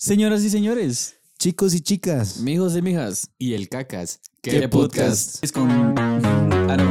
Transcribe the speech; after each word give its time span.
Señoras 0.00 0.44
y 0.44 0.50
señores, 0.50 1.16
Chicos 1.40 1.74
y 1.74 1.80
chicas. 1.80 2.38
mijos 2.38 2.76
y 2.76 2.82
mijas, 2.82 3.32
Y 3.36 3.54
el 3.54 3.68
cacas. 3.68 4.20
¿qué 4.42 4.68
podcast? 4.68 5.42
Es 5.42 5.50
con... 5.50 5.68
Ah, 5.98 6.76
no, 6.76 6.88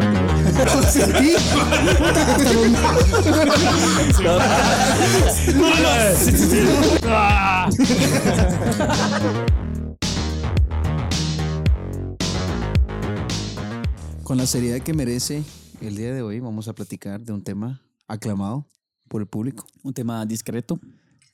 Con 14.24 14.38
la 14.38 14.46
seriedad 14.46 14.82
que 14.82 14.94
merece, 14.94 15.46
el 15.80 15.96
día 15.96 16.14
de 16.14 16.22
hoy 16.22 16.42
vamos 16.42 16.68
a 16.68 16.74
platicar 16.76 17.22
de 17.22 17.32
un 17.32 17.42
tema 17.42 17.82
aclamado 18.06 18.68
por 19.08 19.22
el 19.22 19.28
público. 19.28 19.66
Un 19.84 19.94
tema 19.94 20.26
discreto. 20.26 20.78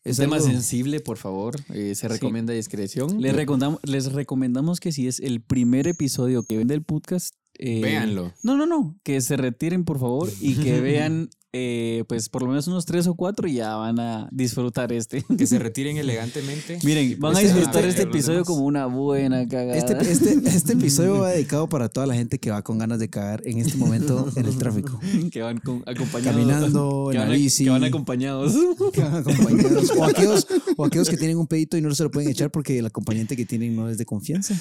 Es 0.04 0.18
tema 0.18 0.36
algo- 0.38 0.48
sensible, 0.48 1.00
por 1.00 1.18
favor. 1.18 1.56
eh, 1.74 1.96
se 1.96 2.08
recomienda 2.08 2.54
discreción. 2.54 3.22
Les 3.22 3.34
recomendamos, 3.36 3.80
les 3.84 4.12
recomendamos 4.12 4.80
que 4.80 4.92
si 4.92 5.08
es 5.08 5.20
el 5.20 5.42
primer 5.42 5.88
episodio 5.88 6.44
que 6.44 6.58
ven 6.58 6.68
del 6.68 6.84
podcast... 6.84 7.36
eh, 7.58 7.82
Véanlo. 7.82 8.34
No, 8.44 8.58
no, 8.58 8.66
no. 8.66 8.98
Que 9.04 9.22
se 9.22 9.38
retiren, 9.38 9.86
por 9.86 10.00
favor, 10.00 10.30
y 10.42 10.56
que 10.56 10.82
vean, 10.82 11.30
eh, 11.56 12.04
pues, 12.08 12.30
por 12.30 12.42
lo 12.42 12.48
menos 12.50 12.68
unos 12.68 12.86
tres 12.86 13.06
o 13.06 13.14
cuatro 13.14 13.48
y 13.48 13.54
ya 13.56 13.76
van 13.76 14.00
a 14.00 14.28
disfrutar 14.32 14.92
este. 14.92 15.24
Que 15.38 15.46
se 15.48 15.60
retiren 15.60 15.98
elegantemente. 15.98 16.80
Miren, 16.84 17.20
van 17.20 17.36
a 17.36 17.42
Este- 17.42 17.54
disfrutar 17.54 17.86
este 17.86 18.02
episodio 18.04 18.44
como 18.44 18.66
una 18.66 18.88
buena 18.88 19.48
cagada. 19.48 19.78
Este, 19.78 19.94
este, 20.12 20.34
este 20.50 20.74
episodio 20.80 21.20
va 21.20 21.30
dedicado 21.32 21.70
para 21.70 21.90
toda 21.90 22.08
la 22.08 22.16
gente 22.16 22.40
que 22.40 22.50
va 22.52 22.62
con 22.64 22.78
ganas 22.80 23.00
de 23.00 23.10
cagar 23.10 23.42
en 23.46 23.60
este 23.60 23.78
momento 23.78 24.28
en 24.36 24.46
el 24.48 24.58
tráfico. 24.58 25.00
que 25.32 25.42
van 25.42 25.60
con- 25.60 25.84
acompañados. 25.86 26.34
Caminando, 26.36 27.08
que 27.12 27.18
en 27.18 27.20
la 27.22 27.26
van 27.28 27.34
a- 27.36 27.38
bici. 27.38 27.64
Que 27.66 27.70
van 27.70 27.84
acompañados. 27.84 28.54
Que 28.92 29.02
van 29.02 29.16
acompañados. 29.16 29.92
O 29.98 30.04
aquellos, 30.06 30.48
o 30.78 30.86
aquellos 30.86 31.10
que 31.10 31.18
tienen 31.18 31.38
un 31.38 31.46
pedito 31.48 31.78
y 31.78 31.82
no 31.82 31.94
se 31.94 32.04
lo 32.04 32.10
pueden 32.12 32.30
echar 32.30 32.50
porque 32.50 32.80
el 32.80 32.86
acompañante 32.88 33.36
que 33.38 33.46
tienen 33.46 33.76
no 33.76 33.90
es 33.90 33.98
de 34.00 34.06
confianza. 34.06 34.56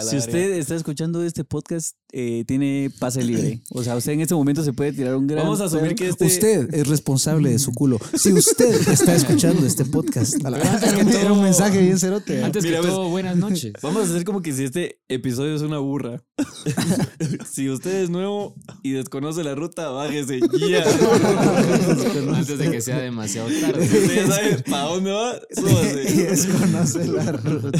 Si 0.00 0.16
usted 0.16 0.52
está 0.52 0.74
escuchando 0.74 1.22
este 1.22 1.44
podcast, 1.44 1.94
eh, 2.12 2.44
tiene 2.46 2.90
pase 2.98 3.22
libre. 3.22 3.60
O 3.70 3.82
sea, 3.82 3.96
usted 3.96 4.12
en 4.12 4.20
este 4.22 4.34
momento 4.34 4.64
se 4.64 4.72
puede 4.72 4.92
tirar 4.94 5.14
un 5.14 5.26
gran. 5.26 5.42
Vamos 5.44 5.60
a 5.60 5.64
asumir 5.66 5.94
que 5.94 6.08
este... 6.08 6.37
Usted 6.38 6.74
es 6.74 6.86
responsable 6.88 7.50
de 7.50 7.58
su 7.58 7.72
culo. 7.72 7.98
Si 8.14 8.32
usted 8.32 8.88
está 8.88 9.14
escuchando 9.14 9.66
este 9.66 9.84
podcast, 9.84 10.44
a 10.44 10.50
la 10.50 10.58
Antes 10.58 10.92
que 10.94 11.00
era 11.00 11.32
un 11.32 11.38
todo- 11.38 11.42
mensaje 11.42 11.80
bien 11.82 11.98
cerote. 11.98 12.42
Antes 12.44 12.62
Mira, 12.64 12.80
que 12.80 12.86
todo, 12.86 13.08
buenas 13.08 13.36
noches. 13.36 13.72
Vamos 13.82 14.02
a 14.08 14.10
hacer 14.10 14.24
como 14.24 14.40
que 14.42 14.52
si 14.52 14.64
este 14.64 15.00
episodio 15.08 15.54
es 15.56 15.62
una 15.62 15.78
burra. 15.78 16.22
si 17.50 17.68
usted 17.68 18.02
es 18.02 18.10
nuevo 18.10 18.54
y 18.82 18.92
desconoce 18.92 19.42
la 19.44 19.54
ruta, 19.54 19.88
bájese 19.90 20.40
ya. 20.68 20.84
Antes 22.34 22.58
de 22.58 22.70
que 22.70 22.80
sea 22.80 22.98
demasiado 23.00 23.48
tarde. 23.60 23.82
Usted 23.84 24.14
ya 24.16 24.26
sabe 24.26 24.58
para 24.70 24.82
dónde 24.84 25.10
va, 25.10 25.34
súbase. 25.54 26.02
y 26.14 26.16
desconoce 26.22 27.06
la 27.08 27.32
ruta. 27.32 27.78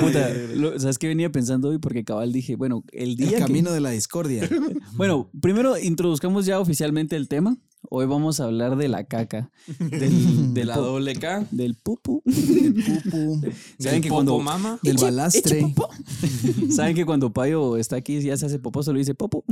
Puta, 0.00 0.30
lo- 0.54 0.78
¿sabes 0.80 0.98
qué 0.98 1.08
venía 1.08 1.30
pensando 1.30 1.68
hoy? 1.68 1.78
Porque 1.78 2.04
cabal 2.04 2.32
dije, 2.32 2.56
bueno, 2.56 2.84
el 2.92 3.16
día 3.16 3.28
El 3.28 3.34
que- 3.34 3.40
camino 3.40 3.72
de 3.72 3.80
la 3.80 3.90
discordia. 3.90 4.48
Bueno, 4.94 5.30
primero 5.40 5.78
introduzcamos 5.78 6.46
ya 6.46 6.58
oficialmente 6.60 7.16
el 7.16 7.28
tema. 7.28 7.56
Hoy 7.94 8.06
vamos 8.06 8.40
a 8.40 8.44
hablar 8.44 8.76
de 8.76 8.88
la 8.88 9.04
caca. 9.04 9.50
Del, 9.78 10.54
De 10.54 10.64
la 10.64 10.76
doble 10.78 11.14
K. 11.14 11.46
Del 11.50 11.74
pupu. 11.74 12.22
Del 12.24 12.72
pupu, 12.72 13.40
¿Saben 13.78 13.96
Del 13.96 14.00
que 14.00 14.08
cuando- 14.08 14.38
mama. 14.38 14.78
del 14.82 14.96
balastre. 14.96 15.60
eche. 15.60 16.72
¿Saben 16.72 16.94
que 16.94 17.04
cuando 17.04 17.34
Payo 17.34 17.76
está 17.76 17.96
aquí 17.96 18.16
y 18.16 18.22
ya 18.22 18.36
se 18.38 18.46
hace 18.46 18.58
popó, 18.58 18.82
solo 18.82 18.98
dice 18.98 19.14
popo? 19.14 19.44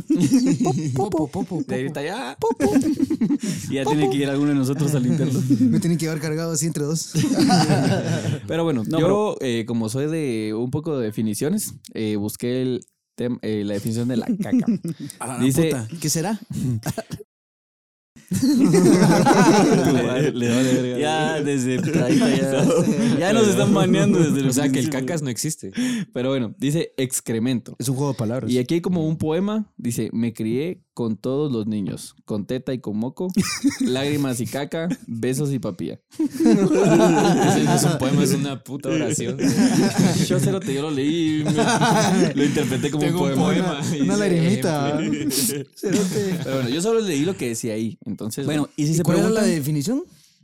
Popo, 0.96 1.28
popo, 1.28 1.62
De 1.68 1.74
ahorita 1.74 2.02
ya, 2.02 2.34
popo. 2.40 2.72
Y 3.68 3.74
ya 3.74 3.84
tiene 3.84 4.08
que 4.08 4.16
ir 4.16 4.28
alguno 4.30 4.48
de 4.48 4.56
nosotros 4.56 4.94
a 4.94 5.00
limpiarlo. 5.00 5.38
Me 5.60 5.78
tienen 5.78 5.98
que 5.98 6.06
llevar 6.06 6.20
cargado 6.20 6.52
así 6.52 6.64
entre 6.64 6.84
dos. 6.84 7.12
Pero 8.48 8.64
bueno, 8.64 8.84
yo, 8.88 9.36
eh, 9.42 9.66
como 9.66 9.90
soy 9.90 10.06
de 10.10 10.54
un 10.54 10.70
poco 10.70 10.98
de 10.98 11.04
definiciones, 11.04 11.74
eh, 11.92 12.16
busqué 12.16 12.62
el 12.62 12.80
eh, 13.42 13.64
la 13.66 13.74
definición 13.74 14.08
de 14.08 14.16
la 14.16 14.26
caca. 14.42 14.64
A 15.18 15.26
la 15.26 15.38
Dice- 15.40 15.64
puta, 15.66 15.88
¿Qué 16.00 16.08
será? 16.08 16.40
Le- 18.30 20.32
le 20.32 20.48
vale 20.48 20.72
verga. 20.74 20.98
Ya, 20.98 21.42
desde 21.42 21.76
ya, 21.82 23.18
ya 23.18 23.32
nos 23.32 23.48
están 23.48 23.74
baneando 23.74 24.18
desde 24.18 24.40
el 24.40 24.48
O 24.48 24.52
sea 24.52 24.68
que 24.68 24.78
el 24.78 24.90
cacas 24.90 25.22
no 25.22 25.30
existe. 25.30 25.72
Pero 26.12 26.30
bueno, 26.30 26.54
dice 26.58 26.92
excremento. 26.96 27.76
Es 27.78 27.88
un 27.88 27.96
juego 27.96 28.12
de 28.12 28.18
palabras. 28.18 28.50
Y 28.50 28.58
aquí 28.58 28.74
hay 28.74 28.80
como 28.80 29.06
un 29.06 29.16
poema, 29.16 29.72
dice, 29.76 30.10
me 30.12 30.32
crié 30.32 30.82
con 30.94 31.16
todos 31.16 31.50
los 31.52 31.66
niños, 31.66 32.14
con 32.24 32.46
teta 32.46 32.74
y 32.74 32.80
con 32.80 32.96
moco, 32.96 33.28
lágrimas 33.80 34.40
y 34.40 34.46
caca, 34.46 34.88
besos 35.06 35.52
y 35.52 35.58
papilla. 35.58 36.00
Ese 36.18 37.64
no 37.64 37.74
es 37.74 37.84
un 37.84 37.98
poema, 37.98 38.22
es 38.24 38.32
una 38.34 38.62
puta 38.62 38.88
oración. 38.90 39.38
Yo 40.26 40.38
cerote, 40.40 40.74
yo 40.74 40.82
lo 40.82 40.90
leí 40.90 41.40
y 41.40 41.44
me- 41.44 41.52
lo 42.34 42.44
interpreté 42.44 42.90
como 42.90 43.04
Tengo 43.04 43.24
un 43.24 43.30
un 43.32 43.36
poema. 43.38 43.80
Una 43.80 43.88
dice, 43.90 44.16
lagrimita. 44.18 44.98
Pero 45.80 46.54
bueno, 46.54 46.68
yo 46.68 46.82
solo 46.82 47.00
leí 47.00 47.24
lo 47.24 47.36
que 47.36 47.48
decía 47.48 47.74
ahí. 47.74 47.98
Entonces, 48.04 48.44
bueno, 48.46 48.68
y 48.76 48.86
si 48.86 48.92
¿Y 48.92 48.94
se 48.96 49.02
cuál 49.02 49.18
era 49.20 49.30
la 49.30 49.42
definición? 49.42 50.02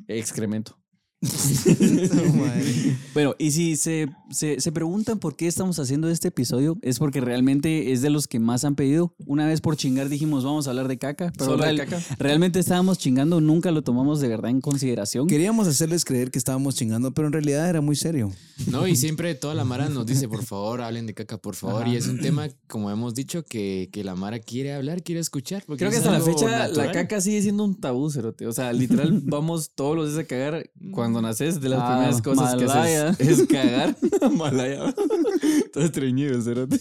excremento. 0.08 0.78
Bueno, 3.14 3.34
y 3.38 3.50
si 3.50 3.76
se, 3.76 4.08
se, 4.30 4.60
se 4.60 4.72
preguntan 4.72 5.18
por 5.18 5.36
qué 5.36 5.46
estamos 5.46 5.78
haciendo 5.78 6.08
este 6.10 6.28
episodio, 6.28 6.76
es 6.82 6.98
porque 6.98 7.20
realmente 7.20 7.92
es 7.92 8.02
de 8.02 8.10
los 8.10 8.26
que 8.28 8.38
más 8.38 8.64
han 8.64 8.74
pedido. 8.74 9.14
Una 9.26 9.46
vez 9.46 9.60
por 9.62 9.76
chingar 9.76 10.08
dijimos, 10.08 10.44
vamos 10.44 10.66
a 10.66 10.70
hablar 10.70 10.86
de 10.88 10.98
caca, 10.98 11.32
pero 11.36 11.52
Solo 11.52 11.64
de 11.64 11.72
real- 11.72 11.88
caca. 11.88 12.02
realmente 12.18 12.58
estábamos 12.58 12.98
chingando, 12.98 13.40
nunca 13.40 13.70
lo 13.70 13.82
tomamos 13.82 14.20
de 14.20 14.28
verdad 14.28 14.50
en 14.50 14.60
consideración. 14.60 15.26
Queríamos 15.28 15.66
hacerles 15.66 16.04
creer 16.04 16.30
que 16.30 16.38
estábamos 16.38 16.74
chingando, 16.74 17.12
pero 17.14 17.28
en 17.28 17.32
realidad 17.32 17.68
era 17.70 17.80
muy 17.80 17.96
serio. 17.96 18.30
No, 18.70 18.86
y 18.86 18.96
siempre 18.96 19.34
toda 19.34 19.54
la 19.54 19.64
Mara 19.64 19.88
nos 19.88 20.04
dice, 20.06 20.28
por 20.28 20.44
favor, 20.44 20.82
hablen 20.82 21.06
de 21.06 21.14
caca, 21.14 21.38
por 21.38 21.54
favor. 21.56 21.88
Y 21.88 21.96
es 21.96 22.06
un 22.08 22.20
tema, 22.20 22.48
como 22.66 22.90
hemos 22.90 23.14
dicho, 23.14 23.44
que, 23.44 23.88
que 23.92 24.04
la 24.04 24.14
Mara 24.14 24.38
quiere 24.40 24.74
hablar, 24.74 25.02
quiere 25.02 25.20
escuchar. 25.20 25.62
porque 25.66 25.78
Creo 25.86 25.90
que 25.90 25.96
hasta 25.98 26.10
la 26.12 26.20
fecha 26.20 26.46
la 26.48 26.58
natural. 26.68 26.92
caca 26.92 27.20
sigue 27.20 27.40
siendo 27.42 27.64
un 27.64 27.74
tabú, 27.80 28.10
cerote. 28.10 28.46
O 28.46 28.52
sea, 28.52 28.72
literal, 28.72 29.20
vamos 29.24 29.70
todos 29.74 29.96
los 29.96 30.08
días 30.12 30.24
a 30.24 30.26
cagar. 30.26 30.70
Cuando 30.90 31.05
naces, 31.10 31.60
de 31.60 31.68
las 31.68 31.80
Ah, 31.82 31.88
primeras 31.96 32.22
cosas 32.22 32.54
malaya. 32.56 33.14
que 33.16 33.22
haces 33.24 33.38
es 33.40 33.46
cagar. 33.48 33.96
Malaya. 34.36 34.94
Todo 35.72 35.84
estreñido, 35.84 36.40
cerote. 36.42 36.78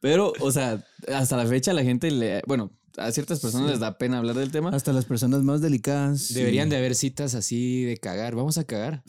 Pero, 0.00 0.32
o 0.40 0.50
sea, 0.50 0.84
hasta 1.14 1.36
la 1.36 1.46
fecha 1.46 1.72
la 1.72 1.82
gente 1.82 2.10
le... 2.10 2.42
Bueno, 2.46 2.70
a 2.96 3.12
ciertas 3.12 3.38
personas 3.38 3.70
les 3.70 3.78
da 3.80 3.96
pena 3.96 4.18
hablar 4.18 4.34
del 4.36 4.50
tema. 4.50 4.70
Hasta 4.70 4.92
las 4.92 5.04
personas 5.04 5.42
más 5.44 5.60
delicadas. 5.60 6.34
Deberían 6.34 6.68
de 6.68 6.76
haber 6.78 6.94
citas 6.96 7.34
así 7.36 7.84
de 7.84 7.96
cagar. 7.96 8.34
Vamos 8.34 8.58
a 8.58 8.64
cagar. 8.64 9.02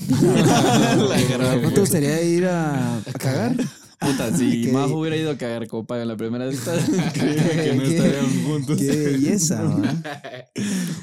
¿No 1.61 1.71
te 1.73 1.79
gustaría 1.79 2.21
ir 2.21 2.45
a, 2.45 2.97
a 2.97 3.01
cagar? 3.17 3.55
Puta, 3.99 4.35
si 4.35 4.61
Qué- 4.65 4.71
Majo 4.71 4.99
hubiera 4.99 5.17
ido 5.17 5.31
a 5.31 5.37
cagar 5.37 5.67
copa 5.67 6.01
en 6.01 6.07
la 6.07 6.15
primera 6.17 6.49
cita, 6.51 6.73
que 7.13 7.73
no 7.75 7.83
estarían 7.83 8.43
juntos. 8.45 8.77
Qué 8.77 8.87
belleza. 8.95 9.63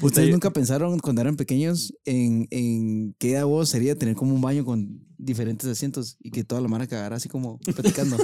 ¿Ustedes 0.01 0.29
nunca 0.31 0.49
pensaron 0.51 0.97
cuando 0.99 1.21
eran 1.21 1.35
pequeños 1.35 1.93
en, 2.05 2.47
en 2.51 3.15
qué 3.19 3.41
voz 3.43 3.69
sería 3.69 3.95
tener 3.97 4.15
como 4.15 4.33
un 4.35 4.41
baño 4.41 4.65
con 4.65 5.06
diferentes 5.17 5.67
asientos 5.67 6.17
y 6.19 6.31
que 6.31 6.43
toda 6.43 6.61
la 6.61 6.67
mara 6.67 6.87
cagara 6.87 7.15
así 7.15 7.29
como 7.29 7.59
platicando? 7.75 8.17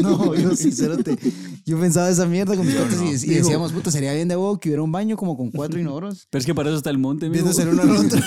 no, 0.00 0.34
yo 0.34 0.56
sinceramente, 0.56 1.16
yo 1.64 1.78
pensaba 1.78 2.08
esa 2.08 2.26
mierda 2.26 2.56
con 2.56 2.66
mis 2.66 2.74
cuates 2.74 3.24
y, 3.24 3.30
y 3.30 3.34
decíamos, 3.34 3.72
puta, 3.72 3.90
sería 3.90 4.12
bien 4.14 4.28
de 4.28 4.36
vos 4.36 4.58
que 4.58 4.68
hubiera 4.68 4.82
un 4.82 4.92
baño 4.92 5.16
como 5.16 5.36
con 5.36 5.50
cuatro 5.50 5.78
inodoros. 5.78 6.26
Pero 6.30 6.40
es 6.40 6.46
que 6.46 6.54
para 6.54 6.70
eso 6.70 6.78
está 6.78 6.90
el 6.90 6.98
monte, 6.98 7.26
el 7.26 7.32
uno 7.68 7.82
al 7.82 7.90
otro. 7.90 8.20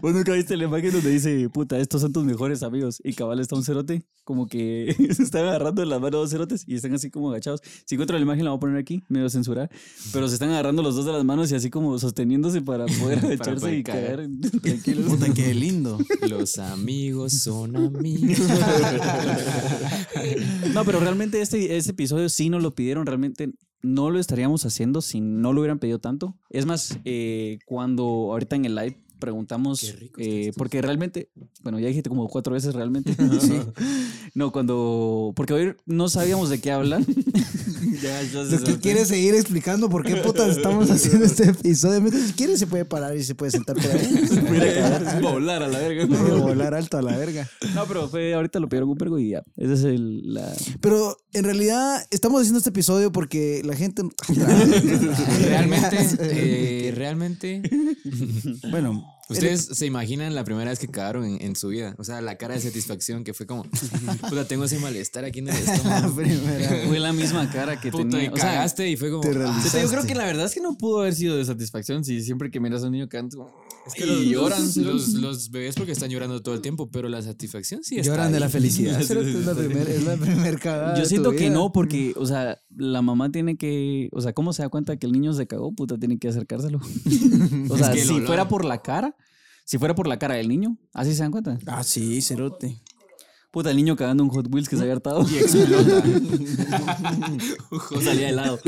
¿Vos 0.00 0.14
nunca 0.14 0.32
viste 0.32 0.56
la 0.56 0.64
imagen 0.64 0.92
donde 0.92 1.10
dice, 1.10 1.48
puta, 1.50 1.78
estos 1.78 2.00
son 2.00 2.12
tus 2.12 2.24
mejores 2.24 2.62
amigos? 2.62 3.00
Y 3.04 3.12
cabal 3.12 3.40
está 3.40 3.56
un 3.56 3.64
cerote, 3.64 4.04
como 4.24 4.46
que 4.46 4.94
se 5.14 5.22
están 5.22 5.44
agarrando 5.44 5.82
de 5.82 5.86
las 5.86 6.00
manos 6.00 6.20
dos 6.22 6.30
cerotes 6.30 6.64
y 6.66 6.74
están 6.76 6.94
así 6.94 7.10
como 7.10 7.30
agachados. 7.30 7.60
Si 7.84 7.94
encuentro 7.94 8.16
la 8.16 8.22
imagen 8.22 8.44
la 8.44 8.50
voy 8.50 8.56
a 8.56 8.60
poner 8.60 8.78
aquí, 8.78 9.02
medio 9.08 9.28
censurada. 9.28 9.68
Pero 10.12 10.28
se 10.28 10.34
están 10.34 10.50
agarrando 10.50 10.82
los 10.82 10.94
dos 10.96 11.04
de 11.04 11.12
las 11.12 11.24
manos 11.24 11.50
y 11.52 11.54
así 11.54 11.70
como 11.70 11.98
sosteniéndose 11.98 12.62
para 12.62 12.86
poder 12.86 13.18
agacharse 13.24 13.60
poder 13.60 13.78
y 13.78 13.82
cagar 13.82 14.28
tranquilos. 14.62 15.06
Puta, 15.06 15.32
qué 15.32 15.54
lindo. 15.54 15.98
Los 16.28 16.58
amigos 16.58 16.85
son 17.28 17.76
amigos. 17.76 18.38
No, 20.72 20.84
pero 20.84 21.00
realmente 21.00 21.40
este, 21.40 21.76
este 21.76 21.90
episodio 21.92 22.28
sí 22.28 22.50
nos 22.50 22.62
lo 22.62 22.74
pidieron, 22.74 23.06
realmente 23.06 23.52
no 23.82 24.10
lo 24.10 24.18
estaríamos 24.18 24.64
haciendo 24.66 25.00
si 25.00 25.20
no 25.20 25.52
lo 25.52 25.60
hubieran 25.60 25.78
pedido 25.78 25.98
tanto. 25.98 26.36
Es 26.50 26.66
más, 26.66 26.98
eh, 27.04 27.58
cuando 27.66 28.04
ahorita 28.04 28.56
en 28.56 28.64
el 28.64 28.74
live 28.74 28.98
preguntamos, 29.18 29.80
Qué 29.80 29.92
rico 29.92 30.20
está 30.20 30.34
eh, 30.34 30.52
porque 30.56 30.82
realmente, 30.82 31.30
bueno, 31.62 31.78
ya 31.78 31.88
dijiste 31.88 32.10
como 32.10 32.28
cuatro 32.28 32.54
veces 32.54 32.74
realmente. 32.74 33.14
Sí. 33.40 33.60
No, 34.34 34.52
cuando, 34.52 35.32
porque 35.36 35.52
hoy 35.54 35.74
no 35.86 36.08
sabíamos 36.08 36.50
de 36.50 36.60
qué 36.60 36.70
hablar. 36.70 37.02
ya, 38.02 38.22
ya 38.22 38.44
se 38.44 38.58
Lo 38.58 38.64
que 38.64 38.78
quiere 38.78 39.04
seguir 39.04 39.34
explicando 39.34 39.88
por 39.88 40.04
qué 40.04 40.16
putas 40.16 40.56
estamos 40.56 40.90
haciendo 40.90 41.24
este 41.24 41.50
episodio. 41.50 42.10
Si 42.10 42.32
quiere 42.32 42.56
se 42.56 42.66
puede 42.66 42.84
parar 42.84 43.16
y 43.16 43.22
se 43.22 43.34
puede 43.34 43.52
sentar 43.52 43.76
por 43.76 43.90
ahí. 43.90 44.28
Mira, 44.50 45.20
volar 45.20 45.62
a 45.62 45.68
la 45.68 45.78
verga. 45.78 46.06
volar 46.06 46.74
alto 46.74 46.98
a 46.98 47.02
la 47.02 47.16
verga. 47.16 47.48
No, 47.74 47.86
pero 47.86 48.08
fue, 48.08 48.34
ahorita 48.34 48.60
lo 48.60 48.68
pidieron 48.68 48.88
un 48.88 48.96
pergo 48.96 49.18
y 49.18 49.30
ya. 49.30 49.42
Ese 49.56 49.74
es 49.74 49.84
el, 49.84 50.34
la... 50.34 50.52
Pero 50.80 51.16
en 51.32 51.44
realidad 51.44 52.04
estamos 52.10 52.40
haciendo 52.40 52.58
este 52.58 52.70
episodio 52.70 53.12
porque 53.12 53.62
la 53.64 53.76
gente... 53.76 54.02
Realmente, 55.40 55.96
eh, 56.20 56.92
realmente. 56.94 57.62
Bueno, 58.70 59.04
Ustedes 59.28 59.64
se 59.72 59.86
imaginan 59.86 60.34
la 60.34 60.44
primera 60.44 60.70
vez 60.70 60.78
que 60.78 60.88
cagaron 60.88 61.24
en, 61.24 61.42
en 61.42 61.56
su 61.56 61.68
vida. 61.68 61.94
O 61.98 62.04
sea, 62.04 62.20
la 62.20 62.36
cara 62.36 62.54
de 62.54 62.60
satisfacción 62.60 63.24
que 63.24 63.34
fue 63.34 63.46
como, 63.46 63.64
puta, 64.28 64.46
tengo 64.46 64.64
ese 64.64 64.78
malestar 64.78 65.24
aquí 65.24 65.40
en 65.40 65.48
el 65.48 65.56
estómago. 65.56 66.14
Fue 66.86 66.98
la 67.00 67.12
misma 67.12 67.50
cara 67.50 67.80
que 67.80 67.90
Puta, 67.90 68.06
y 68.06 68.10
tenía. 68.10 68.32
O 68.32 68.36
sea, 68.36 68.54
cagaste 68.54 68.88
y 68.88 68.96
fue 68.96 69.10
como. 69.10 69.22
te 69.22 69.30
ah, 69.30 69.82
yo 69.82 69.88
creo 69.88 70.06
que 70.06 70.14
la 70.14 70.24
verdad 70.24 70.46
es 70.46 70.54
que 70.54 70.60
no 70.60 70.76
pudo 70.76 71.00
haber 71.00 71.14
sido 71.14 71.36
de 71.36 71.44
satisfacción 71.44 72.04
si 72.04 72.22
siempre 72.22 72.50
que 72.50 72.60
miras 72.60 72.82
a 72.82 72.86
un 72.86 72.92
niño 72.92 73.08
cantando. 73.08 73.52
Es 73.86 73.94
que 73.94 74.04
los, 74.06 74.24
los, 74.24 74.76
los- 74.76 75.08
los 75.14 75.50
bebés 75.50 75.76
porque 75.76 75.92
están 75.92 76.10
llorando 76.10 76.42
todo 76.42 76.54
el 76.54 76.60
tiempo, 76.60 76.90
pero 76.90 77.08
la 77.08 77.22
satisfacción 77.22 77.84
sí 77.84 77.98
está 77.98 78.12
Lloran 78.12 78.32
de 78.32 78.40
la 78.40 78.48
felicidad. 78.48 79.00
Es 79.00 79.10
la 79.10 79.54
primera 79.54 79.90
es 79.90 80.04
la 80.04 80.16
primer 80.16 80.58
cagada. 80.58 80.92
de 80.92 80.98
Yo 80.98 81.02
tu 81.04 81.08
siento 81.08 81.30
que 81.32 81.36
vida. 81.44 81.50
no, 81.50 81.72
porque, 81.72 82.12
o 82.16 82.26
sea, 82.26 82.60
la 82.76 83.00
mamá 83.02 83.30
tiene 83.30 83.56
que. 83.56 84.08
O 84.12 84.20
sea, 84.20 84.32
¿cómo 84.32 84.52
se 84.52 84.62
da 84.62 84.68
cuenta 84.68 84.96
que 84.96 85.06
el 85.06 85.12
niño 85.12 85.32
se 85.34 85.46
cagó? 85.46 85.72
Puta, 85.72 85.96
tiene 85.98 86.18
que 86.18 86.28
acercárselo. 86.28 86.80
o 87.70 87.76
sea, 87.78 87.92
que 87.92 88.00
si 88.04 88.20
fuera 88.22 88.48
por 88.48 88.64
la 88.64 88.82
cara, 88.82 89.14
si 89.64 89.78
fuera 89.78 89.94
por 89.94 90.06
la 90.08 90.18
cara 90.18 90.34
del 90.34 90.48
niño, 90.48 90.76
así 90.92 91.14
se 91.14 91.22
dan 91.22 91.30
cuenta. 91.32 91.58
Ah, 91.66 91.82
sí, 91.84 92.20
cerote. 92.22 92.80
Puta, 93.56 93.70
el 93.70 93.76
niño 93.78 93.96
cagando 93.96 94.22
un 94.22 94.28
Hot 94.28 94.48
Wheels 94.52 94.68
que 94.68 94.76
se 94.76 94.82
había 94.82 94.92
hartado. 94.92 95.24
Y 95.30 95.38
explota. 95.38 96.02
O 97.90 98.00
salía 98.02 98.28
helado. 98.28 98.60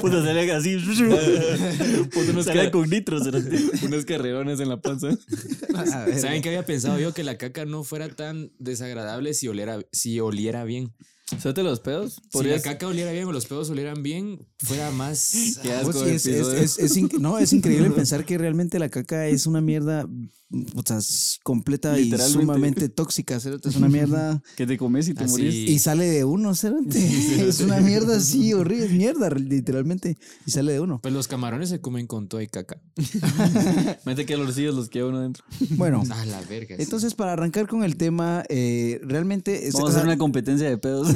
Puta, 0.00 0.24
salía 0.24 0.56
así. 0.56 0.78
Puta, 2.10 2.30
unos 2.30 2.46
salía 2.46 2.70
con 2.70 2.88
nitros. 2.88 3.28
Unos 3.82 4.06
carrerones 4.06 4.58
en 4.58 4.70
la 4.70 4.80
panza. 4.80 5.08
Ver, 5.08 6.18
¿Saben 6.18 6.40
qué 6.40 6.48
había 6.48 6.64
pensado 6.64 6.98
yo? 6.98 7.12
Que 7.12 7.24
la 7.24 7.36
caca 7.36 7.66
no 7.66 7.84
fuera 7.84 8.08
tan 8.08 8.50
desagradable 8.58 9.34
si 9.34 9.46
oliera, 9.48 9.80
si 9.92 10.18
oliera 10.20 10.64
bien. 10.64 10.94
Suelte 11.42 11.62
los 11.62 11.80
pedos. 11.80 12.22
Si 12.32 12.42
la 12.44 12.62
caca 12.62 12.86
oliera 12.86 13.12
bien 13.12 13.26
o 13.26 13.32
los 13.32 13.44
pedos 13.44 13.68
olieran 13.68 14.02
bien, 14.02 14.46
fuera 14.60 14.90
más. 14.92 15.58
Qué 15.62 15.74
asco 15.74 15.92
sí, 15.92 16.04
de 16.06 16.14
es, 16.14 16.24
es- 16.26 16.34
episodio. 16.38 16.58
es- 16.58 16.78
es 16.78 16.96
inc- 16.96 17.18
no, 17.18 17.36
es 17.38 17.52
increíble 17.52 17.90
pensar 17.90 18.24
que 18.24 18.38
realmente 18.38 18.78
la 18.78 18.88
caca 18.88 19.26
es 19.28 19.46
una 19.46 19.60
mierda 19.60 20.06
o 20.74 20.82
sea, 20.84 20.98
es 20.98 21.38
completa 21.44 21.98
y 21.98 22.04
Literalmente. 22.04 22.40
sumamente 22.40 22.88
tóxica. 22.88 23.38
cerote, 23.38 23.68
Es 23.68 23.76
una 23.76 23.88
mierda 23.88 24.42
Que 24.56 24.66
te 24.66 24.76
comes 24.78 25.08
y 25.08 25.14
te 25.14 25.24
Así. 25.24 25.32
morís. 25.32 25.54
y 25.70 25.78
sale 25.78 26.06
de 26.06 26.24
uno. 26.24 26.52
Es 26.90 27.60
una 27.60 27.80
mierda 27.80 28.16
así 28.16 28.52
horrible. 28.52 28.86
Es 28.86 28.92
mierda, 28.92 29.30
literalmente. 29.30 30.16
Y 30.46 30.50
sale 30.50 30.72
de 30.72 30.80
uno. 30.80 31.00
Pues 31.00 31.14
los 31.14 31.28
camarones 31.28 31.68
se 31.68 31.80
comen 31.80 32.06
con 32.06 32.28
todo 32.28 32.40
y 32.40 32.48
caca. 32.48 32.80
Mete 34.04 34.26
que 34.26 34.34
olorcillos 34.34 34.74
los 34.74 34.88
que 34.88 35.02
uno 35.04 35.20
dentro. 35.20 35.44
Bueno, 35.70 36.02
A 36.10 36.24
la 36.26 36.40
verga. 36.42 36.76
sí. 36.76 36.82
entonces 36.82 37.14
para 37.14 37.32
arrancar 37.32 37.68
con 37.68 37.84
el 37.84 37.96
tema, 37.96 38.44
eh, 38.48 39.00
realmente. 39.04 39.66
es- 39.68 39.74
Vamos 39.74 39.90
o 39.90 39.92
a 39.92 39.96
hacer 39.96 40.06
una 40.06 40.18
competencia 40.18 40.68
de 40.68 40.78
pedos. 40.78 41.08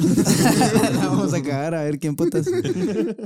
Vamos 0.97 1.33
a 1.33 1.41
cagar 1.41 1.75
a 1.75 1.83
ver 1.83 1.99
quién 1.99 2.15
putas. 2.15 2.45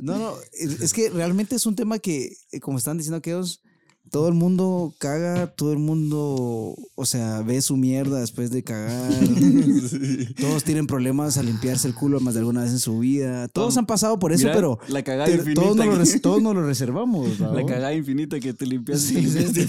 No, 0.02 0.18
no, 0.18 0.34
es 0.54 0.82
es 0.82 0.94
que 0.94 1.10
realmente 1.10 1.56
es 1.56 1.66
un 1.66 1.76
tema 1.76 2.00
que, 2.00 2.36
eh, 2.52 2.60
como 2.60 2.78
están 2.78 2.98
diciendo 2.98 3.18
aquellos, 3.18 3.62
todo 4.12 4.28
el 4.28 4.34
mundo 4.34 4.94
caga, 5.00 5.48
todo 5.48 5.72
el 5.72 5.80
mundo, 5.80 6.76
o 6.96 7.06
sea, 7.06 7.42
ve 7.42 7.62
su 7.62 7.78
mierda 7.78 8.20
después 8.20 8.52
de 8.52 8.64
cagar. 8.64 9.12
Todos 10.40 10.64
tienen 10.64 10.88
problemas 10.88 11.38
a 11.38 11.44
limpiarse 11.44 11.88
el 11.88 11.94
culo 11.96 12.20
más 12.20 12.34
de 12.34 12.40
alguna 12.42 12.64
vez 12.64 12.72
en 12.72 12.80
su 12.80 13.00
vida. 13.00 13.48
Todos 13.48 13.78
han 13.78 13.86
pasado 13.86 14.20
por 14.20 14.32
eso, 14.32 14.48
pero 14.54 14.80
la 14.88 15.04
cagada 15.04 15.26
te- 15.26 15.36
infinita 15.36 15.62
todos, 15.62 15.76
nos 15.76 15.88
lo, 16.56 16.62
que- 16.62 16.68
reservamos. 16.68 17.42
¿va? 17.42 17.54
La 17.54 17.66
cagada 17.66 17.94
infinita 17.94 18.40
que 18.40 18.54
te 18.54 18.66
limpias. 18.66 19.02
Sí, 19.02 19.28
sí. 19.30 19.68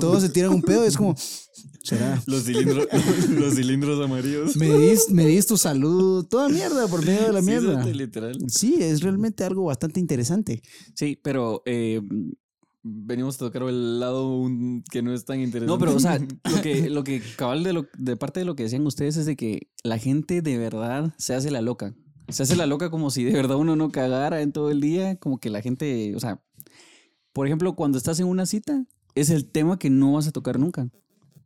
Todos 0.00 0.22
se 0.22 0.28
tiran 0.28 0.52
un 0.52 0.62
pedo, 0.62 0.84
es 0.84 0.96
como, 0.96 1.14
será. 1.82 2.22
Los 2.26 2.44
cilindros, 2.44 2.86
los 3.30 3.54
cilindros 3.54 4.04
amarillos. 4.04 4.56
Medís, 4.56 5.10
medís 5.10 5.46
tu 5.46 5.56
salud, 5.56 6.24
toda 6.26 6.48
mierda 6.48 6.86
por 6.88 7.04
medio 7.04 7.26
de 7.26 7.32
la 7.32 7.42
mierda. 7.42 7.84
literal. 7.86 8.36
Sí, 8.48 8.76
es 8.80 9.00
realmente 9.02 9.44
algo 9.44 9.64
bastante 9.64 10.00
interesante. 10.00 10.62
Sí, 10.94 11.18
pero 11.22 11.62
eh, 11.66 12.00
venimos 12.82 13.36
a 13.36 13.38
tocar 13.38 13.62
el 13.62 14.00
lado 14.00 14.36
un- 14.36 14.82
que 14.90 15.02
no 15.02 15.12
es 15.14 15.24
tan 15.24 15.40
interesante. 15.40 15.72
No, 15.72 15.78
pero 15.78 15.94
o 15.94 16.00
sea, 16.00 16.18
lo 16.54 16.62
que, 16.62 16.90
lo 16.90 17.04
que 17.04 17.22
cabal 17.36 17.62
de, 17.62 17.72
lo, 17.72 17.86
de 17.96 18.16
parte 18.16 18.40
de 18.40 18.46
lo 18.46 18.56
que 18.56 18.64
decían 18.64 18.86
ustedes 18.86 19.16
es 19.16 19.26
de 19.26 19.36
que 19.36 19.68
la 19.84 19.98
gente 19.98 20.42
de 20.42 20.58
verdad 20.58 21.14
se 21.18 21.34
hace 21.34 21.50
la 21.50 21.60
loca. 21.60 21.94
Se 22.28 22.44
hace 22.44 22.56
la 22.56 22.66
loca 22.66 22.90
como 22.90 23.10
si 23.10 23.24
de 23.24 23.32
verdad 23.32 23.56
uno 23.56 23.76
no 23.76 23.90
cagara 23.90 24.40
en 24.42 24.52
todo 24.52 24.70
el 24.70 24.80
día, 24.80 25.16
como 25.16 25.38
que 25.38 25.50
la 25.50 25.60
gente, 25.60 26.14
o 26.16 26.20
sea, 26.20 26.42
por 27.32 27.46
ejemplo, 27.46 27.74
cuando 27.74 27.98
estás 27.98 28.20
en 28.20 28.26
una 28.26 28.46
cita, 28.46 28.84
es 29.14 29.28
el 29.30 29.50
tema 29.50 29.78
que 29.78 29.90
no 29.90 30.12
vas 30.12 30.26
a 30.28 30.32
tocar 30.32 30.58
nunca. 30.58 30.88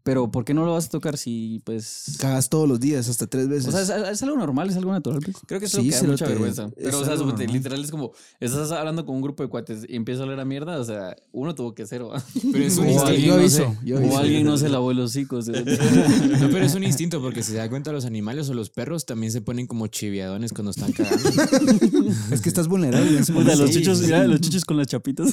Pero 0.06 0.31
¿por 0.31 0.44
qué 0.44 0.55
no 0.55 0.64
lo 0.64 0.73
vas 0.73 0.87
a 0.87 0.88
tocar 0.88 1.19
si 1.19 1.61
pues 1.64 2.17
Cagas 2.20 2.49
todos 2.49 2.69
los 2.69 2.79
días, 2.79 3.08
hasta 3.08 3.26
tres 3.26 3.49
veces. 3.49 3.67
O 3.67 3.73
sea, 3.73 3.81
es, 3.82 4.08
es 4.12 4.23
algo 4.23 4.37
normal, 4.37 4.70
es 4.70 4.76
algo 4.76 4.93
natural. 4.93 5.19
pues. 5.20 5.37
Creo 5.49 5.58
que 5.58 5.67
es 5.67 5.75
algo 5.75 5.85
Sí, 5.85 5.91
que 5.91 5.97
da 6.06 6.12
mucha 6.12 6.26
vergüenza. 6.29 6.70
Pero, 6.76 7.00
o 7.00 7.05
sea, 7.05 7.17
normal. 7.17 7.47
literal 7.53 7.82
es 7.82 7.91
como, 7.91 8.12
estás 8.38 8.70
hablando 8.70 9.05
con 9.05 9.17
un 9.17 9.23
grupo 9.23 9.43
de 9.43 9.49
cuates 9.49 9.85
y 9.88 9.97
empieza 9.97 10.23
a 10.23 10.26
oler 10.26 10.38
a 10.38 10.44
mierda, 10.44 10.79
o 10.79 10.85
sea, 10.85 11.17
uno 11.32 11.56
tuvo 11.56 11.75
que 11.75 11.87
ser. 11.87 12.03
Pero 12.53 12.64
es 12.64 12.79
un 12.79 12.87
O 12.87 12.91
O 12.97 13.05
alguien- 13.05 13.25
instinto. 13.25 13.37
yo 13.37 13.43
no 13.43 13.49
sé, 13.49 13.79
yo 13.85 13.97
o 13.97 13.99
aviso. 13.99 14.19
alguien 14.19 14.44
no 14.47 14.56
se 14.58 14.69
lavó 14.69 14.93
los 14.93 15.11
hocicos. 15.11 15.47
No, 16.41 16.49
pero 16.50 16.64
es 16.64 16.75
un 16.75 16.85
instinto 16.85 17.20
porque 17.20 17.43
si 17.43 17.50
se 17.53 17.56
da 17.58 17.69
cuenta 17.69 17.91
los 17.93 18.05
animales 18.05 18.49
o 18.49 18.55
los 18.55 18.70
perros 18.70 19.06
también 19.06 19.32
se 19.32 19.41
ponen 19.41 19.67
como 19.67 19.87
chiviadones 19.88 20.53
cuando 20.53 20.70
están 20.70 20.93
cagando. 20.93 21.29
es 22.31 22.41
que 22.41 22.49
estás 22.49 22.69
vulnerable. 22.69 23.20
momento. 23.32 23.56
los 23.56 23.70
chuchos, 23.73 24.00
mira, 24.03 24.25
los 24.26 24.41
chuchos 24.41 24.64
con 24.64 24.76
las 24.76 24.87
chapitas. 24.87 25.32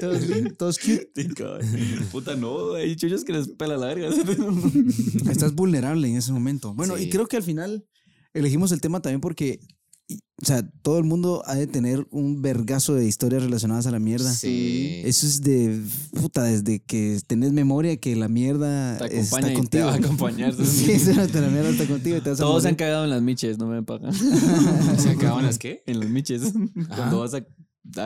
Todos, 0.00 0.20
todos 0.56 0.78
cute. 0.78 1.08
Sí. 1.16 1.96
Puta, 2.12 2.36
no, 2.36 2.67
hay 2.74 2.96
chuchos 2.96 3.24
que 3.24 3.32
les 3.32 3.48
pela 3.48 3.76
la 3.76 3.86
verga. 3.86 4.08
Estás 5.30 5.54
vulnerable 5.54 6.08
en 6.08 6.16
ese 6.16 6.32
momento. 6.32 6.74
Bueno, 6.74 6.96
y 6.98 7.04
Sí. 7.04 7.10
creo 7.10 7.26
que 7.26 7.36
al 7.36 7.42
final 7.42 7.86
elegimos 8.34 8.72
el 8.72 8.80
tema 8.80 9.00
también 9.00 9.20
porque, 9.20 9.60
y- 10.08 10.18
o 10.42 10.44
sea, 10.46 10.62
todo 10.82 10.98
el 10.98 11.04
mundo 11.04 11.42
ha 11.46 11.54
de 11.56 11.66
tener 11.66 12.06
un 12.10 12.40
vergazo 12.40 12.94
de 12.94 13.06
historias 13.06 13.42
relacionadas 13.42 13.86
a 13.86 13.90
la 13.90 13.98
mierda. 13.98 14.32
Sí. 14.32 15.02
Eso 15.04 15.26
es 15.26 15.42
de 15.42 15.82
puta, 16.12 16.44
desde 16.44 16.80
que 16.80 17.18
tenés 17.26 17.52
memoria 17.52 17.96
que 17.98 18.14
la 18.16 18.28
mierda 18.28 18.96
Te 18.98 19.18
está 19.18 19.36
acompaña 19.38 19.46
y 19.46 19.50
te 19.54 19.58
contigo. 19.60 19.84
va 19.86 19.92
a 19.92 19.96
acompañar. 19.96 20.54
Sí, 20.64 20.92
eso, 20.92 21.12
la 21.12 21.48
mierda 21.48 21.70
está 21.70 21.86
contigo 21.86 22.16
y 22.16 22.20
te 22.20 22.30
vas 22.30 22.40
a 22.40 22.42
Todos 22.44 22.62
se 22.62 22.68
han 22.68 22.76
cagado 22.76 23.04
en 23.04 23.10
las 23.10 23.20
miches, 23.22 23.58
no 23.58 23.66
me 23.66 23.82
pagan. 23.82 24.12
¿Se 24.98 25.10
acaban 25.10 25.44
las 25.44 25.58
qué? 25.58 25.82
En 25.86 26.00
las 26.00 26.08
miches. 26.08 26.52
Cuando 26.88 27.18
vas 27.20 27.34
a, 27.34 27.44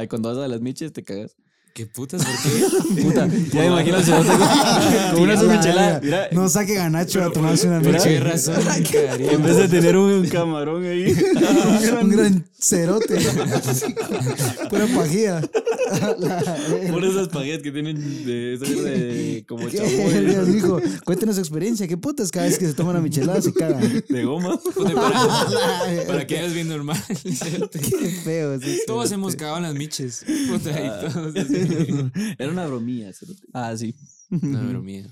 cuando 0.08 0.30
vas 0.30 0.38
a 0.38 0.48
las 0.48 0.60
miches 0.60 0.92
te 0.92 1.02
cagas. 1.04 1.36
¿Qué 1.74 1.86
putas? 1.86 2.22
¿Por 2.22 2.34
qué? 2.96 3.02
Puta, 3.02 3.26
ya 3.50 3.60
me 3.60 3.66
imagino 3.68 3.96
el 3.96 4.04
cerote 4.04 4.28
con, 4.28 4.38
con 5.14 5.22
una 5.22 5.36
su 5.40 5.46
michelada. 5.48 6.00
Mira, 6.02 6.28
No 6.32 6.48
saque 6.50 6.74
ganacho 6.74 7.24
a 7.24 7.32
tomarse 7.32 7.66
una 7.66 7.80
¿Por 7.80 7.92
micha. 7.94 8.04
qué 8.10 8.20
razón? 8.20 8.56
en 9.18 9.42
vez 9.42 9.56
de 9.56 9.68
tener 9.68 9.96
un 9.96 10.26
camarón 10.28 10.84
ahí. 10.84 11.12
Un 12.02 12.10
gran 12.10 12.44
cerote. 12.60 13.16
Pura 14.70 14.86
pajía. 14.94 15.40
Por 16.90 17.04
esas 17.04 17.28
paguetas 17.28 17.62
que 17.62 17.72
tienen 17.72 17.96
de 18.26 18.58
mierda 18.60 18.90
de 18.90 19.44
como 19.48 19.68
chamoy, 19.70 20.52
Dijo, 20.52 20.80
cuéntenos 21.04 21.36
su 21.36 21.40
experiencia. 21.40 21.88
¿Qué 21.88 21.96
putas 21.96 22.30
cada 22.30 22.46
vez 22.46 22.58
que 22.58 22.66
se 22.66 22.74
toma 22.74 22.90
una 22.90 23.00
michelada 23.00 23.40
se 23.40 23.52
cagan? 23.52 24.02
de 24.08 24.24
goma. 24.24 24.58
Puta, 24.58 24.92
para, 24.94 26.06
para 26.06 26.26
que 26.26 26.44
es 26.44 26.52
bien 26.54 26.68
normal. 26.68 27.02
Qué 27.08 28.20
feo. 28.24 28.60
sí, 28.60 28.80
Todos 28.86 29.08
cerote. 29.08 29.14
hemos 29.14 29.36
cagado 29.36 29.56
en 29.58 29.62
las 29.64 29.74
miches. 29.74 30.24
Puta, 30.50 30.70
y 30.70 31.10
todos 31.12 31.36
así. 31.36 31.61
Era 32.38 32.50
una 32.50 32.66
bromilla. 32.66 33.12
cerote. 33.12 33.42
Ah, 33.52 33.76
sí. 33.76 33.94
No, 34.30 34.60
pero 34.66 34.82
mía. 34.82 35.06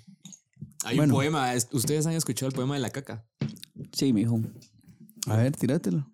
Hay 0.85 0.97
Bueno. 0.97 1.15
un 1.15 1.19
poema. 1.19 1.55
es- 1.55 1.69
¿Ustedes 1.73 2.07
han 2.07 2.15
escuchado 2.15 2.49
el 2.49 2.55
poema 2.55 2.75
de 2.75 2.81
la 2.81 2.91
caca? 2.91 3.25
Sí, 3.93 4.13
mijo. 4.13 4.41
A 5.27 5.37
ver, 5.37 5.55
tíratelo. 5.57 6.07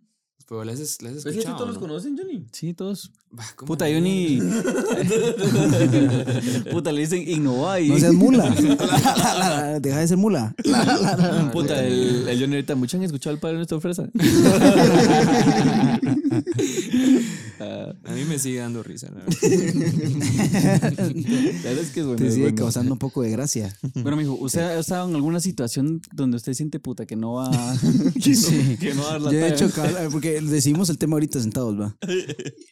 Pero 0.48 0.62
¿las 0.64 0.78
has, 0.80 1.02
las 1.02 1.16
has 1.16 1.26
escuchado? 1.26 1.64
o 1.64 1.72
no? 1.72 1.80
conocen, 1.80 2.16
Johnny? 2.16 2.46
Sí, 2.52 2.72
todos. 2.72 3.10
Bah, 3.32 3.44
¿cómo 3.56 3.66
Puta? 3.66 3.86
Johnny. 3.86 4.40
Puta, 6.70 6.92
le 6.92 7.00
dicen 7.00 7.28
Innova 7.28 7.80
y. 7.80 7.88
No 7.88 7.98
seas 7.98 8.14
mula. 8.14 8.48
Deja 9.80 9.98
de 9.98 10.08
ser 10.08 10.16
mula. 10.18 10.54
Puta, 11.52 11.84
el, 11.84 12.28
el 12.28 12.40
Johnny 12.40 12.54
ahorita. 12.54 12.76
¿Muchos 12.76 12.94
han 12.98 13.02
escuchado 13.04 13.34
al 13.34 13.40
padre 13.40 13.58
Néstor 13.58 13.80
Fresa? 13.80 14.08
A 17.58 18.12
mí 18.14 18.24
me 18.24 18.38
sigue 18.38 18.58
dando 18.58 18.82
risa. 18.82 19.08
la 19.10 19.24
verdad. 19.24 19.32
la 20.96 21.62
verdad 21.62 21.78
es 21.78 21.90
que 21.90 22.00
es 22.00 22.06
bueno. 22.06 22.16
Te 22.16 22.30
sigue 22.30 22.42
bueno. 22.42 22.56
causando 22.56 22.92
un 22.92 22.98
poco 22.98 23.22
de 23.22 23.30
gracia. 23.30 23.76
Bueno, 23.94 24.16
mijo, 24.16 24.34
¿usted 24.34 24.60
ha 24.60 24.78
estado 24.78 25.08
en 25.08 25.14
alguna 25.14 25.40
situación 25.40 26.00
donde 26.12 26.36
usted 26.36 26.54
siente 26.54 26.80
puta 26.80 27.06
que 27.06 27.16
no 27.16 27.34
va, 27.34 27.50
Sí. 28.20 28.76
que 28.80 28.94
no 28.94 29.02
va 29.02 29.08
a 29.08 29.12
dar 29.12 29.20
la 29.22 29.32
Yo 29.32 29.38
he 29.38 29.48
hecho, 29.48 29.70
cabal, 29.70 30.08
porque 30.10 30.40
decidimos 30.40 30.90
el 30.90 30.98
tema 30.98 31.14
ahorita 31.14 31.40
sentados, 31.40 31.78
va. 31.78 31.96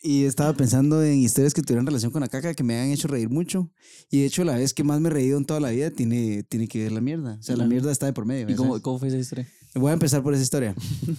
Y 0.03 0.25
estaba 0.25 0.53
pensando 0.55 1.03
en 1.03 1.19
historias 1.19 1.55
que 1.55 1.63
tuvieran 1.63 1.87
relación 1.87 2.13
con 2.13 2.21
la 2.21 2.29
caca 2.29 2.55
que 2.55 2.63
me 2.63 2.79
han 2.79 2.91
hecho 2.91 3.09
reír 3.09 3.31
mucho. 3.31 3.71
Y 4.11 4.21
de 4.21 4.27
hecho, 4.27 4.45
la 4.45 4.57
vez 4.57 4.75
que 4.75 4.85
más 4.85 5.01
me 5.01 5.09
he 5.09 5.13
reído 5.13 5.39
en 5.39 5.45
toda 5.45 5.61
la 5.61 5.71
vida 5.71 5.91
tiene, 5.91 6.43
tiene 6.45 6.69
que 6.69 6.83
ver 6.83 6.93
la 6.93 7.01
mierda. 7.01 7.37
O 7.41 7.43
sea, 7.43 7.57
la 7.57 7.67
mierda 7.67 7.91
está 7.91 8.07
de 8.07 8.13
por 8.13 8.27
medio. 8.27 8.49
¿Y 8.49 8.55
cómo, 8.55 8.81
cómo 8.83 8.99
fue 8.99 9.09
esa 9.09 9.19
historia? 9.19 9.49
Voy 9.75 9.91
a 9.91 9.95
empezar 9.95 10.23
por 10.23 10.33
esa 10.35 10.43
historia. 10.43 10.75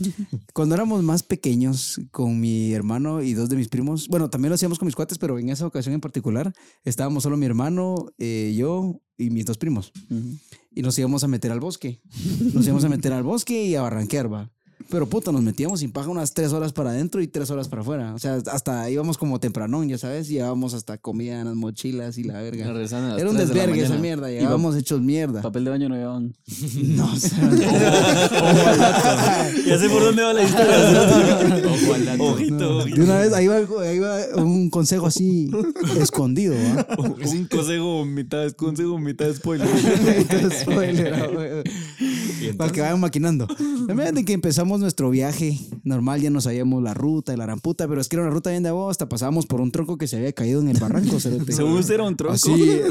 Cuando 0.53 0.75
éramos 0.75 1.03
más 1.03 1.23
pequeños, 1.23 1.99
con 2.11 2.39
mi 2.39 2.71
hermano 2.71 3.21
y 3.21 3.33
dos 3.33 3.49
de 3.49 3.57
mis 3.57 3.67
primos, 3.67 4.07
bueno, 4.07 4.29
también 4.29 4.49
lo 4.49 4.55
hacíamos 4.55 4.79
con 4.79 4.85
mis 4.85 4.95
cuates, 4.95 5.17
pero 5.17 5.37
en 5.37 5.49
esa 5.49 5.67
ocasión 5.67 5.93
en 5.93 6.01
particular, 6.01 6.53
estábamos 6.85 7.23
solo 7.23 7.35
mi 7.35 7.45
hermano, 7.45 8.07
eh, 8.17 8.53
yo 8.57 9.01
y 9.17 9.29
mis 9.29 9.45
dos 9.45 9.57
primos. 9.57 9.91
Y 10.71 10.81
nos 10.81 10.97
íbamos 10.97 11.23
a 11.23 11.27
meter 11.27 11.51
al 11.51 11.59
bosque. 11.59 12.01
Nos 12.53 12.65
íbamos 12.65 12.85
a 12.85 12.89
meter 12.89 13.11
al 13.11 13.23
bosque 13.23 13.65
y 13.65 13.75
a 13.75 13.81
barranquear, 13.81 14.31
va. 14.31 14.51
Pero 14.89 15.07
puta, 15.07 15.31
nos 15.31 15.41
metíamos 15.41 15.79
sin 15.79 15.91
paja 15.91 16.09
unas 16.09 16.33
tres 16.33 16.53
horas 16.53 16.71
para 16.71 16.91
adentro 16.91 17.21
y 17.21 17.27
tres 17.27 17.49
horas 17.49 17.67
para 17.67 17.81
afuera. 17.81 18.13
O 18.13 18.19
sea, 18.19 18.37
hasta 18.51 18.87
íbamos 18.89 19.17
como 19.17 19.39
tempranón, 19.39 19.89
ya 19.89 19.97
sabes. 19.97 20.27
Llevábamos 20.27 20.73
hasta 20.73 20.97
comida 20.97 21.39
en 21.39 21.45
las 21.47 21.55
mochilas 21.55 22.17
y 22.17 22.23
la 22.23 22.41
verga. 22.41 22.67
Regresando 22.67 23.07
a 23.07 23.11
las 23.11 23.21
Era 23.21 23.29
un 23.29 23.35
3 23.35 23.47
de 23.47 23.53
la 23.55 23.61
desvergue 23.61 23.83
esa 23.83 23.97
mierda. 23.97 24.31
Y 24.31 24.35
Llegábamos 24.35 24.75
hechos 24.75 25.01
mierda. 25.01 25.41
Papel 25.41 25.65
de 25.65 25.71
baño 25.71 25.89
no 25.89 25.95
llevaban. 25.95 26.35
No, 26.85 27.05
o 27.11 27.15
sea, 27.15 27.49
Ya 29.65 29.79
sé 29.79 29.89
por 29.89 30.03
dónde 30.03 30.23
va 30.23 30.33
la 30.33 30.43
historia. 30.43 30.77
Ojo 31.65 31.93
al 31.93 32.05
dato. 32.05 32.23
Ojito, 32.23 32.85
de 32.85 33.01
una 33.01 33.19
vez, 33.19 33.33
ahí 33.33 33.47
va, 33.47 33.57
ahí 33.81 33.99
va 33.99 34.19
un 34.37 34.69
consejo 34.69 35.07
así 35.07 35.49
escondido. 35.99 36.55
Un 36.97 37.45
consejo 37.47 38.05
mitad, 38.05 38.51
consejo 38.51 38.99
mitad 38.99 39.33
spoiler. 39.33 39.67
Spoiler. 40.61 41.63
Para 42.57 42.71
que 42.71 42.81
vayan 42.81 42.99
maquinando. 42.99 43.47
De 43.47 44.25
que 44.25 44.33
empezamos 44.33 44.64
nuestro 44.65 45.09
viaje 45.09 45.57
normal, 45.83 46.21
ya 46.21 46.29
no 46.29 46.41
sabíamos 46.41 46.81
la 46.83 46.93
ruta 46.93 47.33
y 47.33 47.37
la 47.37 47.45
ramputa, 47.45 47.87
pero 47.87 48.01
es 48.01 48.07
que 48.09 48.15
era 48.15 48.23
una 48.23 48.31
ruta 48.33 48.49
bien 48.49 48.63
de 48.63 48.71
voz, 48.71 48.91
hasta 48.91 49.07
pasábamos 49.07 49.45
por 49.45 49.61
un 49.61 49.71
tronco 49.71 49.97
que 49.97 50.07
se 50.07 50.17
había 50.17 50.33
caído 50.33 50.59
en 50.61 50.69
el 50.69 50.77
barranco. 50.79 51.19
Según 51.19 51.73
usted 51.77 51.93
era 51.95 52.03
un 52.03 52.15
tronco. 52.17 52.33
Así, 52.35 52.51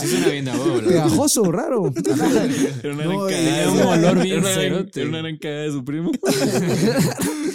Sí 0.00 0.06
suena 0.06 0.28
bien 0.28 0.44
de 0.44 0.50
verdad. 0.52 0.86
pegajoso, 0.86 1.50
raro. 1.52 1.92
Era 2.82 2.94
una 2.94 3.04
No, 3.04 3.24
gran 3.24 3.30
y 3.30 3.44
cagada. 3.44 3.62
era 3.62 3.70
un 3.70 3.80
olor 3.80 4.22
bien 4.22 4.38
Era 4.38 4.40
una 4.40 4.50
gran- 4.50 4.54
cerote. 4.62 5.00
Era 5.00 5.08
una 5.08 5.18
gran 5.18 5.36
cagada 5.38 5.62
de 5.62 5.70
su 5.72 5.84
primo. 5.84 6.10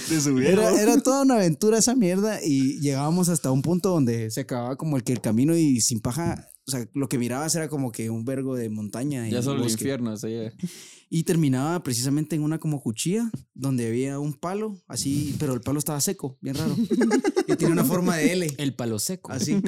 De 0.09 0.21
su. 0.21 0.37
Era, 0.39 0.79
era 0.79 0.99
toda 1.01 1.23
una 1.23 1.35
aventura 1.35 1.79
esa 1.79 1.95
mierda 1.95 2.39
y 2.43 2.79
llegábamos 2.79 3.27
hasta 3.29 3.49
un 3.51 3.63
punto 3.63 3.89
donde 3.89 4.29
se 4.29 4.41
acababa 4.41 4.75
como 4.75 4.97
el 4.97 5.03
que 5.03 5.13
el 5.13 5.21
camino 5.21 5.55
y 5.55 5.81
sin 5.81 5.99
paja, 5.99 6.47
o 6.67 6.71
sea, 6.71 6.87
lo 6.93 7.07
que 7.07 7.17
mirabas 7.19 7.53
era 7.55 7.69
como 7.69 7.91
que 7.91 8.09
un 8.09 8.25
vergo 8.25 8.55
de 8.55 8.69
montaña 8.69 9.27
y 9.27 9.31
Ya 9.31 9.41
solo 9.41 9.63
el 9.63 9.69
infierno, 9.71 10.15
ya. 10.15 10.51
Y 11.09 11.23
terminaba 11.23 11.83
precisamente 11.83 12.35
en 12.35 12.41
una 12.41 12.57
como 12.57 12.81
cuchilla 12.81 13.29
donde 13.53 13.87
había 13.87 14.19
un 14.19 14.33
palo, 14.33 14.75
así, 14.87 15.35
pero 15.39 15.53
el 15.53 15.61
palo 15.61 15.77
estaba 15.77 16.01
seco, 16.01 16.37
bien 16.41 16.55
raro. 16.55 16.75
Y 17.47 17.55
tenía 17.55 17.73
una 17.73 17.85
forma 17.85 18.17
de 18.17 18.33
L, 18.33 18.53
El 18.57 18.75
palo 18.75 18.97
seco. 18.97 19.31
así, 19.31 19.61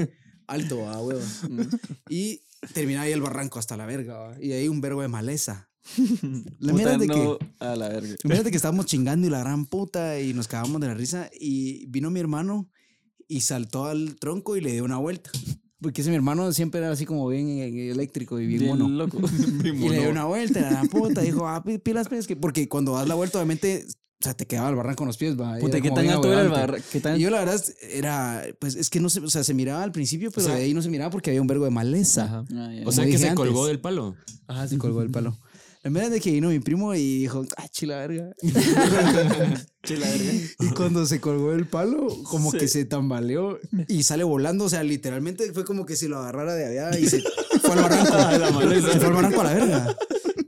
alto, 0.48 0.90
a 0.90 1.00
huevos. 1.02 1.42
Y 2.10 2.42
terminaba 2.74 3.06
ahí 3.06 3.12
el 3.12 3.22
barranco 3.22 3.60
hasta 3.60 3.78
la 3.78 3.86
verga, 3.86 4.18
¿va? 4.18 4.44
y 4.44 4.52
ahí 4.52 4.68
un 4.68 4.82
vergo 4.82 5.02
de 5.04 5.08
maleza. 5.08 5.70
La 6.60 6.74
Puta, 6.74 6.74
mierda 6.74 6.98
de 6.98 7.08
que... 7.08 7.14
no, 7.16 7.38
a 7.60 7.76
la 7.76 7.88
verga. 7.90 8.16
Imagínate 8.24 8.50
que 8.52 8.58
estábamos 8.58 8.88
chingando 8.88 9.26
y 9.26 9.30
la 9.30 9.40
gran 9.40 9.66
puta 9.68 10.20
y 10.20 10.34
nos 10.34 10.48
cagamos 10.50 10.82
de 10.82 10.88
la 10.88 10.94
risa 10.96 11.30
y 11.40 11.86
vino 11.86 12.10
mi 12.10 12.20
hermano 12.20 12.70
y 13.28 13.42
saltó 13.42 13.86
al 13.86 14.16
tronco 14.18 14.58
y 14.58 14.62
le 14.62 14.74
dio 14.74 14.84
una 14.84 14.98
vuelta. 14.98 15.30
Porque 15.82 16.02
ese 16.02 16.10
mi 16.10 16.16
hermano 16.16 16.52
siempre 16.54 16.80
era 16.80 16.92
así 16.92 17.06
como 17.06 17.28
bien 17.28 17.48
eh, 17.50 17.92
eléctrico 17.92 18.40
y 18.40 18.48
bien, 18.48 18.62
Bien 18.62 18.78
mono. 18.78 18.90
loco. 18.90 19.20
Bien 19.62 19.82
Y 19.84 19.90
le 19.90 20.00
dio 20.00 20.10
una 20.10 20.26
vuelta 20.26 20.60
y 20.60 20.64
la 20.74 20.82
puta 20.84 21.22
dijo, 21.22 21.48
ah, 21.48 21.64
pi- 21.64 21.78
pilas, 21.78 22.08
que 22.28 22.36
porque 22.36 22.68
cuando 22.68 22.94
das 22.94 23.08
la 23.08 23.14
vuelta 23.16 23.38
obviamente, 23.38 23.86
o 24.20 24.24
sea, 24.24 24.34
te 24.34 24.48
quedaba 24.48 24.70
el 24.70 24.76
barranco 24.76 24.98
con 24.98 25.08
los 25.08 25.18
pies, 25.18 25.40
va. 25.40 25.58
Puta, 25.60 25.80
¿qué 25.80 25.92
tan 25.92 26.08
alto 26.10 26.32
era 26.32 26.42
el 26.42 26.48
abogante. 26.48 26.72
bar? 26.72 26.82
¿Qué 26.92 27.00
tan 27.00 27.18
Y 27.18 27.20
yo 27.22 27.30
la 27.30 27.40
verdad 27.40 27.64
era, 27.92 28.44
pues 28.60 28.76
es 28.76 28.90
que 28.90 29.00
no 29.00 29.10
se, 29.12 29.20
o 29.20 29.30
sea, 29.30 29.44
se 29.44 29.54
miraba 29.54 29.84
al 29.84 29.92
principio, 29.92 30.32
pero 30.32 30.48
sea- 30.48 30.56
de 30.56 30.64
ahí 30.64 30.74
no 30.74 30.82
se 30.82 30.90
miraba 30.90 31.12
porque 31.12 31.30
había 31.30 31.42
un 31.42 31.48
vergo 31.48 31.66
de 31.66 31.72
maleza. 31.72 32.24
Ajá. 32.24 32.46
Ah. 32.56 32.72
O 32.86 32.92
sea 32.92 33.06
que 33.06 33.18
se 33.20 33.36
colgó 33.36 33.68
del 33.68 33.80
palo. 33.80 34.16
Ajá, 34.48 34.68
se 34.68 34.78
colgó 34.80 35.04
el 35.04 35.12
palo. 35.12 35.38
La 35.94 36.02
verdad 36.02 36.18
es 36.18 36.24
que 36.24 36.32
vino 36.32 36.50
mi 36.50 36.60
primo 36.60 36.94
y 36.96 37.20
dijo, 37.20 37.46
ah, 37.58 37.68
chila 37.70 37.98
verga. 37.98 38.30
Chela, 39.84 40.08
verga. 40.10 40.32
Y 40.60 40.70
cuando 40.72 41.06
se 41.06 41.20
colgó 41.22 41.54
el 41.54 41.66
palo, 41.68 42.08
como 42.24 42.52
Sí. 42.52 42.58
que 42.58 42.68
se 42.68 42.86
tambaleó 42.86 43.60
y 43.88 44.04
sale 44.04 44.24
volando. 44.24 44.66
O 44.66 44.70
sea, 44.70 44.84
literalmente 44.84 45.52
fue 45.54 45.64
como 45.66 45.86
que 45.86 45.96
si 45.96 46.08
lo 46.08 46.18
agarrara 46.18 46.56
de 46.56 46.66
allá 46.80 46.98
y 47.00 47.08
se 47.08 47.22
fue 47.62 47.72
al 47.74 47.82
barranco. 47.82 48.38
la 48.38 48.52
maleza. 48.52 48.92
se 48.94 49.00
fue 49.00 49.08
al 49.08 49.14
barranco 49.14 49.42
a 49.42 49.44
la 49.46 49.54
verga. 49.54 49.98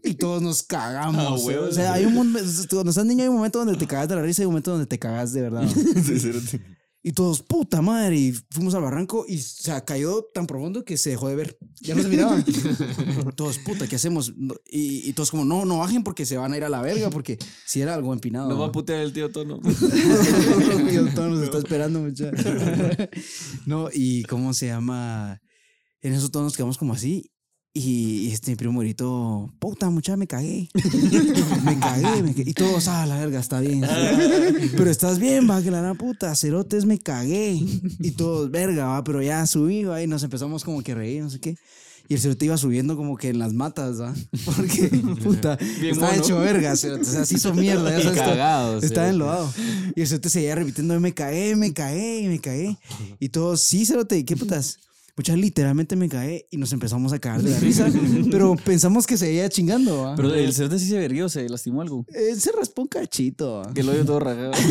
Y 0.03 0.15
todos 0.15 0.41
nos 0.41 0.63
cagamos. 0.63 1.41
Ah, 1.41 1.45
huevo. 1.45 1.67
o 1.67 1.71
sea, 1.71 1.93
hay 1.93 2.05
un 2.05 2.15
momento, 2.15 2.49
cuando 2.71 2.89
estás 2.89 3.05
niño 3.05 3.23
hay 3.23 3.29
un 3.29 3.35
momento 3.35 3.59
donde 3.59 3.75
te 3.77 3.85
cagas 3.87 4.09
de 4.09 4.15
la 4.15 4.21
risa 4.23 4.41
y 4.41 4.45
un 4.45 4.51
momento 4.53 4.71
donde 4.71 4.87
te 4.87 4.97
cagas 4.99 5.33
de 5.33 5.41
verdad. 5.41 5.67
Sí, 5.67 6.19
cerote. 6.19 6.61
Y 7.09 7.11
todos, 7.11 7.41
puta 7.41 7.81
madre, 7.81 8.15
y 8.17 8.33
fuimos 8.51 8.75
al 8.75 8.83
barranco 8.83 9.25
y 9.27 9.39
o 9.39 9.41
sea, 9.43 9.83
cayó 9.83 10.27
tan 10.31 10.45
profundo 10.45 10.85
que 10.85 10.95
se 10.95 11.09
dejó 11.09 11.27
de 11.27 11.35
ver. 11.35 11.57
Ya 11.81 11.95
no 11.95 12.03
se 12.03 12.07
miraba. 12.07 12.37
todos, 13.35 13.57
puta, 13.57 13.87
¿qué 13.87 13.95
hacemos? 13.95 14.31
No- 14.37 14.53
Y, 14.69 15.09
y 15.09 15.13
todos 15.13 15.31
como, 15.31 15.43
no, 15.43 15.65
no 15.65 15.79
bajen 15.79 16.03
porque 16.03 16.27
se 16.27 16.37
van 16.37 16.53
a 16.53 16.57
ir 16.57 16.63
a 16.63 16.69
la 16.69 16.83
verga, 16.83 17.09
porque 17.09 17.39
si 17.65 17.81
era 17.81 17.95
algo 17.95 18.13
empinado. 18.13 18.47
Nos 18.47 18.59
va 18.59 18.65
¿no? 18.65 18.69
a 18.69 18.71
putear 18.71 18.99
el 18.99 19.11
tío 19.11 19.31
Tono. 19.31 19.59
el 20.87 21.13
tono 21.15 21.29
nos 21.29 21.45
está 21.45 21.57
esperando, 21.57 21.99
mucha. 21.99 22.29
no, 23.65 23.89
y 23.91 24.21
cómo 24.25 24.53
se 24.53 24.67
llama. 24.67 25.41
En 26.01 26.13
esos 26.13 26.29
tonos 26.29 26.55
quedamos 26.55 26.77
como 26.77 26.93
así. 26.93 27.31
Y, 27.81 28.31
este 28.33 28.51
mi 28.51 28.55
primo 28.57 28.81
grito, 28.81 29.49
puta, 29.57 29.89
mucha, 29.89 30.17
me 30.17 30.27
cagué. 30.27 30.67
me 31.63 31.79
cagué, 31.79 32.23
me 32.23 32.33
cagué. 32.33 32.49
Y 32.49 32.53
todos, 32.53 32.89
ah, 32.89 33.05
la 33.05 33.17
verga, 33.17 33.39
está 33.39 33.61
bien. 33.61 33.81
pero 34.77 34.91
estás 34.91 35.17
bien, 35.17 35.49
va, 35.49 35.61
que 35.61 35.71
la 35.71 35.79
gran 35.79 35.95
puta, 35.95 36.35
cerotes, 36.35 36.83
me 36.83 36.99
cagué. 36.99 37.53
Y 37.99 38.11
todos, 38.11 38.51
verga, 38.51 38.87
va, 38.87 39.03
pero 39.05 39.21
ya 39.21 39.45
subí, 39.45 39.85
va, 39.85 40.03
y 40.03 40.07
nos 40.07 40.23
empezamos 40.23 40.65
como 40.65 40.83
que 40.83 40.91
a 40.91 40.95
reír, 40.95 41.23
no 41.23 41.29
sé 41.29 41.39
qué. 41.39 41.55
Y 42.09 42.15
el 42.15 42.19
cerote 42.19 42.45
iba 42.45 42.57
subiendo 42.57 42.97
como 42.97 43.15
que 43.15 43.29
en 43.29 43.39
las 43.39 43.53
matas, 43.53 44.01
¿va? 44.01 44.13
Porque, 44.45 44.89
puta, 45.23 45.55
Bien 45.79 45.93
estaba 45.93 46.11
mono. 46.11 46.23
hecho 46.23 46.39
verga, 46.39 46.75
cerote. 46.75 47.03
O 47.03 47.05
sea, 47.05 47.25
se 47.25 47.35
hizo 47.35 47.53
mierda. 47.53 47.91
Ya 47.91 48.03
sabes, 48.03 48.19
cagados, 48.19 48.83
Estaba 48.83 49.07
enlodado. 49.07 49.53
Y 49.95 50.01
el 50.01 50.07
cerote 50.07 50.29
seguía 50.29 50.55
repitiendo, 50.55 50.99
me 50.99 51.13
cagué, 51.13 51.55
me 51.55 51.71
cagué, 51.71 52.27
me 52.27 52.39
cagué. 52.39 52.77
Y 53.19 53.29
todos, 53.29 53.61
sí, 53.61 53.85
cerote, 53.85 54.25
¿qué 54.25 54.35
putas? 54.35 54.79
Muchas 55.15 55.37
literalmente 55.37 55.95
me 55.95 56.09
cagué 56.09 56.47
y 56.49 56.57
nos 56.57 56.71
empezamos 56.73 57.13
a 57.13 57.19
cagar 57.19 57.41
de 57.41 57.51
la 57.51 57.59
risa, 57.59 57.87
pero 58.31 58.55
pensamos 58.55 59.05
que 59.05 59.17
seguía 59.17 59.49
chingando, 59.49 60.03
¿va? 60.03 60.15
Pero 60.15 60.33
el 60.33 60.53
cerote 60.53 60.79
sí 60.79 60.87
se 60.87 60.97
verguió, 60.97 61.29
se 61.29 61.47
lastimó 61.49 61.81
algo. 61.81 62.05
Él 62.09 62.39
se 62.39 62.51
raspó 62.51 62.83
un 62.83 62.87
cachito, 62.87 63.59
¿va? 63.59 63.73
Que 63.73 63.81
el 63.81 63.89
hoyo 63.89 64.05
todo 64.05 64.19
rajado. 64.19 64.51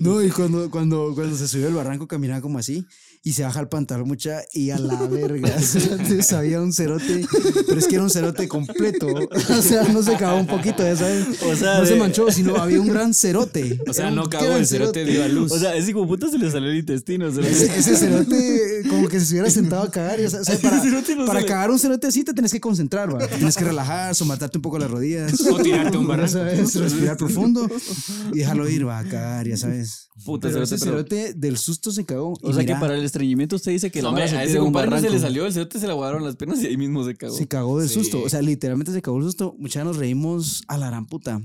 No, 0.00 0.22
y 0.22 0.30
cuando, 0.30 0.70
cuando, 0.70 1.12
cuando 1.14 1.36
se 1.36 1.48
subió 1.48 1.66
al 1.66 1.74
barranco 1.74 2.06
caminaba 2.06 2.40
como 2.40 2.58
así 2.58 2.86
y 3.22 3.32
se 3.32 3.42
baja 3.42 3.60
el 3.60 3.68
pantalón 3.68 4.08
mucha 4.08 4.42
y 4.52 4.70
a 4.70 4.78
la 4.78 5.06
verga. 5.06 5.54
Antes 5.92 6.32
había 6.32 6.60
un 6.60 6.72
cerote, 6.72 7.26
pero 7.66 7.78
es 7.78 7.86
que 7.86 7.96
era 7.96 8.04
un 8.04 8.10
cerote 8.10 8.48
completo. 8.48 9.06
O 9.58 9.62
sea, 9.62 9.82
no 9.84 10.02
se 10.02 10.16
cagó 10.16 10.38
un 10.38 10.46
poquito, 10.46 10.82
ya 10.82 10.96
sabes. 10.96 11.42
O 11.42 11.56
sea, 11.56 11.78
no 11.80 11.86
se 11.86 11.96
manchó, 11.96 12.30
sino 12.30 12.56
había 12.56 12.80
un 12.80 12.88
gran 12.88 13.12
cerote. 13.14 13.78
O 13.88 13.92
sea, 13.92 14.08
un 14.08 14.14
no 14.16 14.28
cagó, 14.28 14.56
el 14.56 14.66
cerote 14.66 15.04
dio 15.04 15.24
a 15.24 15.28
luz. 15.28 15.52
O 15.52 15.58
sea, 15.58 15.74
ese 15.74 15.92
como 15.92 16.06
puta 16.06 16.28
se 16.28 16.38
le 16.38 16.50
salió 16.50 16.70
el 16.70 16.78
intestino. 16.78 17.28
Ese, 17.28 17.76
ese 17.78 17.96
cerote 17.96 18.82
como 18.88 19.08
que 19.08 19.20
se 19.20 19.32
hubiera 19.34 19.50
sentado 19.50 19.82
a 19.82 19.90
cagar. 19.90 20.20
o 20.20 20.30
sea, 20.30 20.58
para, 20.58 20.82
no 20.82 21.46
cagar 21.46 21.70
un 21.70 21.78
cerote 21.78 22.06
así 22.06 22.24
te 22.24 22.32
tienes 22.32 22.52
que 22.52 22.60
concentrar, 22.60 23.14
¿va? 23.14 23.26
Tienes 23.26 23.56
que 23.56 23.64
relajar, 23.64 24.14
somatarte 24.14 24.58
un 24.58 24.62
poco 24.62 24.78
las 24.78 24.90
rodillas. 24.90 25.40
O 25.40 25.58
tirarte 25.58 25.96
un 25.96 26.06
barranco. 26.08 26.32
sabes, 26.32 26.74
respirar 26.74 27.16
profundo 27.16 27.68
y 28.32 28.38
dejarlo 28.38 28.68
ir, 28.68 28.86
va 28.86 28.98
a 29.00 29.04
cagar, 29.04 29.46
ya 29.48 29.56
sabes. 29.56 30.08
Puta, 30.24 30.48
Pero 30.48 30.66
cerote, 30.66 30.74
ese 30.74 30.84
pero- 30.84 30.96
cerote 30.96 31.34
del 31.34 31.56
susto 31.58 31.92
se 31.92 32.04
cagó. 32.04 32.32
O 32.42 32.52
sea 32.52 32.62
mira, 32.62 32.74
que 32.74 32.80
para 32.80 32.96
el 32.96 33.04
estreñimiento 33.18 33.56
usted 33.56 33.72
dice 33.72 33.90
que 33.90 34.00
la 34.02 34.10
pues, 34.10 34.10
Hombre, 34.10 34.24
a 34.24 34.28
se 34.28 34.34
ese 34.36 34.46
tira 34.46 34.52
de 34.54 34.58
un 34.60 34.66
compadre 34.66 34.90
no 34.90 35.00
se 35.00 35.10
le 35.10 35.18
salió. 35.18 35.46
El 35.46 35.52
cerote 35.52 35.78
se 35.78 35.86
le 35.86 35.92
aguaron 35.92 36.24
las 36.24 36.36
penas 36.36 36.62
y 36.62 36.66
ahí 36.66 36.76
mismo 36.76 37.04
se 37.04 37.14
cagó. 37.16 37.34
se 37.34 37.46
cagó 37.48 37.78
del 37.78 37.88
Sí. 37.88 37.94
susto. 37.94 38.22
O 38.22 38.28
sea, 38.28 38.40
literalmente 38.42 38.92
se 38.92 39.02
cagó 39.02 39.16
del 39.18 39.26
susto. 39.26 39.54
Muchas 39.58 39.84
nos 39.84 39.96
reímos 39.96 40.62
a 40.68 40.78
la 40.78 40.86
gran 40.88 41.06
puta. 41.06 41.40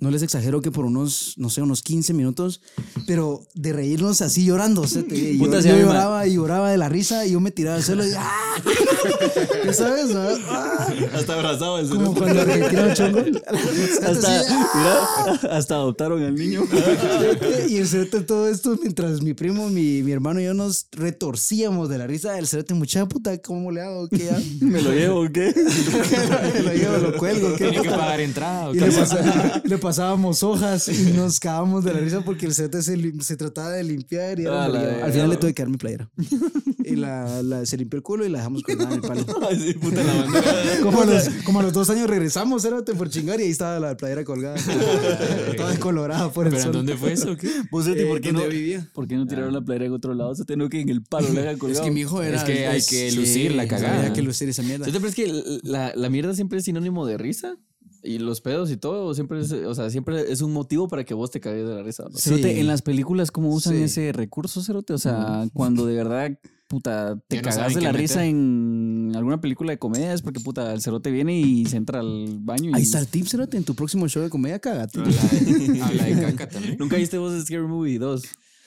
No 0.00 0.10
les 0.10 0.22
exagero 0.22 0.60
que 0.60 0.70
por 0.70 0.84
unos, 0.84 1.34
no 1.36 1.50
sé, 1.50 1.62
unos 1.62 1.82
15 1.82 2.12
minutos, 2.14 2.60
pero 3.06 3.42
de 3.54 3.72
reírnos 3.72 4.20
así 4.22 4.44
llorando. 4.44 4.82
o 4.82 4.86
sea, 4.88 5.02
te- 5.02 5.14
y 5.16 5.38
yo, 5.38 5.46
yo 5.60 5.74
me- 5.76 5.82
lloraba 5.82 6.26
y 6.26 6.34
lloraba 6.34 6.70
de 6.70 6.78
la 6.78 6.88
risa 6.88 7.24
y 7.26 7.32
yo 7.32 7.40
me 7.40 7.50
tiraba 7.50 7.76
al 7.76 7.82
suelo 7.84 8.04
y 8.06 8.10
¡ah! 8.16 8.54
¿Qué 9.62 9.72
sabes? 9.72 10.08
no? 10.10 10.20
¡Ah! 10.48 10.88
Hasta 11.14 11.34
abrazado 11.34 11.78
el 11.78 11.88
Como 11.88 12.14
cuando 12.14 12.40
Argentina 12.40 12.86
un 12.88 12.94
chongo. 12.94 13.20
Hasta, 14.02 14.40
¡ah! 14.40 14.68
mira, 14.74 15.54
hasta 15.56 15.74
adoptaron 15.76 16.22
al 16.22 16.34
niño. 16.34 16.62
Y 17.68 17.76
el 17.78 17.88
cerote 17.88 18.20
todo 18.20 18.48
esto 18.48 18.76
mientras 18.80 19.22
mi 19.22 19.32
primo, 19.34 19.68
mi, 19.68 20.02
mi 20.02 20.12
hermano 20.12 20.40
y 20.40 20.44
yo 20.44 20.54
nos 20.54 20.86
retorcíamos 20.92 21.88
de 21.88 21.98
la 21.98 22.06
risa. 22.06 22.38
El 22.38 22.46
cerote, 22.46 22.74
mucha 22.74 23.06
puta, 23.06 23.36
¿cómo 23.38 23.70
le 23.72 23.80
hago? 23.82 24.08
¿Qué 24.08 24.30
hago? 24.30 24.42
¿Me 24.60 24.80
lo 24.82 24.92
llevo 24.92 25.20
o 25.22 25.28
qué? 25.32 25.52
lo 26.62 26.72
llevo, 26.72 26.96
lo 26.98 27.16
cuelgo. 27.16 27.52
¿qué 27.56 27.68
Tiene 27.70 27.82
que 27.82 27.88
pagar 27.90 28.20
entrada. 28.20 28.68
¿o 28.68 28.74
Y 28.74 28.78
qué? 28.78 28.86
le, 28.86 28.92
pasa- 28.92 29.62
le 29.64 29.78
pasábamos 29.84 30.42
hojas 30.42 30.88
y 30.88 31.12
nos 31.16 31.38
cagábamos 31.38 31.84
de 31.84 31.92
la 31.94 32.00
risa 32.00 32.24
porque 32.24 32.46
el 32.46 32.54
cerote 32.54 32.82
se, 32.82 32.96
se 33.22 33.36
trataba 33.36 33.70
de 33.72 33.84
limpiar 33.84 34.40
y 34.40 34.46
Ah, 34.46 34.66
la. 34.68 35.04
Al 35.04 35.12
final 35.12 35.30
le 35.30 35.36
tuve 35.36 35.54
que 35.54 35.62
dar 35.62 35.70
mi 35.70 35.76
playera. 35.76 36.10
Y 36.86 36.96
la, 36.96 37.42
la- 37.42 37.64
se 37.64 37.78
limpió 37.78 37.96
el 37.96 38.02
culo 38.02 38.26
y 38.26 38.28
la 38.28 38.38
dejamos 38.38 38.62
colgada 38.62 38.90
en 38.90 38.96
el 38.96 39.00
palo. 39.08 39.24
Ay, 39.48 39.58
sí, 39.58 39.72
puta 39.72 40.02
la 40.04 40.14
bandera. 40.14 40.52
Como 40.82 41.00
a, 41.00 41.06
los, 41.06 41.28
como 41.46 41.60
a 41.60 41.62
los 41.62 41.72
dos 41.72 41.88
años 41.88 42.10
regresamos, 42.10 42.60
cerote, 42.62 42.92
por 42.94 43.08
chingar 43.08 43.40
y 43.40 43.44
ahí 43.44 43.50
estaba 43.50 43.80
la 43.80 43.96
playera 43.96 44.22
colgada. 44.22 44.56
Toda 45.56 45.70
descolorada 45.70 46.30
por 46.30 46.46
el 46.46 46.52
¿Pero 46.52 46.58
en 46.60 46.64
sol. 46.64 46.72
dónde 46.74 46.96
fue 46.98 47.12
eso? 47.14 47.36
¿Qué? 47.38 47.48
Vos, 47.70 47.86
Eh, 47.86 48.04
¿por 48.06 48.20
qué 48.20 48.32
¿dónde 48.32 48.46
no? 48.48 48.52
vivía? 48.52 48.86
¿Por 48.92 49.08
qué 49.08 49.16
no 49.16 49.26
tiraron 49.26 49.54
la 49.54 49.62
playera 49.62 49.86
en 49.86 49.92
otro 49.94 50.12
lado? 50.12 50.34
Se 50.34 50.44
tenía 50.44 50.68
que 50.68 50.80
en 50.82 50.90
el 50.90 51.02
palo 51.02 51.28
hagan 51.28 51.54
Es 51.54 51.58
colgado. 51.58 51.84
que 51.84 51.90
mi 51.90 52.00
hijo 52.02 52.22
era. 52.22 52.36
Es 52.36 52.44
que 52.44 52.66
hay 52.66 52.82
que 52.84 53.12
lucir 53.12 53.54
la 53.54 53.66
cagada. 53.66 54.00
Había 54.00 54.12
que 54.12 54.20
lucir 54.22 54.50
esa 54.50 54.62
mierda. 54.62 54.84
¿Sí 54.84 54.92
te 54.92 55.00
parece 55.00 55.24
que 55.24 55.60
la, 55.62 55.92
la 55.96 56.10
mierda 56.10 56.34
siempre 56.34 56.58
es 56.58 56.66
sinónimo 56.66 57.06
de 57.06 57.16
risa? 57.16 57.56
Y 58.04 58.18
los 58.18 58.40
pedos 58.42 58.70
y 58.70 58.76
todo, 58.76 59.14
siempre 59.14 59.40
es, 59.40 59.50
o 59.50 59.74
sea, 59.74 59.88
siempre 59.88 60.30
es 60.30 60.42
un 60.42 60.52
motivo 60.52 60.88
para 60.88 61.04
que 61.04 61.14
vos 61.14 61.30
te 61.30 61.40
cagues 61.40 61.66
de 61.66 61.74
la 61.74 61.82
risa. 61.82 62.04
¿no? 62.04 62.16
Sí. 62.16 62.30
Cerote, 62.30 62.60
en 62.60 62.66
las 62.66 62.82
películas, 62.82 63.30
¿cómo 63.30 63.48
usan 63.48 63.74
Sí. 63.74 63.82
ese 63.84 64.12
recurso, 64.12 64.62
Cerote? 64.62 64.92
O 64.92 64.98
sea, 64.98 65.48
cuando 65.54 65.86
de 65.86 65.94
verdad, 65.96 66.38
puta, 66.68 67.18
te 67.28 67.36
no 67.36 67.42
cagas 67.42 67.74
de 67.74 67.80
la 67.80 67.92
risa 67.92 68.20
meter. 68.20 68.30
en 68.30 68.94
en 69.14 69.16
alguna 69.18 69.40
película 69.40 69.70
de 69.70 69.78
comedia 69.78 70.12
es 70.12 70.22
porque 70.22 70.40
puta, 70.40 70.72
el 70.72 70.80
cerote 70.80 71.10
viene 71.10 71.38
y 71.38 71.66
se 71.66 71.76
entra 71.76 72.00
al 72.00 72.38
baño. 72.40 72.70
Y... 72.70 72.74
Ahí 72.74 72.82
está 72.82 72.98
el 72.98 73.06
tip, 73.06 73.26
cerote. 73.26 73.56
En 73.56 73.62
tu 73.64 73.74
próximo 73.76 74.08
show 74.08 74.22
de 74.22 74.28
comedia, 74.28 74.58
cágate. 74.58 74.98
Habla 74.98 75.12
de, 75.12 75.82
habla 75.82 76.04
de 76.04 76.22
caca 76.22 76.48
también. 76.48 76.76
Nunca 76.80 76.96
viste 76.96 77.16
vos 77.18 77.32
Scary 77.44 77.66
Movie 77.66 77.98
2. 77.98 78.22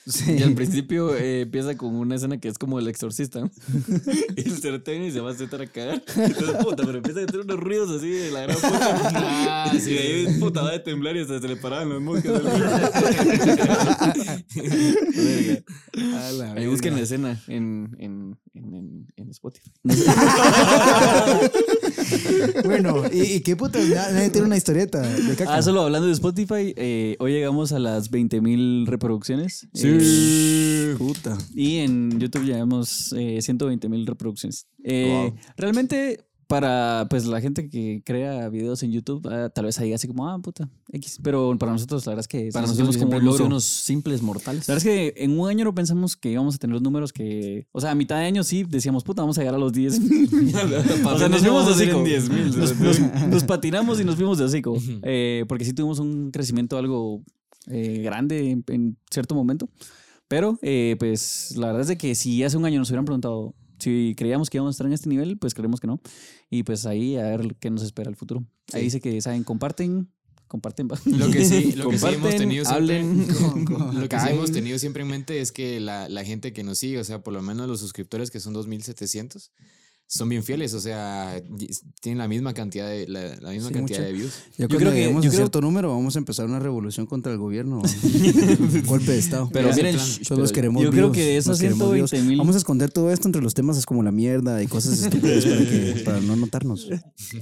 Sí. 0.08 0.36
Y 0.38 0.42
al 0.42 0.54
principio 0.54 1.14
eh, 1.14 1.42
empieza 1.42 1.76
con 1.76 1.94
una 1.94 2.14
escena 2.14 2.38
que 2.38 2.48
es 2.48 2.58
como 2.58 2.78
el 2.78 2.88
exorcista. 2.88 3.40
y 4.36 4.42
viene 4.42 5.06
y 5.08 5.10
se 5.12 5.20
va 5.20 5.30
a 5.32 5.34
sentar 5.34 5.60
a 5.60 5.66
cagar. 5.66 6.02
Entonces, 6.16 6.56
puta, 6.64 6.84
pero 6.84 6.98
empieza 6.98 7.20
a 7.20 7.24
hacer 7.24 7.40
unos 7.40 7.60
ruidos 7.60 7.90
así 7.90 8.08
de 8.08 8.30
la 8.30 8.40
gran 8.42 8.56
puta. 8.56 9.12
Ah, 9.14 9.70
Y 9.74 9.80
sí. 9.80 9.92
de 9.92 9.98
ahí 9.98 10.40
puta 10.40 10.62
va 10.62 10.72
de 10.72 10.78
temblar 10.80 11.16
y 11.16 11.20
hasta 11.20 11.40
se 11.40 11.48
le 11.48 11.56
paraban 11.56 11.90
las 11.90 12.00
moscas. 12.00 12.42
A 15.98 16.52
Ahí 16.56 16.66
busquen 16.66 16.94
la 16.94 17.00
escena 17.02 17.40
en, 17.48 17.96
en, 17.98 18.38
en, 18.54 19.06
en, 19.16 19.17
en 19.28 19.32
Spotify. 19.32 19.70
Bueno, 22.64 23.02
¿y, 23.12 23.20
y 23.34 23.40
qué 23.40 23.56
puta? 23.56 23.78
Nadie 23.78 24.30
tiene 24.30 24.46
una 24.46 24.56
historieta 24.56 25.00
de 25.02 25.34
caca. 25.36 25.54
Ah, 25.56 25.62
solo 25.62 25.82
hablando 25.82 26.06
de 26.06 26.12
Spotify, 26.14 26.72
eh, 26.76 27.16
hoy 27.18 27.32
llegamos 27.32 27.72
a 27.72 27.78
las 27.78 28.10
20.000 28.10 28.86
reproducciones. 28.86 29.68
Eh, 29.74 30.94
Puta. 30.98 31.36
y 31.54 31.78
en 31.78 32.18
YouTube 32.18 32.44
llevamos 32.44 33.12
eh, 33.16 33.38
120.000 33.40 34.06
reproducciones. 34.06 34.66
Eh, 34.84 35.06
Wow. 35.08 35.34
Realmente, 35.56 36.20
para 36.48 37.06
pues 37.10 37.26
la 37.26 37.40
gente 37.42 37.68
que 37.68 38.02
crea 38.04 38.48
videos 38.48 38.82
en 38.82 38.90
YouTube, 38.90 39.28
ah, 39.30 39.50
tal 39.54 39.66
vez 39.66 39.78
ahí 39.78 39.92
así 39.92 40.08
como, 40.08 40.28
ah, 40.28 40.38
puta, 40.38 40.68
X. 40.92 41.20
Pero 41.22 41.54
para 41.58 41.72
nosotros, 41.72 42.04
la 42.06 42.12
verdad 42.12 42.20
es 42.22 42.28
que 42.28 42.48
Para 42.52 42.66
nos 42.66 42.76
nosotros 42.76 42.96
como 42.96 43.10
como 43.12 43.22
logro. 43.24 43.44
unos 43.46 43.64
simples 43.64 44.22
mortales. 44.22 44.66
La 44.66 44.74
verdad 44.74 44.88
es 44.88 45.12
que 45.14 45.22
en 45.24 45.38
un 45.38 45.48
año 45.48 45.64
no 45.66 45.74
pensamos 45.74 46.16
que 46.16 46.30
íbamos 46.32 46.54
a 46.54 46.58
tener 46.58 46.72
los 46.72 46.82
números 46.82 47.12
que. 47.12 47.66
O 47.70 47.80
sea, 47.82 47.90
a 47.90 47.94
mitad 47.94 48.16
de 48.16 48.24
año 48.24 48.42
sí 48.44 48.64
decíamos, 48.66 49.04
puta, 49.04 49.20
vamos 49.22 49.36
a 49.36 49.42
llegar 49.42 49.54
a 49.54 49.58
los 49.58 49.72
10. 49.74 50.00
o 51.04 51.18
sea, 51.18 51.28
nos 51.28 51.40
fuimos 51.42 51.66
de 51.66 51.72
hocico. 51.72 52.04
Nos, 52.56 52.78
nos- 52.80 53.00
nos 53.28 53.44
patinamos 53.44 54.00
y 54.00 54.04
nos 54.04 54.16
fuimos 54.16 54.38
de 54.38 54.44
hocico. 54.44 54.76
Eh, 55.02 55.44
porque 55.48 55.64
sí 55.66 55.74
tuvimos 55.74 55.98
un 55.98 56.30
crecimiento 56.30 56.78
algo 56.78 57.22
eh, 57.66 58.00
grande 58.02 58.50
en, 58.52 58.64
en 58.68 58.96
cierto 59.10 59.34
momento. 59.34 59.68
Pero, 60.28 60.58
eh, 60.62 60.96
pues, 60.98 61.54
la 61.56 61.66
verdad 61.68 61.82
es 61.82 61.88
de 61.88 61.98
que 61.98 62.14
si 62.14 62.42
hace 62.42 62.56
un 62.56 62.64
año 62.64 62.78
nos 62.78 62.88
hubieran 62.90 63.04
preguntado 63.04 63.54
si 63.78 64.14
creíamos 64.16 64.50
que 64.50 64.58
íbamos 64.58 64.72
a 64.72 64.74
estar 64.74 64.86
en 64.86 64.92
este 64.92 65.08
nivel, 65.08 65.38
pues 65.38 65.54
creemos 65.54 65.80
que 65.80 65.86
no. 65.86 66.00
Y 66.50 66.62
pues 66.62 66.86
ahí 66.86 67.16
a 67.16 67.22
ver 67.22 67.56
qué 67.60 67.70
nos 67.70 67.82
espera 67.82 68.10
el 68.10 68.16
futuro. 68.16 68.44
Ahí 68.72 68.84
dice 68.84 69.00
que, 69.00 69.20
¿saben? 69.20 69.44
Comparten. 69.44 70.08
Comparten. 70.46 70.88
Lo 71.06 71.30
que 71.30 71.44
sí, 71.44 71.72
lo 71.72 71.90
que 71.90 71.98
sí 71.98 72.06
hemos 72.06 72.36
tenido 72.36 72.64
siempre, 72.64 72.98
hablen. 72.98 73.26
lo 74.00 74.08
que 74.08 74.18
sí 74.18 74.28
hemos 74.30 74.50
tenido 74.50 74.78
siempre 74.78 75.02
en 75.02 75.08
mente 75.08 75.40
es 75.40 75.52
que 75.52 75.78
la, 75.78 76.08
la 76.08 76.24
gente 76.24 76.54
que 76.54 76.64
nos 76.64 76.78
sigue, 76.78 76.98
o 76.98 77.04
sea, 77.04 77.22
por 77.22 77.34
lo 77.34 77.42
menos 77.42 77.68
los 77.68 77.80
suscriptores 77.80 78.30
que 78.30 78.40
son 78.40 78.54
2700, 78.54 79.52
son 80.10 80.28
bien 80.30 80.42
fieles, 80.42 80.72
o 80.72 80.80
sea, 80.80 81.38
tienen 82.00 82.16
la 82.18 82.26
misma 82.28 82.54
cantidad 82.54 82.88
de 82.88 83.06
la, 83.06 83.36
la 83.40 83.50
misma 83.50 83.68
Sí, 83.68 83.74
cantidad 83.74 83.98
mucho. 83.98 84.02
de 84.08 84.12
views. 84.14 84.32
Yo, 84.56 84.66
creo 84.66 84.80
creo 84.80 84.92
que- 84.92 85.02
yo 85.12 85.16
a 85.18 85.20
creo- 85.20 85.32
cierto 85.32 85.60
número, 85.60 85.90
vamos 85.90 86.16
a 86.16 86.18
empezar 86.18 86.46
una 86.46 86.58
revolución 86.58 87.04
contra 87.06 87.30
el 87.30 87.36
gobierno. 87.38 87.82
Golpe 88.86 89.12
de 89.12 89.18
Estado. 89.18 89.50
Pero 89.52 89.72
miren, 89.74 89.96
Todos 90.26 90.50
queremos 90.52 90.82
yo 90.82 90.90
creo 90.90 91.10
vivos, 91.10 91.16
que 91.16 91.24
de 91.24 91.40
vivos. 91.40 91.58
120 91.58 92.22
mil. 92.22 92.38
Vamos 92.38 92.54
a 92.54 92.58
esconder 92.58 92.90
todo 92.90 93.12
esto 93.12 93.28
entre 93.28 93.42
los 93.42 93.52
temas 93.52 93.76
es 93.76 93.84
como 93.84 94.02
la 94.02 94.10
mierda 94.10 94.62
y 94.62 94.66
cosas 94.66 94.98
estúpidas 95.02 95.44
para, 95.44 95.58
que, 95.58 96.02
para 96.04 96.20
no 96.20 96.36
notarnos. 96.36 96.88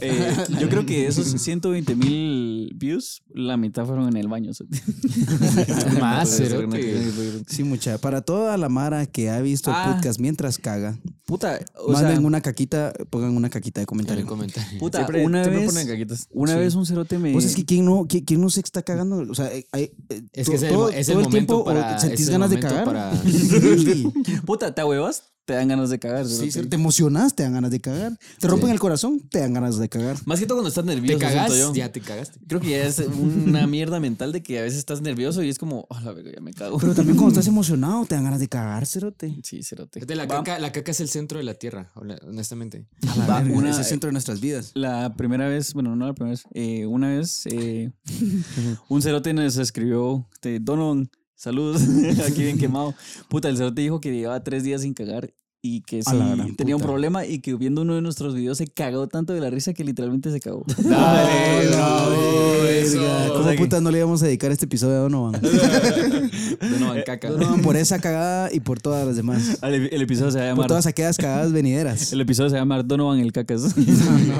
Eh, 0.00 0.36
yo 0.60 0.68
creo 0.68 0.84
que 0.84 1.02
de 1.02 1.06
esos 1.06 1.26
120 1.40 1.94
mil 1.94 2.72
views, 2.74 3.22
la 3.32 3.56
mitad 3.56 3.86
fueron 3.86 4.08
en 4.08 4.16
el 4.16 4.26
baño. 4.26 4.50
Más, 6.00 6.40
que- 6.40 7.42
Sí, 7.48 7.62
mucha. 7.62 7.98
Para 7.98 8.22
toda 8.22 8.56
la 8.56 8.68
Mara 8.68 9.06
que 9.06 9.30
ha 9.30 9.40
visto 9.40 9.70
el 9.70 9.76
Ah. 9.78 9.92
podcast 9.94 10.18
mientras 10.20 10.58
caga, 10.58 10.98
Puta, 11.26 11.60
o 11.84 11.92
manden 11.92 12.16
sea, 12.18 12.26
una 12.26 12.40
caquita, 12.56 12.92
pongan 13.10 13.36
una 13.36 13.50
caquita 13.50 13.80
de 13.80 13.86
En 13.90 14.18
el 14.18 14.26
comentario. 14.26 14.78
puta, 14.78 14.98
Siempre- 14.98 15.24
una 15.26 15.42
siempre 15.44 15.62
vez, 15.64 15.72
ponen 15.72 15.86
caquitas. 15.86 16.26
una 16.30 16.52
Sí. 16.54 16.58
vez 16.58 16.74
un 16.74 16.86
cerote 16.86 17.18
me... 17.18 17.32
Pues 17.32 17.44
es 17.44 17.54
que 17.54 17.64
quién 17.64 17.84
no, 17.84 18.06
quién, 18.08 18.24
quién 18.24 18.40
no 18.40 18.48
se 18.50 18.60
está 18.60 18.82
cagando, 18.82 19.18
o 19.30 19.34
sea, 19.34 19.52
eh, 19.54 19.66
hay, 19.72 19.92
eh, 20.08 20.22
Es 20.32 20.48
que 20.48 20.56
es 20.56 20.62
el, 20.62 20.70
todo, 20.70 20.88
es 20.88 21.08
el 21.08 21.14
todo 21.14 21.20
el 21.20 21.28
momento 21.28 21.54
tiempo 21.54 21.64
para. 21.64 21.98
sentís 22.00 22.28
ganas 22.30 22.50
de 22.50 22.60
cagar. 22.60 22.84
para- 22.84 23.22
Sí, 23.22 24.12
Puta, 24.44 24.74
¿te 24.74 24.82
huevas? 24.82 25.24
Te 25.46 25.54
dan 25.54 25.68
ganas 25.68 25.90
de 25.90 25.98
cagar. 26.00 26.26
sí, 26.26 26.50
te 26.50 26.74
emocionas, 26.74 27.34
te 27.34 27.44
dan 27.44 27.52
ganas 27.54 27.70
de 27.70 27.80
cagar. 27.80 28.18
Te 28.40 28.48
rompen 28.48 28.68
el 28.70 28.80
corazón, 28.80 29.20
te 29.20 29.38
dan 29.38 29.54
ganas 29.54 29.78
de 29.78 29.88
cagar. 29.88 30.16
Más 30.26 30.40
que 30.40 30.46
todo 30.46 30.58
cuando 30.58 30.68
estás 30.68 30.84
Te 30.84 30.94
nervioso. 30.94 31.18
cagas, 31.20 31.52
siento 31.52 31.72
yo. 31.72 31.74
ya 31.74 31.92
te 31.92 32.00
cagaste. 32.00 32.40
Creo 32.48 32.60
que 32.60 32.70
ya 32.70 32.84
es 32.84 32.98
una 32.98 33.66
mierda 33.68 34.00
mental 34.00 34.32
de 34.32 34.42
que 34.42 34.58
a 34.58 34.62
veces 34.62 34.78
estás 34.80 35.02
nervioso 35.02 35.42
y 35.44 35.48
es 35.48 35.58
como, 35.58 35.86
oh, 35.88 36.00
la 36.00 36.12
verga, 36.12 36.32
ya 36.34 36.40
me 36.40 36.52
cago. 36.52 36.78
Pero 36.78 36.94
también 36.94 37.16
cuando 37.16 37.30
estás 37.32 37.46
emocionado, 37.52 38.04
te 38.06 38.16
dan 38.16 38.24
ganas 38.24 38.40
de 38.40 38.48
cagar, 38.48 38.86
cerote. 38.86 39.36
Sí, 39.44 39.62
cerote. 39.62 40.04
La 40.16 40.26
caca, 40.26 40.58
la 40.58 40.72
caca 40.72 40.90
es 40.90 40.98
el 41.00 41.08
centro 41.08 41.38
de 41.38 41.44
la 41.44 41.54
tierra, 41.54 41.92
honestamente. 41.94 42.84
A 43.08 43.16
la 43.16 43.26
Va, 43.26 43.40
verga, 43.42 43.56
una- 43.56 43.70
es 43.70 43.78
el 43.78 43.84
centro 43.84 44.08
de 44.08 44.12
nuestras 44.12 44.40
vidas. 44.40 44.72
La 44.74 45.14
primera 45.16 45.46
vez, 45.48 45.74
bueno, 45.74 45.94
no 45.94 46.06
la 46.08 46.12
primera 46.14 46.32
vez, 46.32 46.42
eh, 46.54 46.86
una 46.86 47.08
vez 47.10 47.42
eh, 47.46 47.92
un 48.88 49.00
cerote 49.00 49.32
nos 49.32 49.56
escribió, 49.58 50.26
te, 50.40 50.58
Donovan, 50.58 51.08
saludos, 51.36 51.82
aquí 52.26 52.42
bien 52.42 52.58
quemado. 52.58 52.94
Puta, 53.28 53.48
el 53.48 53.56
cerote 53.56 53.82
dijo 53.82 54.00
que 54.00 54.12
llevaba 54.12 54.42
tres 54.42 54.64
días 54.64 54.82
sin 54.82 54.94
cagar 54.94 55.32
y 55.66 55.80
que 55.80 56.02
sí 56.02 56.10
tenía 56.56 56.76
un 56.76 56.80
puta. 56.80 56.88
problema 56.92 57.26
y 57.26 57.40
que 57.40 57.54
viendo 57.54 57.82
uno 57.82 57.94
de 57.94 58.02
nuestros 58.02 58.34
videos 58.34 58.58
se 58.58 58.66
cagó 58.68 59.08
tanto 59.08 59.32
de 59.32 59.40
la 59.40 59.50
risa 59.50 59.74
que 59.74 59.82
literalmente 59.84 60.30
se 60.30 60.40
cagó. 60.40 60.64
Dale, 60.78 61.68
bravo, 61.68 62.64
eso. 62.68 62.98
¿Cómo 63.28 63.40
O 63.40 63.42
sea 63.44 63.52
que- 63.52 63.58
putas 63.58 63.82
no 63.82 63.90
le 63.90 63.98
íbamos 63.98 64.22
a 64.22 64.26
dedicar 64.26 64.50
este 64.52 64.66
episodio 64.66 64.94
a 64.96 64.98
Donovan? 65.00 65.40
Donovan 65.42 67.02
caca. 67.04 67.30
Donovan, 67.30 67.62
por 67.62 67.76
esa 67.76 67.98
cagada 68.00 68.52
y 68.52 68.60
por 68.60 68.80
todas 68.80 69.06
las 69.06 69.16
demás. 69.16 69.58
El, 69.62 69.88
el 69.92 70.02
episodio 70.02 70.30
se 70.30 70.38
va 70.38 70.44
a 70.44 70.48
Por 70.50 70.56
llamar... 70.56 70.68
todas 70.68 70.86
aquellas 70.86 71.16
cagadas 71.16 71.52
venideras. 71.52 72.12
El 72.12 72.20
episodio 72.20 72.50
se 72.50 72.54
va 72.54 72.60
a 72.60 72.62
llamar 72.62 72.86
Donovan 72.86 73.18
el 73.20 73.32
cacas. 73.32 73.62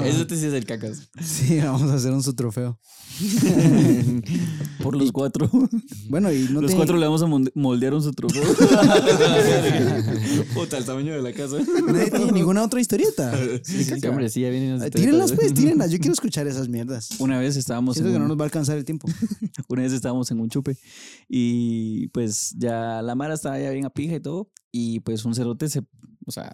Eso 0.05 0.27
te 0.27 0.35
sí 0.37 0.45
es 0.45 0.53
el 0.53 0.65
cacas. 0.65 1.09
Sí, 1.21 1.59
vamos 1.59 1.83
a 1.91 1.95
hacer 1.95 2.11
un 2.11 2.23
su 2.23 2.33
trofeo. 2.33 2.79
Por 4.83 4.95
los 4.95 5.11
cuatro. 5.11 5.49
Bueno, 6.09 6.31
y 6.31 6.43
no 6.51 6.61
los 6.61 6.69
tiene- 6.69 6.75
cuatro 6.75 6.97
le 6.97 7.05
vamos 7.05 7.21
a 7.23 7.27
moldear 7.59 7.93
un 7.93 8.01
su 8.03 8.11
trofeo. 8.13 8.43
Puta, 10.53 10.77
el 10.77 10.85
tamaño 10.85 11.13
de 11.17 11.23
la 11.31 11.33
casa. 11.33 11.57
nadie 11.87 12.09
tiene 12.11 12.31
ninguna 12.31 12.63
otra 12.63 12.79
historieta. 12.79 13.31
Sí, 13.63 13.85
hombre, 14.07 14.29
sí, 14.29 14.41
ya 14.41 14.49
vienen 14.49 14.77
las 14.79 14.87
Eh, 14.87 14.91
Tírenlas, 14.91 15.31
pues, 15.33 15.53
tírenlas. 15.53 15.91
Yo 15.91 15.97
quiero 15.99 16.13
escuchar 16.13 16.47
esas 16.47 16.69
mierdas. 16.69 17.09
Una 17.19 17.39
vez 17.39 17.55
estábamos 17.57 17.95
Siento 17.95 18.09
en 18.09 18.13
que 18.15 18.19
no 18.19 18.25
un- 18.25 18.29
nos 18.29 18.37
va 18.39 18.43
a 18.43 18.45
alcanzar 18.45 18.77
el 18.77 18.85
tiempo. 18.85 19.07
una 19.67 19.81
vez 19.83 19.93
estábamos 19.93 20.29
en 20.31 20.39
un 20.39 20.49
chupe 20.49 20.77
y 21.27 22.07
pues 22.09 22.53
ya 22.57 23.01
la 23.01 23.15
Mara 23.15 23.33
estaba 23.33 23.59
ya 23.59 23.69
bien 23.71 23.85
a 23.85 23.89
pija 23.89 24.15
y 24.15 24.19
todo 24.19 24.49
y 24.71 24.99
pues 25.01 25.25
un 25.25 25.35
cerote 25.35 25.67
se, 25.69 25.79
o 26.25 26.31
sea, 26.31 26.51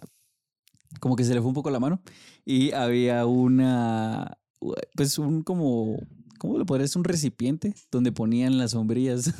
como 1.00 1.16
que 1.16 1.24
se 1.24 1.34
le 1.34 1.40
fue 1.40 1.48
un 1.48 1.54
poco 1.54 1.70
la 1.70 1.80
mano 1.80 2.00
y 2.44 2.72
había 2.72 3.26
una, 3.26 4.36
pues 4.96 5.18
un 5.18 5.42
como, 5.42 5.96
¿cómo 6.44 6.58
lo 6.58 6.66
podría 6.66 6.82
decir? 6.82 6.98
Un 6.98 7.04
recipiente 7.04 7.74
donde 7.90 8.12
ponían 8.12 8.58
las 8.58 8.72
sombrillas 8.72 9.32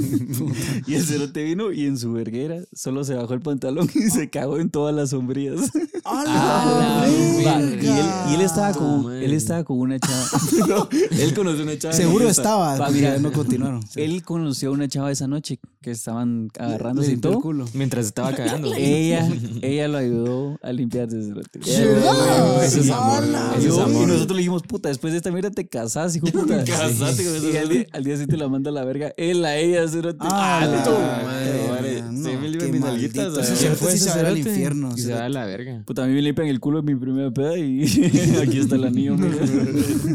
y 0.86 0.94
el 0.94 1.04
cerote 1.04 1.44
vino 1.44 1.70
y 1.70 1.84
en 1.84 1.98
su 1.98 2.12
verguera 2.12 2.62
solo 2.72 3.04
se 3.04 3.14
bajó 3.14 3.34
el 3.34 3.42
pantalón 3.42 3.90
y 3.94 4.08
se 4.08 4.30
cagó 4.30 4.58
en 4.58 4.70
todas 4.70 4.94
las 4.94 5.10
sombrillas. 5.10 5.70
¡A 6.02 6.24
la 6.24 6.32
Va, 6.32 7.58
verga! 7.58 7.82
y, 7.82 7.88
él, 7.88 8.06
y 8.30 8.34
él 8.36 8.40
estaba 8.40 8.72
con, 8.72 9.12
él 9.12 9.34
estaba 9.34 9.64
con 9.64 9.78
una 9.80 9.98
chava. 9.98 10.24
No, 10.70 10.88
él 10.90 11.34
conoció 11.34 11.62
una 11.62 11.78
chava. 11.78 11.94
Seguro 11.94 12.28
estaba, 12.28 12.78
Va, 12.78 12.90
mira, 12.90 13.18
no 13.18 13.32
continuaron. 13.32 13.82
Sí. 13.82 14.00
él 14.02 14.22
conoció 14.22 14.70
a 14.70 14.72
una 14.72 14.88
chava 14.88 15.10
esa 15.10 15.26
noche 15.26 15.58
que 15.82 15.90
estaban 15.90 16.48
agarrándose 16.58 17.10
y 17.10 17.14
el 17.14 17.20
todo. 17.20 17.40
culo. 17.40 17.66
Mientras 17.74 18.06
estaba 18.06 18.32
cagando. 18.32 18.72
Ella, 18.74 19.28
ella 19.62 19.88
lo 19.88 19.98
ayudó 19.98 20.58
a 20.62 20.72
¿Verdad? 20.72 21.08
ayudó. 21.12 22.62
Eso 22.62 22.80
es 22.80 22.90
amor. 22.90 23.24
Eso 23.58 23.68
es 23.68 23.78
amor. 23.78 24.02
y 24.02 24.06
nosotros 24.06 24.36
le 24.36 24.38
dijimos, 24.38 24.62
puta, 24.62 24.88
después 24.88 25.12
de 25.12 25.18
esta 25.18 25.30
mierda 25.30 25.50
te 25.50 25.66
casás, 25.66 26.16
hijo 26.16 26.29
puta. 26.32 26.62
Esa 26.62 27.12
Y 27.52 27.56
al, 27.56 27.68
día- 27.68 27.86
al 27.92 28.04
día 28.04 28.14
siguiente 28.14 28.36
la 28.36 28.48
manda 28.48 28.70
a 28.70 28.72
la 28.72 28.84
verga. 28.84 29.12
Él 29.16 29.44
a 29.44 29.56
ella, 29.56 29.86
cerote. 29.88 30.18
¡Ah, 30.20 30.66
la 30.70 30.84
tu 30.84 30.90
madre. 30.90 32.02
No, 32.10 32.22
Se 32.30 32.36
me 32.36 32.58
qué 32.58 32.66
mis 32.72 32.80
nalguitas, 32.80 33.32
cerote 33.34 33.76
fue 33.76 33.92
sí 33.92 33.98
se 33.98 34.22
va 34.22 34.28
al 34.28 34.38
infierno. 34.38 34.96
Se 34.96 35.12
va 35.14 35.24
a 35.26 35.28
la 35.28 35.44
verga. 35.46 35.82
Puta, 35.86 36.04
a 36.04 36.06
mí 36.06 36.12
me 36.14 36.22
limpian 36.22 36.48
el 36.48 36.60
culo 36.60 36.80
en 36.80 36.84
mi 36.84 36.94
primera 36.96 37.30
peda 37.30 37.56
y 37.58 37.82
aquí 38.42 38.58
está 38.58 38.76
el 38.76 38.84
anillo. 38.84 39.16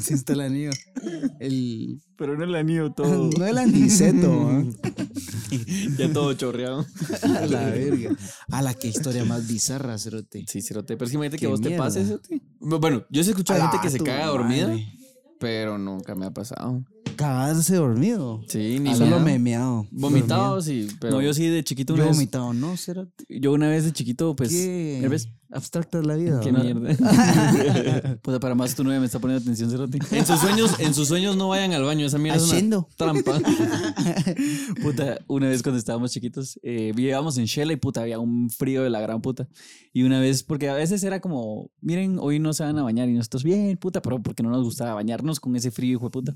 Sí 0.01 0.13
está 0.13 0.33
el 0.33 0.41
anillo. 0.41 0.71
El... 1.39 1.99
Pero 2.17 2.37
no 2.37 2.43
el 2.45 2.55
anillo 2.55 2.91
todo. 2.93 3.29
No 3.37 3.45
el 3.45 3.57
aniceto, 3.57 4.49
¿ah? 4.49 4.63
ya 5.97 6.11
todo 6.13 6.33
chorreado. 6.33 6.85
A 7.23 7.45
la 7.45 7.69
verga. 7.69 8.15
A 8.51 8.61
la 8.61 8.73
que 8.73 8.87
historia 8.87 9.25
más 9.25 9.47
bizarra, 9.47 9.97
cerote. 9.97 10.45
Sí, 10.47 10.61
cerote. 10.61 10.95
Pero 10.95 11.05
es 11.05 11.11
que 11.11 11.15
imagínate 11.15 11.37
que 11.37 11.47
vos 11.47 11.61
te 11.61 11.71
pases, 11.71 12.07
cerote. 12.07 12.41
Bueno, 12.59 13.05
yo 13.09 13.23
sí 13.23 13.29
he 13.29 13.31
escuchado 13.31 13.61
A 13.61 13.69
gente 13.71 13.83
que 13.83 13.89
se 13.89 13.99
caga 13.99 14.27
dormida, 14.27 14.67
madre. 14.67 14.87
Pero 15.39 15.77
nunca 15.77 16.15
me 16.15 16.25
ha 16.25 16.31
pasado. 16.31 16.83
Cagarse 17.15 17.75
dormido. 17.75 18.41
Sí, 18.47 18.77
ni 18.79 18.93
Solo 18.93 19.11
meado. 19.11 19.25
memeado. 19.25 19.87
Vomitado, 19.91 20.61
sí. 20.61 20.87
Pero 20.99 21.13
no, 21.13 21.21
yo 21.21 21.33
sí 21.33 21.47
de 21.47 21.63
chiquito 21.63 21.95
Yo 21.95 22.03
vez. 22.03 22.13
vomitado, 22.13 22.53
no, 22.53 22.75
cerote. 22.75 23.25
Yo 23.29 23.53
una 23.53 23.69
vez 23.69 23.85
de 23.85 23.93
chiquito, 23.93 24.35
pues. 24.35 24.49
¿Qué? 24.49 25.05
vez, 25.09 25.29
abstracta 25.55 25.99
es 25.99 26.05
la 26.05 26.15
vida. 26.15 26.39
Qué 26.41 26.51
mierda. 26.51 26.95
Puta, 28.21 28.39
para 28.39 28.55
más 28.55 28.75
tu 28.75 28.83
novia 28.83 28.99
me 28.99 29.05
está 29.05 29.19
poniendo 29.19 29.41
atención, 29.41 29.69
Cerote. 29.69 29.99
En 30.11 30.25
sus 30.25 30.39
sueños, 30.39 30.79
en 30.79 30.93
sus 30.93 31.07
sueños 31.07 31.35
no 31.35 31.49
vayan 31.49 31.73
al 31.73 31.83
baño. 31.83 32.05
Esa 32.05 32.17
mierda 32.17 32.37
es 32.37 32.63
una 32.63 32.85
trampa. 32.95 33.39
Puta, 34.83 35.19
una 35.27 35.47
vez 35.47 35.63
cuando 35.63 35.79
estábamos 35.79 36.11
chiquitos, 36.11 36.59
eh, 36.63 36.91
vivíamos 36.95 37.37
en 37.37 37.45
Shela 37.45 37.73
y 37.73 37.77
puta, 37.77 38.01
había 38.01 38.19
un 38.19 38.49
frío 38.49 38.83
de 38.83 38.89
la 38.89 38.99
gran 38.99 39.21
puta. 39.21 39.47
Y 39.93 40.03
una 40.03 40.19
vez, 40.19 40.43
porque 40.43 40.69
a 40.69 40.73
veces 40.73 41.03
era 41.03 41.19
como, 41.21 41.71
miren, 41.81 42.17
hoy 42.19 42.39
no 42.39 42.53
se 42.53 42.63
van 42.63 42.77
a 42.77 42.83
bañar 42.83 43.07
y 43.09 43.13
nosotros, 43.13 43.43
bien, 43.43 43.77
puta, 43.77 44.01
pero 44.01 44.21
porque 44.21 44.43
no 44.43 44.49
nos 44.49 44.63
gustaba 44.63 44.93
bañarnos 44.93 45.39
con 45.39 45.55
ese 45.55 45.71
frío, 45.71 45.93
hijo 45.93 46.05
de 46.05 46.11
puta. 46.11 46.35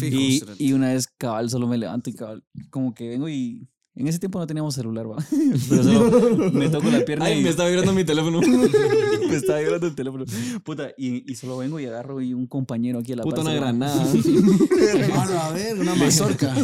y, 0.00 0.42
y 0.58 0.72
una 0.72 0.92
vez, 0.92 1.08
cabal, 1.18 1.50
solo 1.50 1.66
me 1.66 1.78
levanto 1.78 2.10
y 2.10 2.14
cabal, 2.14 2.44
como 2.70 2.94
que 2.94 3.08
vengo 3.08 3.28
y. 3.28 3.68
En 3.94 4.08
ese 4.08 4.18
tiempo 4.18 4.38
no 4.38 4.46
teníamos 4.46 4.74
celular, 4.74 5.04
va. 5.10 5.16
Pero 5.68 5.82
solo 5.84 6.50
me 6.50 6.68
toco 6.70 6.88
la 6.90 7.04
pierna 7.04 7.26
Ay, 7.26 7.40
y 7.40 7.42
me 7.42 7.50
está 7.50 7.66
vibrando 7.66 7.92
mi 7.92 8.04
teléfono. 8.04 8.40
me 9.28 9.36
estaba 9.36 9.58
vibrando 9.58 9.86
el 9.86 9.94
teléfono. 9.94 10.24
Puta, 10.64 10.92
y, 10.96 11.30
y 11.30 11.34
solo 11.34 11.58
vengo 11.58 11.78
y 11.78 11.84
agarro 11.84 12.22
y 12.22 12.32
un 12.32 12.46
compañero 12.46 13.00
aquí 13.00 13.12
a 13.12 13.16
la 13.16 13.22
Puta, 13.22 13.42
una 13.42 13.52
granada. 13.52 14.02
Hermano, 14.94 15.38
a 15.42 15.50
ver, 15.52 15.78
una 15.78 15.94
mazorca. 15.94 16.54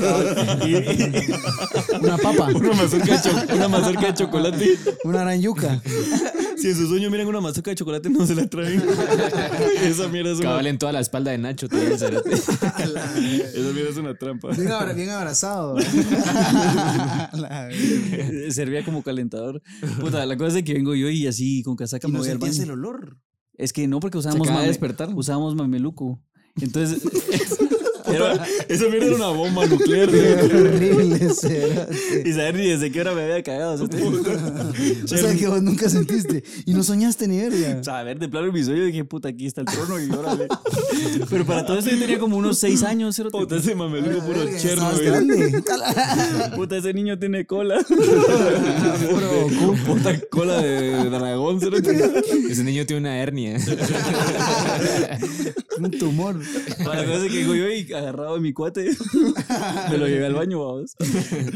Una 2.01 2.17
papa. 2.17 2.49
una 2.55 2.73
mazorca 2.73 3.21
de, 3.21 3.55
una 3.55 3.69
mazorca 3.69 4.07
de 4.07 4.15
chocolate. 4.15 4.79
Una 5.05 5.21
arañuca. 5.23 5.83
Si 6.57 6.69
en 6.69 6.75
su 6.75 6.89
sueño 6.89 7.09
miran 7.11 7.27
una 7.29 7.41
mazorca 7.41 7.71
de 7.71 7.77
chocolate, 7.77 8.11
no 8.11 8.27
se 8.27 8.35
la 8.35 8.47
traen. 8.49 8.83
Esa 9.83 10.09
mierda 10.09 10.33
es 10.33 10.39
una, 10.39 10.49
Cabal 10.49 10.67
en 10.67 10.79
toda 10.79 10.93
la 10.93 11.01
espalda 11.01 11.31
de 11.31 11.39
Nacho. 11.39 11.69
cerote. 11.69 12.33
esa 12.33 12.53
mierda 12.75 13.91
es 13.91 13.97
una 13.97 14.15
trampa. 14.15 14.49
Bien, 14.57 14.73
abra- 14.73 14.93
bien 14.95 15.11
abrazado. 15.11 15.77
Servía 18.51 18.85
como 18.85 19.03
calentador. 19.03 19.63
Puta, 20.01 20.25
la 20.27 20.37
cosa 20.37 20.59
es 20.59 20.65
que 20.65 20.75
vengo 20.75 20.95
yo 20.95 21.09
y 21.11 21.27
así 21.27 21.63
con 21.63 21.77
casaca 21.77 22.09
Y 22.09 22.11
me 22.11 22.19
no 22.19 22.23
voy 22.25 22.31
al 22.31 22.39
baño. 22.39 22.63
el 22.63 22.71
olor. 22.71 23.19
Es 23.55 23.73
que 23.73 23.89
no, 23.89 24.01
porque 24.01 24.19
usábamos, 24.19 24.49
mame- 24.49 24.67
despertar. 24.67 25.11
usábamos 25.15 25.55
mameluco. 25.57 26.23
Entonces, 26.61 27.03
era- 28.15 28.47
Esa 28.69 28.85
mierda 28.89 29.07
era 29.07 29.17
una 29.17 29.29
bomba 29.29 29.67
nuclear. 29.67 30.09
Qué 30.11 30.35
horrible 30.35 31.29
y 32.25 32.33
saber 32.33 32.55
ni 32.55 32.67
desde 32.69 32.91
qué 32.91 33.01
hora 33.01 33.13
me 33.15 33.23
había 33.23 33.43
cagado. 33.43 33.75
O 33.75 33.89
sea, 33.89 33.89
O 35.05 35.09
sea 35.19 35.35
que 35.37 35.47
vos 35.47 35.63
nunca 35.63 35.89
sentiste. 35.89 36.43
Y 36.67 36.73
no 36.75 36.83
soñaste 36.83 37.29
ni 37.29 37.39
verga. 37.39 37.79
O 37.81 37.85
sea, 37.85 37.99
a 37.99 38.03
ver, 38.03 38.19
de 38.19 38.29
plano 38.29 38.49
en 38.49 38.53
mi 38.55 38.63
sueño 38.65 38.85
dije, 38.85 39.05
puta, 39.05 39.29
aquí 39.29 39.47
está 39.47 39.61
el 39.63 39.67
trono 39.67 39.99
y 40.01 40.11
órale. 40.11 40.49
Pero 41.31 41.45
para 41.47 41.65
todo 41.67 41.79
eso 41.79 41.91
yo 41.91 41.99
tenía 41.99 42.19
como 42.19 42.37
unos 42.37 42.59
seis 42.59 42.83
años, 42.83 43.15
cero 43.17 43.31
Puta, 43.31 43.57
ese 43.57 43.75
mameluco 43.75 44.25
puro 44.27 44.41
Verga, 44.41 44.59
cherno. 44.59 44.91
estabas 44.91 44.95
güey. 44.97 45.07
grande. 45.07 45.63
Puta, 46.57 46.77
ese 46.77 46.93
niño 46.95 47.19
tiene 47.19 47.45
cola. 47.47 47.79
Puro 49.11 49.75
Puta 49.87 50.19
cola 50.31 50.61
de 50.63 51.11
dragón. 51.11 51.59
Ese 52.51 52.65
niño 52.65 52.87
tiene 52.87 53.01
una 53.01 53.19
hernia. 53.23 53.59
un 55.79 55.91
tumor. 55.93 56.37
Para 56.85 57.03
la 57.03 57.07
cosa 57.13 57.27
es 57.27 57.33
que 57.33 57.39
digo 57.39 57.55
yo 57.55 57.69
y 57.71 57.93
agarrado 57.99 58.35
de 58.35 58.41
mi 58.41 58.53
cuate, 58.53 58.91
me 59.91 59.99
lo 59.99 60.07
llevé 60.07 60.27
al 60.27 60.35
baño, 60.35 60.65
vamos. 60.65 60.97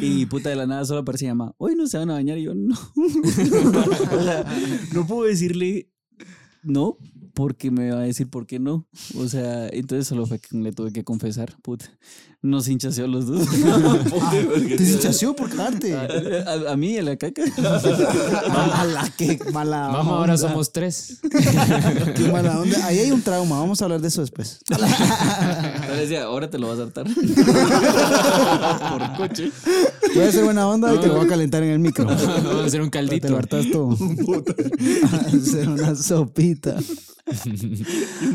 Y 0.01 0.27
puta 0.27 0.51
de 0.51 0.57
la 0.57 0.67
nada 0.67 0.85
solo 0.85 1.01
aparecía 1.01 1.35
mamá, 1.35 1.55
hoy 1.59 1.75
no 1.75 1.87
se 1.87 1.99
van 1.99 2.11
a 2.11 2.15
bañar 2.15 2.39
y 2.39 2.45
yo 2.45 2.55
no. 2.55 2.75
o 2.97 4.23
sea, 4.23 4.45
no 4.95 5.07
puedo 5.07 5.25
decirle 5.25 5.89
no 6.63 6.97
porque 7.35 7.71
me 7.71 7.91
va 7.91 8.01
a 8.01 8.05
decir 8.05 8.29
por 8.29 8.47
qué 8.47 8.59
no. 8.59 8.87
O 9.17 9.29
sea, 9.29 9.69
entonces 9.69 10.07
solo 10.07 10.27
fue 10.27 10.39
que 10.39 10.57
le 10.57 10.73
tuve 10.73 10.93
que 10.93 11.05
confesar, 11.05 11.57
puta. 11.63 11.87
Nos 12.45 12.67
hinchaseó 12.67 13.07
los 13.07 13.27
dos. 13.27 13.47
Te 14.77 14.83
hinchaseó 14.83 15.37
por 15.37 15.49
cagarte. 15.49 15.95
a, 15.95 16.09
a- 16.69 16.73
a 16.73 16.77
mí, 16.77 16.99
a 16.99 17.03
la 17.03 17.17
caca. 17.17 17.43
Mala, 17.57 19.13
qué 19.17 19.39
mala 19.53 19.89
Mamá, 19.91 20.11
ahora 20.17 20.35
onda. 20.35 20.49
somos 20.49 20.73
tres. 20.73 21.19
Qué 22.17 22.29
mala 22.33 22.59
onda. 22.61 22.85
Ahí 22.87 22.99
hay 22.99 23.13
un 23.13 23.23
trauma. 23.23 23.61
Vamos 23.61 23.81
a 23.81 23.85
hablar 23.85 24.01
de 24.01 24.09
eso 24.09 24.23
después. 24.23 24.59
Ahora 24.71 25.97
decía, 26.01 26.25
ahora 26.25 26.51
te 26.51 26.59
lo 26.59 26.67
vas 26.69 26.81
a 26.81 26.83
hartar. 26.83 27.07
por 28.91 29.17
coche. 29.17 29.51
Voy 30.15 30.25
a 30.25 30.29
hacer 30.29 30.43
buena 30.45 30.67
onda 30.67 30.93
y 30.95 30.99
te 30.99 31.07
lo 31.07 31.15
voy 31.17 31.27
a 31.27 31.29
calentar 31.29 31.63
en 31.63 31.71
el 31.71 31.79
micro. 31.79 32.05
Vamos 32.07 32.25
a 32.63 32.65
hacer 32.67 32.83
un 32.83 32.91
Te 32.91 33.03
lo 33.03 33.09
caldito. 33.09 33.37
hartas 33.37 33.71
todo. 33.71 33.97
hacer 35.27 35.69
una 35.69 35.95
sopita. 35.95 36.77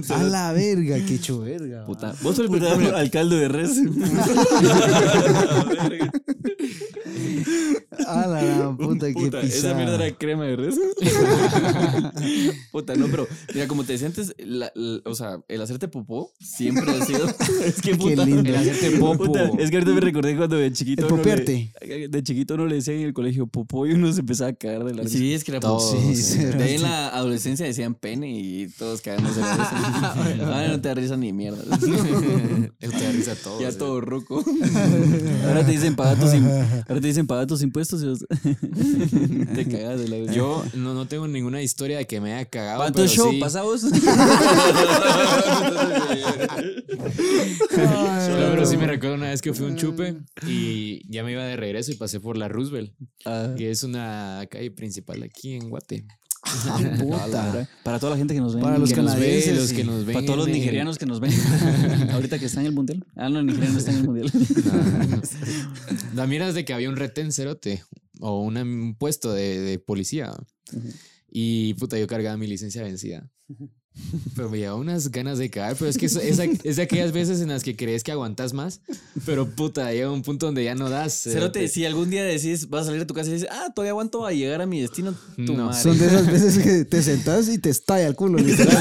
A 0.10 0.24
la 0.24 0.54
verga, 0.54 0.96
qué 1.06 1.20
verga. 1.44 1.86
Puta, 1.86 2.14
vos 2.24 2.36
sos 2.38 2.46
el 2.46 2.52
puta, 2.52 2.72
al 2.98 3.12
caldo 3.12 3.36
de 3.36 3.48
res. 3.50 3.72
verga. 3.98 6.12
A 8.08 8.28
la 8.28 8.44
gran 8.44 8.78
puta, 8.78 9.08
qué 9.08 9.14
Puta, 9.14 9.42
esa 9.42 9.74
mierda 9.74 9.96
era 9.96 10.16
crema 10.18 10.46
de 10.46 10.56
res. 10.56 10.76
Puta, 12.72 12.96
no, 12.96 13.08
pero 13.08 13.28
mira, 13.54 13.68
como 13.68 13.84
te 13.84 13.94
decía 13.94 14.08
antes, 14.08 14.34
la- 14.38 14.72
la- 14.76 15.02
o 15.06 15.16
sea, 15.16 15.40
el 15.48 15.62
hacerte 15.62 15.88
popó 15.88 16.32
siempre 16.40 16.90
ha 16.92 17.06
sido. 17.06 17.28
es 17.66 17.82
que 17.82 17.92
Qué 17.92 17.96
puta. 17.98 18.26
lindo. 18.26 18.42
El 18.50 18.56
hacerte 18.56 18.92
popo. 18.98 19.26
Puta, 19.26 19.46
es 19.60 19.70
que 19.70 19.78
ahorita 19.78 19.94
me 19.94 20.02
recordé 20.02 20.36
cuando 20.38 20.58
de 20.58 20.72
chiquito. 20.72 21.08
El 21.82 22.12
de 22.12 22.24
chiquito 22.24 22.58
no 22.58 22.66
le 22.68 22.76
decían 22.76 22.98
en 22.98 23.04
el 23.08 23.14
colegio 23.14 23.48
popó 23.48 23.88
y 23.88 23.94
uno 23.94 24.12
se 24.14 24.20
empezaba 24.22 24.50
a 24.52 24.54
cagar 24.54 24.84
de 24.86 24.94
la 24.94 25.04
risa. 25.04 25.18
Sí, 25.18 25.34
es 25.34 25.44
que 25.44 25.52
era 25.52 25.60
Todos, 25.60 25.96
Sí. 26.16 26.38
De 26.38 26.64
ahí 26.64 26.76
en 26.76 26.82
la 26.84 27.10
adolescencia 27.10 27.66
decían 27.66 27.96
pene 27.96 28.30
y 28.30 28.68
todos 28.78 29.02
cagamos 29.02 29.36
de 29.36 29.42
la 29.42 29.54
risa. 29.56 30.14
Ahora 30.46 30.68
no 30.70 30.82
te 30.82 30.88
da 30.90 30.94
risa 30.96 31.18
ni 31.18 31.34
mierda. 31.34 31.64
Te 31.78 32.88
da 32.88 33.12
risa 33.12 33.32
a 33.32 33.36
todos. 33.36 33.62
ya 33.62 33.72
todo 33.78 34.02
ruco. 34.02 34.44
Ahora 35.48 35.66
te 35.66 35.72
dicen 35.72 35.96
paga 35.96 36.16
tus, 36.16 36.32
ahora 36.34 37.02
te 37.02 37.08
dicen 37.08 37.17
paga 37.26 37.48
tus 37.48 37.62
impuestos 37.64 38.04
y 38.04 38.08
vos 38.08 38.20
te 39.56 39.68
cagas 39.68 40.00
de 40.00 40.08
la 40.10 40.18
risa. 40.18 40.34
Yo 40.34 40.64
no, 40.76 40.94
no 40.94 41.08
tengo 41.08 41.28
ninguna 41.28 41.62
historia 41.62 41.98
de 41.98 42.06
que 42.06 42.22
me 42.22 42.34
haya 42.34 42.46
cagado. 42.50 42.78
¿Cuánto 42.80 42.98
pero 42.98 43.08
show? 43.10 43.32
sí. 43.32 43.40
¿Pasa 43.40 43.64
vos? 43.64 43.84
Ay, 47.78 48.30
No, 48.40 48.50
pero 48.52 48.66
sí 48.66 48.78
me 48.78 48.88
recuerdo 48.88 49.16
una 49.16 49.30
vez 49.30 49.42
que 49.42 49.54
fui 49.54 49.66
a 49.66 49.70
un 49.70 49.76
chupe 49.76 50.16
y 50.48 51.02
ya 51.12 51.24
me 51.24 51.32
iba 51.32 51.44
de 51.44 51.56
regreso 51.56 51.92
y 51.92 51.96
pasé 51.96 52.20
por 52.20 52.38
la 52.38 52.48
Roosevelt, 52.48 52.94
Ah, 53.26 53.54
que 53.58 53.72
es 53.72 53.84
una 53.84 54.46
calle 54.50 54.72
principal 54.72 55.24
aquí 55.24 55.54
en 55.56 55.70
Guate. 55.70 56.06
ah, 56.66 56.80
puta. 57.00 57.70
para 57.84 58.00
toda 58.00 58.12
la 58.12 58.18
gente 58.18 58.34
que 58.34 58.42
nos 58.42 58.56
ve. 58.56 58.62
Para 58.62 58.78
los 58.78 58.92
que 58.92 59.02
nos 59.02 59.16
ve, 59.16 59.20
canadienses, 59.20 59.58
los 59.58 59.74
que 59.74 59.84
nos 59.84 60.06
ven. 60.06 60.14
Para 60.14 60.26
todos 60.26 60.40
los 60.40 60.48
nigerianos 60.48 60.98
que 60.98 61.06
nos 61.06 61.20
ven. 61.20 61.32
Ahorita 62.12 62.40
que 62.40 62.46
están 62.46 62.62
en 62.62 62.68
el 62.68 62.74
mundial. 62.74 63.06
Ah, 63.16 63.30
no, 63.30 63.42
nigerianos 63.44 63.74
no 63.74 63.80
están 63.80 63.96
en 63.96 64.02
el 64.02 64.08
mundial. 64.08 64.32
La 66.16 66.28
mierda 66.28 66.50
es 66.50 66.56
de 66.56 66.66
que 66.66 66.74
había 66.74 66.90
un 66.90 66.96
retén 66.96 67.32
cerote 67.32 67.84
o 68.20 68.42
un 68.42 68.96
puesto 68.98 69.34
de, 69.34 69.60
de 69.60 69.80
policía. 69.80 70.34
Y 71.30 71.74
puta, 71.76 72.00
yo 72.00 72.08
cargaba 72.08 72.38
mi 72.38 72.48
licencia 72.48 72.84
vencida. 72.84 73.30
Pero 74.36 74.50
me 74.50 74.58
llevaba 74.60 74.80
unas 74.80 75.12
ganas 75.12 75.38
de 75.38 75.50
cagar. 75.50 75.76
Pero 75.78 75.90
es 75.90 75.98
que 75.98 76.06
es, 76.06 76.16
a- 76.18 76.44
es 76.46 76.76
de 76.78 76.82
aquellas 76.82 77.12
veces 77.12 77.42
en 77.42 77.50
las 77.50 77.64
que 77.64 77.76
crees 77.76 78.04
que 78.04 78.12
aguantas 78.12 78.54
más. 78.54 78.80
Pero 79.26 79.48
puta, 79.50 79.92
llega 79.92 80.12
un 80.12 80.22
punto 80.22 80.46
donde 80.46 80.64
ya 80.64 80.76
no 80.76 80.90
das. 80.90 81.22
Cerote, 81.24 81.68
si 81.68 81.86
algún 81.86 82.10
día 82.10 82.24
decís, 82.24 82.70
vas 82.70 82.84
a 82.84 82.86
salir 82.86 83.00
de 83.02 83.06
tu 83.06 83.14
casa 83.14 83.30
y 83.30 83.34
dices, 83.34 83.50
ah, 83.52 83.72
todavía 83.76 83.92
aguanto 83.92 84.26
a 84.26 84.32
llegar 84.32 84.62
a 84.62 84.66
mi 84.66 84.80
destino, 84.82 85.14
tu 85.36 85.54
No. 85.56 85.66
madre. 85.68 85.82
Son 85.84 85.98
de 85.98 86.06
esas 86.08 86.26
veces 86.28 86.58
que 86.64 86.86
te 86.90 87.02
sentás 87.04 87.50
y 87.50 87.58
te 87.58 87.70
estalla 87.70 88.08
el 88.08 88.16
culo. 88.16 88.38
literal. 88.44 88.78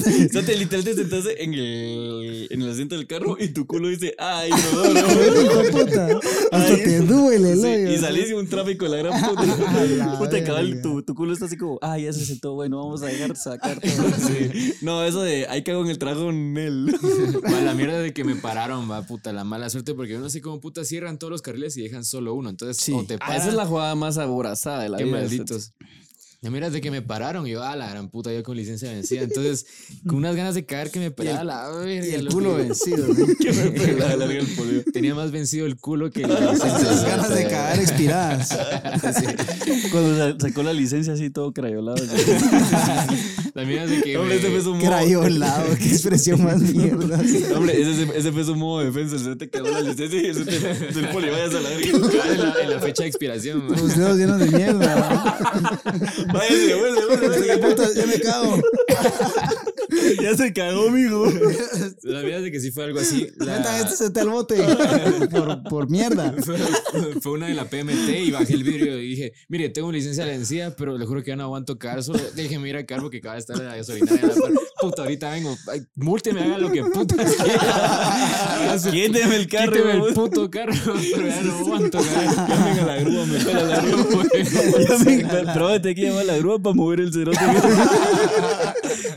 Cerote, 0.00 0.56
literal 0.56 0.84
te 0.84 0.94
sentás 0.94 1.24
en 1.38 1.54
el, 1.54 2.46
en 2.50 2.62
el 2.62 2.70
asiento 2.70 2.96
del 2.96 3.06
carro 3.06 3.36
y 3.38 3.48
tu 3.48 3.66
culo 3.66 3.88
dice, 3.88 4.14
ay, 4.18 4.50
no, 4.50 4.84
no. 4.94 4.94
De 5.64 5.70
puta. 5.70 6.08
Hasta 6.52 6.76
te 6.76 7.00
duele 7.00 7.52
el 7.52 7.60
Sí, 7.60 7.94
y 7.94 7.98
salís 7.98 8.28
de 8.28 8.34
un 8.34 8.48
tráfico 8.48 8.84
de 8.84 8.90
la 8.90 8.96
gran 8.98 9.24
A 9.24 9.28
puta. 9.28 9.44
la 9.96 10.18
Puta, 10.18 10.44
cabal, 10.44 10.80
tu, 10.82 11.02
tu 11.02 11.14
culo 11.14 11.32
está 11.32 11.46
así 11.46 11.56
como, 11.56 11.78
ah, 11.82 11.98
ya 11.98 12.12
se 12.12 12.24
sentó, 12.24 12.54
bueno, 12.54 12.78
vamos 12.78 13.02
a 13.02 13.06
dejar 13.06 13.36
sacar. 13.36 13.80
Sí. 14.26 14.74
No, 14.82 15.04
eso 15.04 15.22
de 15.22 15.46
ahí 15.48 15.62
cago 15.62 15.82
en 15.84 15.90
el 15.90 15.98
trago 15.98 16.30
en 16.30 16.56
él. 16.56 16.94
Va, 17.44 17.60
la 17.60 17.74
mierda 17.74 17.98
de 17.98 18.12
que 18.12 18.24
me 18.24 18.36
pararon, 18.36 18.90
va, 18.90 19.02
puta, 19.02 19.32
la 19.32 19.44
mala 19.44 19.68
suerte, 19.70 19.94
porque 19.94 20.12
yo 20.12 20.20
no 20.20 20.30
sé 20.30 20.40
cómo 20.40 20.60
puta 20.60 20.84
cierran 20.84 21.18
todos 21.18 21.30
los 21.30 21.42
carriles 21.42 21.76
y 21.76 21.82
dejan 21.82 22.04
solo 22.04 22.34
uno. 22.34 22.50
Entonces, 22.50 22.76
Sí. 22.82 22.92
o 22.92 23.04
te 23.04 23.16
Ah, 23.20 23.36
esa 23.36 23.48
es 23.48 23.54
la 23.54 23.66
jugada 23.66 23.94
más 23.94 24.18
aborazada 24.18 24.82
de 24.82 24.88
la 24.88 24.98
Qué 24.98 25.04
vida. 25.04 25.18
malditos. 25.20 25.72
La 25.80 25.86
mierda 26.50 26.68
es 26.68 26.72
de 26.72 26.80
que 26.80 26.90
me 26.90 27.02
pararon. 27.02 27.46
y 27.46 27.50
Yo, 27.50 27.62
ah, 27.62 27.76
la 27.76 27.88
gran 27.90 28.08
puta, 28.10 28.32
yo 28.32 28.42
con 28.42 28.56
licencia 28.56 28.90
vencida. 28.90 29.22
Entonces, 29.22 29.66
con 30.06 30.16
unas 30.16 30.34
ganas 30.36 30.54
de 30.54 30.64
caer 30.66 30.90
que 30.90 30.98
me 31.00 31.10
pelaba 31.10 31.44
la 31.44 31.68
verga. 31.70 32.06
Y 32.06 32.10
el 32.14 32.24
lo 32.26 32.30
culo 32.32 32.56
que- 32.56 32.62
vencido. 32.64 33.06
¿no? 33.08 33.26
Que 33.38 33.52
me 33.52 33.70
pelaba 33.80 34.16
larga 34.16 34.38
el 34.38 34.46
polio. 34.48 34.82
Tenía 34.92 35.14
más 35.14 35.30
vencido 35.30 35.66
el 35.66 35.76
culo 35.76 36.10
que 36.10 36.20
la 36.26 36.38
licencia. 36.52 36.68
Las 36.82 37.04
ganas 37.04 37.34
de 37.34 37.44
cagar 37.44 37.78
expiradas. 37.80 38.48
Cuando 39.90 40.16
sa- 40.16 40.36
sacó 40.48 40.62
la 40.62 40.72
licencia 40.72 41.12
así 41.14 41.30
todo 41.30 41.52
crayolado. 41.52 41.96
Es 41.96 42.10
de 43.90 44.02
que. 44.02 44.16
Hombre, 44.18 44.34
me- 44.34 44.40
ese 44.40 44.50
fue 44.50 44.60
su 44.62 44.74
modo. 44.74 44.86
Crayolado, 44.86 45.66
qué 45.78 45.88
expresión 45.88 46.42
más 46.44 46.60
mierda. 46.60 47.20
Hombre, 47.56 47.80
ese, 47.80 48.06
ese 48.16 48.32
fue 48.32 48.44
su 48.44 48.54
modo 48.56 48.80
de 48.80 48.86
defensa. 48.86 49.18
Se 49.18 49.36
te 49.36 49.48
cagó 49.48 49.68
la 49.68 49.80
licencia 49.80 50.20
y 50.20 50.26
el 50.26 50.44
te 50.44 50.56
el 50.56 51.08
poli 51.10 51.30
vayas 51.30 51.54
a 51.54 51.60
la 51.60 51.68
verga. 51.70 51.86
en, 52.32 52.38
la, 52.38 52.54
en 52.62 52.70
la 52.70 52.80
fecha 52.80 53.02
de 53.04 53.08
expiración. 53.08 53.66
Los 53.68 53.96
dedos 53.96 54.16
llenos 54.18 54.38
de 54.40 54.50
mierda. 54.50 55.38
Váyase, 56.34 57.46
¿Qué 57.46 57.58
puta? 57.58 57.92
Ya 57.94 58.06
me 58.06 58.20
cago. 58.20 58.60
ya 60.22 60.36
se 60.36 60.52
cagó, 60.52 60.90
mijo. 60.90 61.26
La 62.02 62.20
verdad 62.20 62.38
es 62.38 62.42
de 62.44 62.52
que 62.52 62.60
sí 62.60 62.70
fue 62.70 62.84
algo 62.84 63.00
así. 63.00 63.28
La- 63.36 63.80
este 63.80 63.96
se 63.96 64.10
te 64.10 64.20
al 64.20 64.28
bote. 64.28 64.56
por, 65.30 65.62
por 65.64 65.90
mierda. 65.90 66.34
fue, 66.44 66.56
fue 67.20 67.32
una 67.32 67.46
de 67.48 67.54
la 67.54 67.64
PMT 67.64 68.08
y 68.24 68.30
bajé 68.30 68.54
el 68.54 68.64
vidrio 68.64 68.98
y 69.00 69.08
dije, 69.10 69.32
mire, 69.48 69.68
tengo 69.70 69.90
licencia 69.92 70.24
de 70.24 70.34
encía, 70.34 70.74
pero 70.76 70.96
le 70.98 71.06
juro 71.06 71.22
que 71.22 71.30
ya 71.30 71.36
no 71.36 71.44
aguanto 71.44 71.78
cagar, 71.78 72.02
solo 72.02 72.20
déjeme 72.34 72.68
ir 72.68 72.76
a 72.76 72.86
cargo 72.86 73.10
que 73.10 73.18
acaba 73.18 73.34
de 73.34 73.40
estar 73.40 73.56
en 73.56 73.66
la 73.66 73.76
gasolinaria. 73.76 74.26
La 74.26 74.34
par- 74.34 74.52
Puta, 74.80 75.02
ahorita 75.02 75.30
vengo, 75.30 75.56
múlteme, 75.94 76.40
haga 76.42 76.58
lo 76.58 76.70
que 76.70 76.82
putas 76.84 77.34
quiera. 77.36 78.76
Quíteme 78.90 79.36
el 79.36 79.48
carro, 79.48 79.72
Quíteme 79.72 79.92
el 79.92 80.14
puto 80.14 80.50
carro, 80.50 80.72
pero 81.14 81.26
ya 81.28 81.40
no 81.42 81.58
aguanto 81.58 81.98
cagar. 81.98 82.48
Llamen 82.48 82.78
a 82.80 82.84
la 82.86 82.96
grúa, 82.96 83.24
me 83.26 83.38
pela 83.38 83.62
la 83.62 83.80
grúa. 83.80 84.24
Pero 85.54 85.80
te 85.80 85.94
que 85.94 86.02
llamar 86.02 86.22
a 86.22 86.24
la 86.24 86.36
grúa 86.36 86.58
para 86.58 86.74
mover 86.74 87.00
el 87.00 87.12
cerote. 87.12 87.38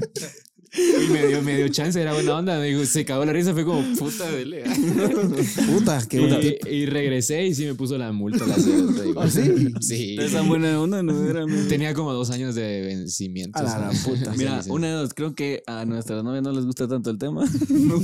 Y 0.78 1.10
me 1.12 1.26
dio, 1.26 1.42
me 1.42 1.56
dio 1.56 1.70
chance, 1.70 2.00
era 2.00 2.14
buena 2.14 2.36
onda. 2.36 2.60
Me 2.60 2.68
dijo, 2.68 2.86
se 2.86 3.06
cagó 3.06 3.24
la 3.26 3.32
risa, 3.32 3.54
fue 3.54 3.64
como, 3.64 3.82
puta, 3.98 4.30
dele. 4.30 4.64
Puta, 5.74 6.06
qué 6.08 6.20
tip. 6.20 6.68
Y, 6.68 6.76
y 6.76 6.86
regresé 6.86 7.46
y 7.48 7.56
sí 7.56 7.66
me 7.66 7.74
puso 7.74 7.98
la 7.98 8.12
multa. 8.12 8.46
La 8.46 8.56
digo. 9.04 9.20
¿Ah, 9.22 9.30
sí? 9.30 9.74
Sí. 9.80 10.18
Esa 10.20 10.42
buena 10.42 10.80
onda 10.80 11.02
no 11.02 11.28
era. 11.28 11.46
mi- 11.48 11.68
Tenía 11.70 11.94
como 11.94 12.12
dos 12.14 12.30
años 12.32 12.54
de 12.54 12.82
vencimiento. 12.82 13.58
A 13.58 13.64
la 13.64 13.92
puta. 14.04 14.34
Mira, 14.38 14.58
Sí, 14.62 14.66
sí. 14.66 14.72
una 14.72 14.88
de 14.88 14.94
dos, 14.94 15.14
creo 15.14 15.34
que 15.34 15.64
a 15.68 15.86
nuestras 15.86 16.22
novias 16.24 16.44
no 16.44 16.52
les 16.52 16.66
gusta 16.66 16.86
tanto 16.88 17.10
el 17.12 17.18
tema. 17.18 17.46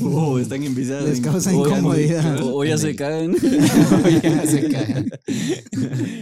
o 0.02 0.40
están 0.40 0.64
enviciadas. 0.64 1.04
Les 1.04 1.18
en- 1.18 1.24
causa 1.26 1.54
o 1.54 1.68
ya- 1.68 1.78
incomodidad. 1.78 2.42
O, 2.44 2.56
o 2.60 2.64
ya 2.66 2.78
se 2.78 2.96
caen. 2.96 3.36
Ya 4.24 4.48
se 4.48 4.70
cae. 4.70 5.06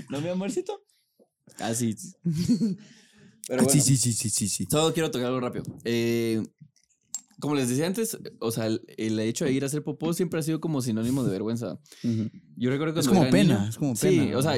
¿No, 0.09 0.19
mi 0.19 0.27
amorcito? 0.29 0.81
Ah, 1.59 1.73
sí. 1.75 1.95
Pero 3.51 3.63
Ah, 3.63 3.65
bueno, 3.65 3.81
sí, 3.83 3.97
sí, 3.97 4.13
sí, 4.13 4.13
sí, 4.13 4.29
sí, 4.29 4.47
sí. 4.47 4.67
Solo 4.71 4.93
quiero 4.93 5.11
tocar 5.11 5.27
algo 5.27 5.41
rápido. 5.41 5.65
Eh, 5.83 6.41
como 7.39 7.53
les 7.55 7.67
decía 7.67 7.85
antes, 7.85 8.17
o 8.39 8.49
sea, 8.51 8.67
el, 8.67 8.81
el 8.97 9.19
hecho 9.19 9.43
de 9.43 9.51
ir 9.51 9.63
a 9.63 9.65
hacer 9.65 9.83
popó 9.83 10.13
siempre 10.13 10.39
ha 10.39 10.43
sido 10.43 10.61
como 10.61 10.81
sinónimo 10.81 11.21
de 11.25 11.31
vergüenza. 11.31 11.77
Yo 12.55 12.69
recuerdo 12.69 12.93
que 12.93 12.99
Es 13.01 13.07
como 13.09 13.29
pena, 13.29 13.57
niño- 13.59 13.69
es 13.69 13.77
como 13.77 13.95
Sí, 13.97 14.07
pena. 14.07 14.37
o 14.37 14.41
sea, 14.41 14.53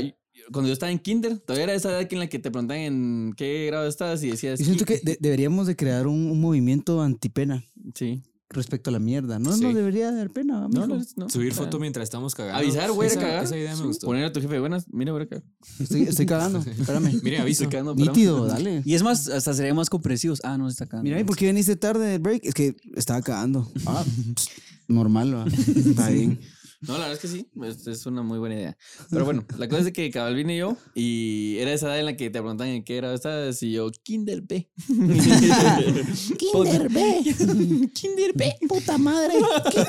cuando 0.51 0.67
yo 0.67 0.73
estaba 0.73 0.91
en 0.91 0.99
kinder, 0.99 1.39
todavía 1.39 1.63
era 1.63 1.73
esa 1.73 1.89
edad 1.89 2.07
en 2.11 2.19
la 2.19 2.27
que 2.27 2.37
te 2.37 2.51
preguntan 2.51 2.77
en 2.77 3.33
qué 3.35 3.65
grado 3.67 3.87
estás 3.87 4.23
y 4.23 4.29
decías... 4.29 4.59
Yo 4.59 4.65
siento 4.65 4.85
que 4.85 4.99
de- 5.03 5.17
deberíamos 5.19 5.65
de 5.65 5.75
crear 5.75 6.05
un, 6.05 6.29
un 6.29 6.39
movimiento 6.39 7.01
antipena 7.01 7.63
Sí. 7.95 8.21
Respecto 8.53 8.89
a 8.89 8.93
la 8.93 8.99
mierda. 8.99 9.39
No, 9.39 9.55
Sí. 9.55 9.61
no 9.63 9.73
debería 9.73 10.11
dar 10.11 10.29
pena, 10.29 10.67
No, 10.71 10.87
no, 10.87 10.99
no. 11.15 11.29
Subir 11.29 11.53
foto 11.53 11.79
mientras 11.79 12.03
estamos 12.03 12.35
cagando. 12.35 12.57
Avisar, 12.59 12.91
güey, 12.91 13.09
Esa- 13.09 13.19
cagar. 13.19 13.43
Esa 13.43 13.57
idea 13.57 13.71
me 13.71 13.77
Sí. 13.77 13.83
gustó. 13.83 14.07
Poner 14.07 14.25
a 14.25 14.31
tu 14.33 14.39
jefe, 14.41 14.59
buenas, 14.59 14.85
mira, 14.91 15.11
voy 15.11 15.23
a 15.23 15.27
cagar. 15.27 15.43
Estoy, 15.79 16.03
estoy 16.03 16.25
cagando. 16.25 16.59
Espérame. 16.79 17.19
Mire, 17.23 17.39
aviso. 17.39 17.63
Estoy 17.63 17.71
cagando, 17.79 17.95
Nítido, 17.95 18.45
dale. 18.45 18.81
Y 18.85 18.93
es 18.93 19.03
más, 19.03 19.27
hasta 19.27 19.53
serían 19.53 19.75
más 19.75 19.89
comprensivos. 19.89 20.39
Ah, 20.43 20.57
no, 20.57 20.67
está 20.69 20.85
acá. 20.85 21.01
Mira, 21.01 21.19
¿y 21.19 21.23
por 21.23 21.35
qué 21.35 21.47
viniste 21.47 21.75
tarde 21.75 22.05
del 22.07 22.19
break? 22.21 22.45
Es 22.45 22.53
que 22.53 22.75
estaba 22.95 23.21
cagando. 23.21 23.71
Ah, 23.85 24.03
normal, 24.87 25.33
va. 25.35 25.45
Está 25.47 26.09
bien. 26.09 26.39
No, 26.87 26.93
la 26.97 27.07
verdad 27.07 27.13
es 27.13 27.19
que 27.19 27.27
sí, 27.27 27.47
es, 27.63 27.87
es 27.87 28.05
una 28.05 28.21
muy 28.23 28.39
buena 28.39 28.55
idea. 28.55 28.77
Pero 29.09 29.23
bueno, 29.25 29.45
la 29.57 29.67
cosa 29.69 29.83
es 29.87 29.93
que 29.93 30.11
cabal 30.11 30.35
vine 30.35 30.57
yo 30.57 30.75
y 30.93 31.55
era 31.59 31.71
esa 31.73 31.87
edad 31.87 31.99
en 31.99 32.05
la 32.05 32.17
que 32.17 32.25
te 32.29 32.39
preguntan 32.39 32.67
en 32.67 32.83
qué 32.83 32.97
grado 32.97 33.13
estás 33.15 33.61
y 33.63 33.71
yo, 33.71 33.89
Kinder 34.03 34.41
B. 34.41 34.69
Kinder 36.37 36.89
B. 36.89 37.23
Kinder 37.93 38.31
B. 38.35 38.55
Puta 38.67 38.97
madre. 38.97 39.33
¿Quién 39.33 39.85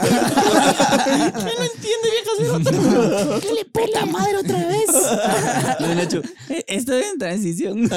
no 1.58 1.64
entiende, 1.64 2.08
vieja 2.10 3.40
¿Qué 3.40 3.52
le 3.54 3.64
pela 3.66 4.06
madre 4.06 4.36
otra 4.38 4.68
vez? 4.68 4.86
Le 5.80 5.94
Nacho, 5.94 6.22
"Eh, 6.48 6.64
estoy 6.68 7.02
en 7.02 7.18
transición. 7.18 7.88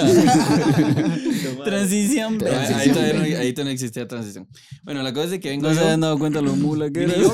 transición 1.63 2.37
B. 2.37 2.49
Ahí, 2.49 2.89
todavía 2.91 3.13
no, 3.13 3.21
ahí 3.23 3.53
todavía 3.53 3.63
no 3.65 3.69
existía 3.69 4.07
transición. 4.07 4.47
Bueno, 4.83 5.03
la 5.03 5.13
cosa 5.13 5.35
es 5.35 5.41
que 5.41 5.49
vengo 5.49 5.67
No 5.67 5.73
se 5.73 5.81
habían 5.81 6.01
dado 6.01 6.17
cuenta 6.17 6.41
lo 6.41 6.55
mula 6.55 6.89
que 6.89 7.03
era. 7.03 7.15
yo 7.17 7.33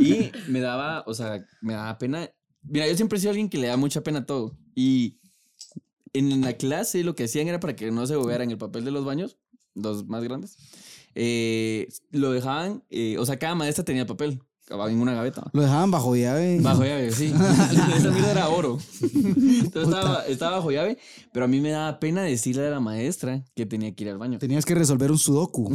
y 0.00 0.30
me 0.48 0.60
daba, 0.60 0.79
o 1.06 1.14
sea, 1.14 1.44
me 1.60 1.74
daba 1.74 1.98
pena. 1.98 2.30
Mira, 2.62 2.86
yo 2.88 2.96
siempre 2.96 3.16
he 3.18 3.20
sido 3.20 3.30
alguien 3.30 3.48
que 3.48 3.58
le 3.58 3.68
da 3.68 3.76
mucha 3.76 4.02
pena 4.02 4.20
a 4.20 4.26
todo. 4.26 4.56
Y 4.74 5.18
en 6.12 6.40
la 6.40 6.54
clase 6.54 7.04
lo 7.04 7.14
que 7.14 7.24
hacían 7.24 7.48
era 7.48 7.60
para 7.60 7.76
que 7.76 7.90
no 7.90 8.06
se 8.06 8.14
en 8.14 8.50
el 8.50 8.58
papel 8.58 8.84
de 8.84 8.90
los 8.90 9.04
baños, 9.04 9.38
los 9.74 10.06
más 10.06 10.22
grandes. 10.24 10.56
eh, 11.14 11.88
lo 12.10 12.32
dejaban, 12.32 12.84
eh, 12.90 13.18
o 13.18 13.26
sea, 13.26 13.38
cada 13.38 13.54
maestra 13.54 13.84
tenía 13.84 14.06
papel 14.06 14.40
en 14.70 15.00
una 15.00 15.14
gaveta. 15.14 15.42
Lo 15.52 15.62
dejaban 15.62 15.90
bajo 15.90 16.14
llave. 16.14 16.60
Bajo 16.60 16.84
llave, 16.84 17.10
sí. 17.10 17.34
Esa 17.96 18.10
mierda 18.10 18.30
era 18.30 18.48
oro. 18.48 18.78
Entonces 19.02 19.94
estaba, 19.94 20.24
estaba 20.26 20.56
bajo 20.56 20.70
llave, 20.70 20.98
pero 21.32 21.46
a 21.46 21.48
mí 21.48 21.60
me 21.60 21.70
daba 21.70 21.98
pena 21.98 22.22
decirle 22.22 22.66
a 22.66 22.70
la 22.70 22.78
maestra 22.80 23.42
que 23.54 23.66
tenía 23.66 23.92
que 23.94 24.04
ir 24.04 24.10
al 24.10 24.18
baño. 24.18 24.38
Tenías 24.38 24.64
que 24.64 24.74
resolver 24.74 25.10
un 25.10 25.18
sudoku. 25.18 25.72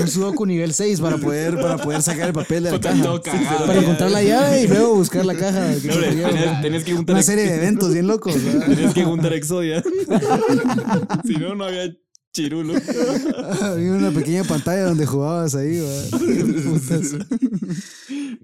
un 0.00 0.08
sudoku 0.08 0.46
nivel 0.46 0.72
6 0.72 1.00
para 1.00 1.18
poder, 1.18 1.60
para 1.60 1.78
poder 1.78 2.02
sacar 2.02 2.28
el 2.28 2.34
papel 2.34 2.64
de 2.64 2.70
la 2.70 2.76
Puta, 2.76 2.90
caja. 2.90 3.20
cagado. 3.22 3.66
Para 3.66 3.80
encontrar 3.80 4.10
la 4.10 4.22
llave 4.22 4.62
y 4.62 4.68
luego 4.68 4.94
buscar 4.94 5.26
la 5.26 5.34
caja. 5.34 5.74
que 5.74 5.88
tenías, 5.88 6.62
tenías 6.62 6.84
que 6.84 6.94
juntar 6.94 7.14
Una 7.14 7.22
serie 7.22 7.44
de 7.44 7.56
eventos 7.56 7.92
bien 7.92 8.06
locos. 8.06 8.34
¿verdad? 8.42 8.66
Tenías 8.66 8.94
que 8.94 9.04
juntar 9.04 9.32
Exodia. 9.32 9.82
si 11.24 11.34
no, 11.34 11.54
no 11.54 11.64
había 11.64 11.92
chirulo. 12.36 12.74
Había 13.62 13.92
una 13.92 14.10
pequeña 14.10 14.44
pantalla 14.44 14.84
donde 14.84 15.06
jugabas 15.06 15.54
ahí. 15.54 15.80
¿verdad? 15.80 16.10
Putas. 16.64 17.14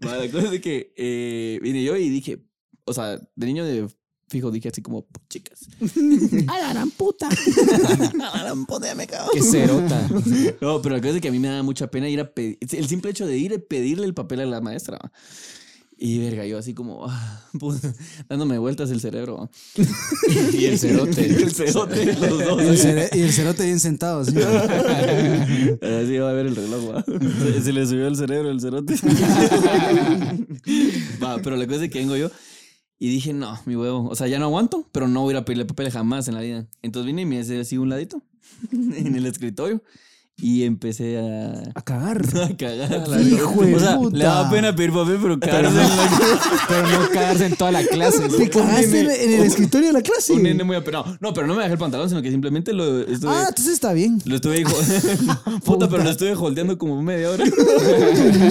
Va, 0.04 0.16
la 0.16 0.30
cosa 0.30 0.44
es 0.46 0.50
de 0.50 0.60
que 0.60 0.94
eh, 0.96 1.58
vine 1.62 1.84
yo 1.84 1.96
y 1.96 2.08
dije, 2.08 2.42
o 2.86 2.94
sea, 2.94 3.18
de 3.18 3.46
niño 3.46 3.64
de 3.64 3.86
fijo 4.28 4.50
dije 4.50 4.70
así 4.70 4.80
como, 4.80 5.06
chicas. 5.28 5.68
¡A 6.48 6.58
la 6.58 6.70
gran 6.70 6.90
puta! 6.92 7.28
me 8.96 9.06
cago. 9.06 9.30
Qué 9.32 9.42
cerota. 9.42 10.08
No, 10.62 10.80
pero 10.80 10.96
la 10.96 11.02
cosa 11.02 11.16
es 11.16 11.20
que 11.20 11.28
a 11.28 11.32
mí 11.32 11.38
me 11.38 11.48
da 11.48 11.62
mucha 11.62 11.90
pena 11.90 12.08
ir 12.08 12.20
a 12.20 12.32
pedir, 12.32 12.58
el 12.60 12.88
simple 12.88 13.10
hecho 13.10 13.26
de 13.26 13.36
ir 13.36 13.52
a 13.52 13.58
pedirle 13.58 14.06
el 14.06 14.14
papel 14.14 14.40
a 14.40 14.46
la 14.46 14.62
maestra. 14.62 14.98
Y 16.04 16.18
verga, 16.18 16.44
yo 16.44 16.58
así 16.58 16.74
como, 16.74 17.06
ah, 17.08 17.44
puta, 17.60 17.94
dándome 18.28 18.58
vueltas 18.58 18.90
el 18.90 19.00
cerebro. 19.00 19.48
Y 20.52 20.64
el 20.64 20.76
cerote. 20.76 21.24
el 21.26 21.52
cerote, 21.52 22.06
los 22.16 22.44
dos. 22.44 22.60
Y 22.62 22.66
el, 22.66 22.78
cere- 22.78 23.08
y 23.16 23.20
el 23.20 23.32
cerote 23.32 23.64
bien 23.64 23.78
sentado. 23.78 24.20
Así. 24.22 24.30
Así 24.36 26.18
va 26.18 26.30
a 26.30 26.32
ver 26.32 26.46
el 26.46 26.56
reloj, 26.56 26.90
va. 26.90 27.04
Se, 27.04 27.62
se 27.62 27.72
le 27.72 27.86
subió 27.86 28.08
el 28.08 28.16
cerebro 28.16 28.50
el 28.50 28.60
cerote. 28.60 28.94
va, 31.22 31.38
pero 31.42 31.56
la 31.56 31.66
cosa 31.66 31.84
es 31.84 31.90
que 31.90 31.98
vengo 32.00 32.16
yo 32.16 32.30
y 32.98 33.08
dije, 33.08 33.32
no, 33.32 33.58
mi 33.66 33.76
huevo. 33.76 34.08
O 34.08 34.14
sea, 34.16 34.26
ya 34.28 34.38
no 34.38 34.46
aguanto, 34.46 34.88
pero 34.92 35.08
no 35.08 35.22
voy 35.22 35.30
a 35.34 35.36
ir 35.36 35.42
a 35.42 35.44
pedirle 35.44 35.64
papel 35.64 35.90
jamás 35.90 36.28
en 36.28 36.34
la 36.34 36.40
vida. 36.40 36.66
Entonces 36.82 37.06
vine 37.06 37.22
y 37.22 37.26
me 37.26 37.40
hice 37.40 37.60
así 37.60 37.78
un 37.78 37.88
ladito 37.88 38.22
en 38.72 39.14
el 39.14 39.26
escritorio 39.26 39.82
y 40.36 40.64
empecé 40.64 41.18
a, 41.18 41.62
A 41.74 41.82
cagar. 41.82 42.22
a 42.42 42.56
cagar. 42.56 43.20
Hijo 43.20 43.64
de 43.64 43.74
o 43.76 43.80
sea, 43.80 43.96
puta. 43.96 44.16
le 44.16 44.24
daba 44.24 44.50
pena 44.50 44.74
pedir 44.74 44.92
papel, 44.92 45.18
pero 45.22 45.38
cagarse 45.38 45.70
en 45.70 45.76
la 45.76 46.40
Pero 46.68 46.88
no 46.88 47.08
cagarse 47.10 47.46
en 47.46 47.56
toda 47.56 47.70
la 47.70 47.84
clase. 47.84 48.28
Te 48.28 48.50
cagaste 48.50 49.00
en, 49.00 49.10
en 49.10 49.40
el 49.40 49.46
escritorio 49.46 49.88
de 49.88 49.92
la 49.92 50.02
clase. 50.02 50.32
Un 50.32 50.42
nene 50.42 50.64
muy 50.64 50.76
apenado. 50.76 51.16
No, 51.20 51.32
pero 51.32 51.46
no 51.46 51.54
me 51.54 51.60
bajé 51.60 51.72
el 51.74 51.78
pantalón, 51.78 52.08
sino 52.08 52.22
que 52.22 52.30
simplemente 52.30 52.72
lo 52.72 53.00
estuve. 53.00 53.30
Ah, 53.30 53.46
entonces 53.48 53.74
está 53.74 53.92
bien. 53.92 54.20
Lo 54.24 54.36
estuve 54.36 54.60
hijo. 54.60 54.72
puta, 55.64 55.88
pero 55.88 56.02
lo 56.02 56.10
estuve 56.10 56.34
holdeando 56.34 56.76
como 56.78 57.00
media 57.02 57.30
hora. 57.30 57.44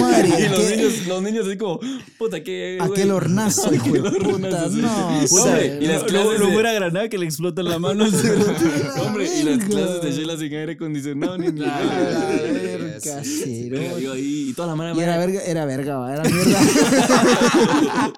Madre, 0.00 0.28
Y 0.38 0.48
los 0.48 0.70
niños, 0.70 1.06
los 1.06 1.22
niños 1.22 1.46
así 1.46 1.58
como, 1.58 1.80
puta, 2.18 2.42
qué. 2.42 2.78
Aquel 2.80 3.10
hornazo, 3.10 3.74
hijo 3.74 3.90
de 3.90 4.00
puta. 4.02 4.68
No, 4.68 5.20
Puta, 5.28 5.44
hombre, 5.44 5.78
y 5.80 5.86
las 5.86 6.04
clases 6.04 6.40
lo 6.40 6.50
fuera 6.52 6.72
granada 6.72 7.08
que 7.08 7.18
le 7.18 7.26
explota 7.26 7.62
la 7.62 7.78
mano. 7.78 8.04
Hombre, 9.04 9.28
y 9.38 9.42
las 9.42 9.64
clases 9.64 10.02
de 10.02 10.12
Sheila 10.12 10.36
sin 10.36 10.54
aire 10.54 10.72
acondicionado 10.72 11.38
ni 11.38 11.52
ni 11.52 11.71
La 11.80 13.16
verga, 13.20 14.12
ahí 14.12 14.46
y 14.50 14.52
toda 14.54 14.68
la 14.68 14.74
mano. 14.76 14.98
Y 14.98 15.02
era 15.02 15.16
verga, 15.18 15.40
era 15.42 15.64
verga, 15.64 15.96
va, 15.98 16.12
era 16.14 16.22
mierda. 16.24 16.60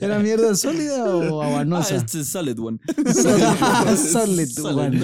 ¿Era 0.00 0.18
mierda 0.18 0.54
sólida 0.54 1.04
o 1.04 1.42
Ah, 1.42 1.46
habanosa? 1.46 1.96
este 1.96 2.20
es 2.20 2.28
solid 2.28 2.58
one. 2.58 2.78
Solid 3.96 4.58
one. 4.64 4.98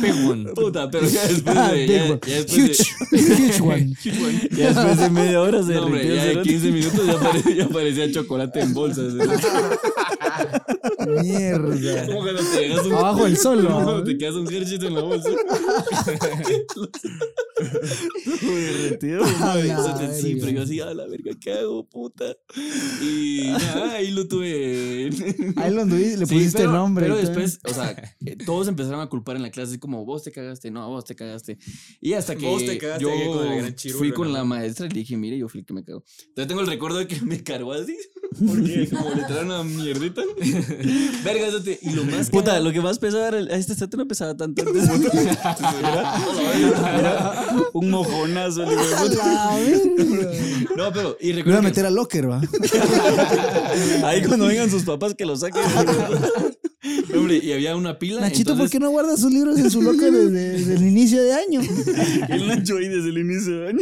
Big 0.00 0.28
one. 0.30 0.44
Puta, 0.54 0.90
pero 0.90 1.06
ya 1.08 1.22
después 1.26 1.56
Ah, 1.56 1.72
de. 1.72 1.86
Ya, 1.86 2.04
one. 2.04 2.20
ya 2.26 2.34
después 2.42 2.56
de. 2.56 2.62
Huge, 2.62 2.84
huge 3.60 3.62
one. 3.62 3.96
Ya 4.56 4.66
después 4.72 4.98
de 4.98 5.10
media 5.10 5.40
hora 5.40 5.62
se 5.62 5.72
No, 5.74 5.84
hombre, 5.84 6.06
ya 6.06 6.12
de 6.14 6.20
cerote. 6.30 6.48
15 6.50 6.70
minutos 6.70 7.06
ya, 7.06 7.18
pare- 7.20 7.56
ya 7.56 7.68
parecía 7.68 8.12
chocolate 8.12 8.60
en 8.60 8.74
bolsas. 8.74 9.12
Mierda. 11.22 12.06
Como 12.06 12.20
cuando 12.20 12.42
te 12.42 12.60
dejas 12.60 12.86
un. 12.86 12.92
Abajo 12.94 13.26
el 13.26 13.36
sol, 13.36 13.64
como 13.64 13.78
¿no? 13.78 13.84
cuando 13.84 14.04
te 14.04 14.18
quedas 14.18 14.34
un 14.34 14.52
Hershey's 14.52 14.82
en 14.82 14.94
la 14.94 15.02
bolsa. 15.02 15.30
Entonces, 18.90 20.20
sí, 20.20 20.36
pero 20.40 20.50
yo 20.52 20.62
así, 20.62 20.80
a 20.80 20.92
la 20.92 21.06
verga, 21.06 21.32
¿qué 21.40 21.52
hago, 21.52 21.88
puta? 21.88 22.36
Y 23.02 23.48
nada, 23.50 23.94
ahí 23.94 24.10
lo 24.10 24.26
tuve. 24.26 25.10
Ahí 25.56 25.72
lo 25.72 25.82
anduviste, 25.82 26.16
le 26.18 26.26
Sí, 26.26 26.34
pusiste 26.34 26.58
pero, 26.58 26.72
nombre. 26.72 27.04
Pero 27.06 27.16
después, 27.16 27.60
o 27.64 27.72
sea, 27.72 27.90
eh, 28.24 28.36
todos 28.44 28.68
empezaron 28.68 29.00
a 29.00 29.08
culpar 29.08 29.36
en 29.36 29.42
la 29.42 29.50
clase, 29.50 29.78
como 29.78 30.04
vos 30.04 30.22
te 30.22 30.32
cagaste, 30.32 30.70
no, 30.70 30.88
vos 30.88 31.04
te 31.04 31.14
cagaste. 31.14 31.58
Y 32.00 32.12
hasta 32.14 32.36
que 32.36 32.46
Vos 32.46 32.64
te 32.64 32.78
cagaste, 32.78 33.02
yo 33.02 33.10
con 33.32 33.46
el 33.46 33.58
gran 33.58 33.74
chirulo 33.74 33.98
fui 33.98 34.12
con 34.12 34.32
la 34.32 34.44
maestra 34.44 34.86
y 34.86 34.90
le 34.90 35.00
dije, 35.00 35.16
mire, 35.16 35.38
yo 35.38 35.48
fui 35.48 35.60
el 35.60 35.66
que 35.66 35.74
me 35.74 35.84
cagó. 35.84 36.04
Entonces 36.28 36.48
tengo 36.48 36.60
el 36.60 36.66
recuerdo 36.66 36.98
de 36.98 37.06
que 37.06 37.20
me 37.22 37.42
cargó 37.42 37.72
así. 37.72 37.96
Porque 38.46 38.88
como 38.92 39.10
le 39.10 39.24
traen 39.24 39.46
una 39.46 39.62
mierdita. 39.62 40.22
Verga, 41.24 41.46
eso 41.48 41.62
te- 41.62 41.78
Y 41.82 41.90
lo 41.90 42.04
más 42.04 42.30
Puta, 42.30 42.58
lo 42.60 42.72
que 42.72 42.80
más 42.80 42.98
pesaba 42.98 43.28
era. 43.28 43.38
el- 43.38 43.50
Este 43.50 43.74
cerote 43.74 43.96
no 43.96 44.06
pesaba 44.08 44.36
tanto 44.36 44.62
antes. 44.66 44.84
Era- 45.78 46.18
era 46.98 47.46
un 47.72 47.90
mojonazo. 47.90 48.64
No, 50.76 50.92
pero. 50.92 51.16
Y 51.20 51.26
Me 51.26 51.30
iba 51.30 51.36
recuerdo 51.38 51.58
a 51.58 51.60
que- 51.62 51.68
meter 51.68 51.86
al 51.86 51.94
locker, 51.94 52.30
va. 52.30 52.40
Ahí 54.04 54.22
cuando 54.24 54.46
vengan 54.46 54.70
sus 54.70 54.82
papás 54.84 55.14
que 55.14 55.24
lo 55.26 55.36
saquen. 55.36 55.62
Hombre, 57.14 57.38
y 57.42 57.52
había 57.52 57.76
una 57.76 57.98
pila. 57.98 58.20
Nachito, 58.20 58.56
¿por 58.56 58.68
qué 58.68 58.78
no 58.78 58.90
guarda 58.90 59.16
sus 59.16 59.32
libros 59.32 59.58
en 59.58 59.70
su 59.70 59.80
locker 59.80 60.10
desde, 60.12 60.50
desde 60.50 60.74
el 60.74 60.82
inicio 60.82 61.22
de 61.22 61.32
año? 61.32 61.60
El 62.28 62.46
Nacho 62.48 62.76
ahí 62.76 62.88
desde 62.88 63.08
el 63.08 63.18
inicio 63.18 63.60
de 63.60 63.68
año. 63.68 63.78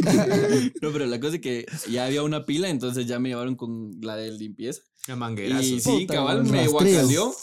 No, 0.81 0.91
pero 0.91 1.05
la 1.05 1.19
cosa 1.19 1.35
es 1.35 1.41
que 1.41 1.65
ya 1.89 2.05
había 2.05 2.23
una 2.23 2.45
pila, 2.45 2.69
entonces 2.69 3.05
ya 3.05 3.19
me 3.19 3.29
llevaron 3.29 3.55
con 3.55 3.91
la 4.01 4.15
de 4.15 4.31
limpieza. 4.31 4.81
A 5.07 5.15
manguerazos. 5.15 5.65
Y 5.65 5.79
sí, 5.81 6.01
Puta, 6.01 6.13
cabal, 6.13 6.45
me 6.45 6.67
guacaleó 6.67 7.33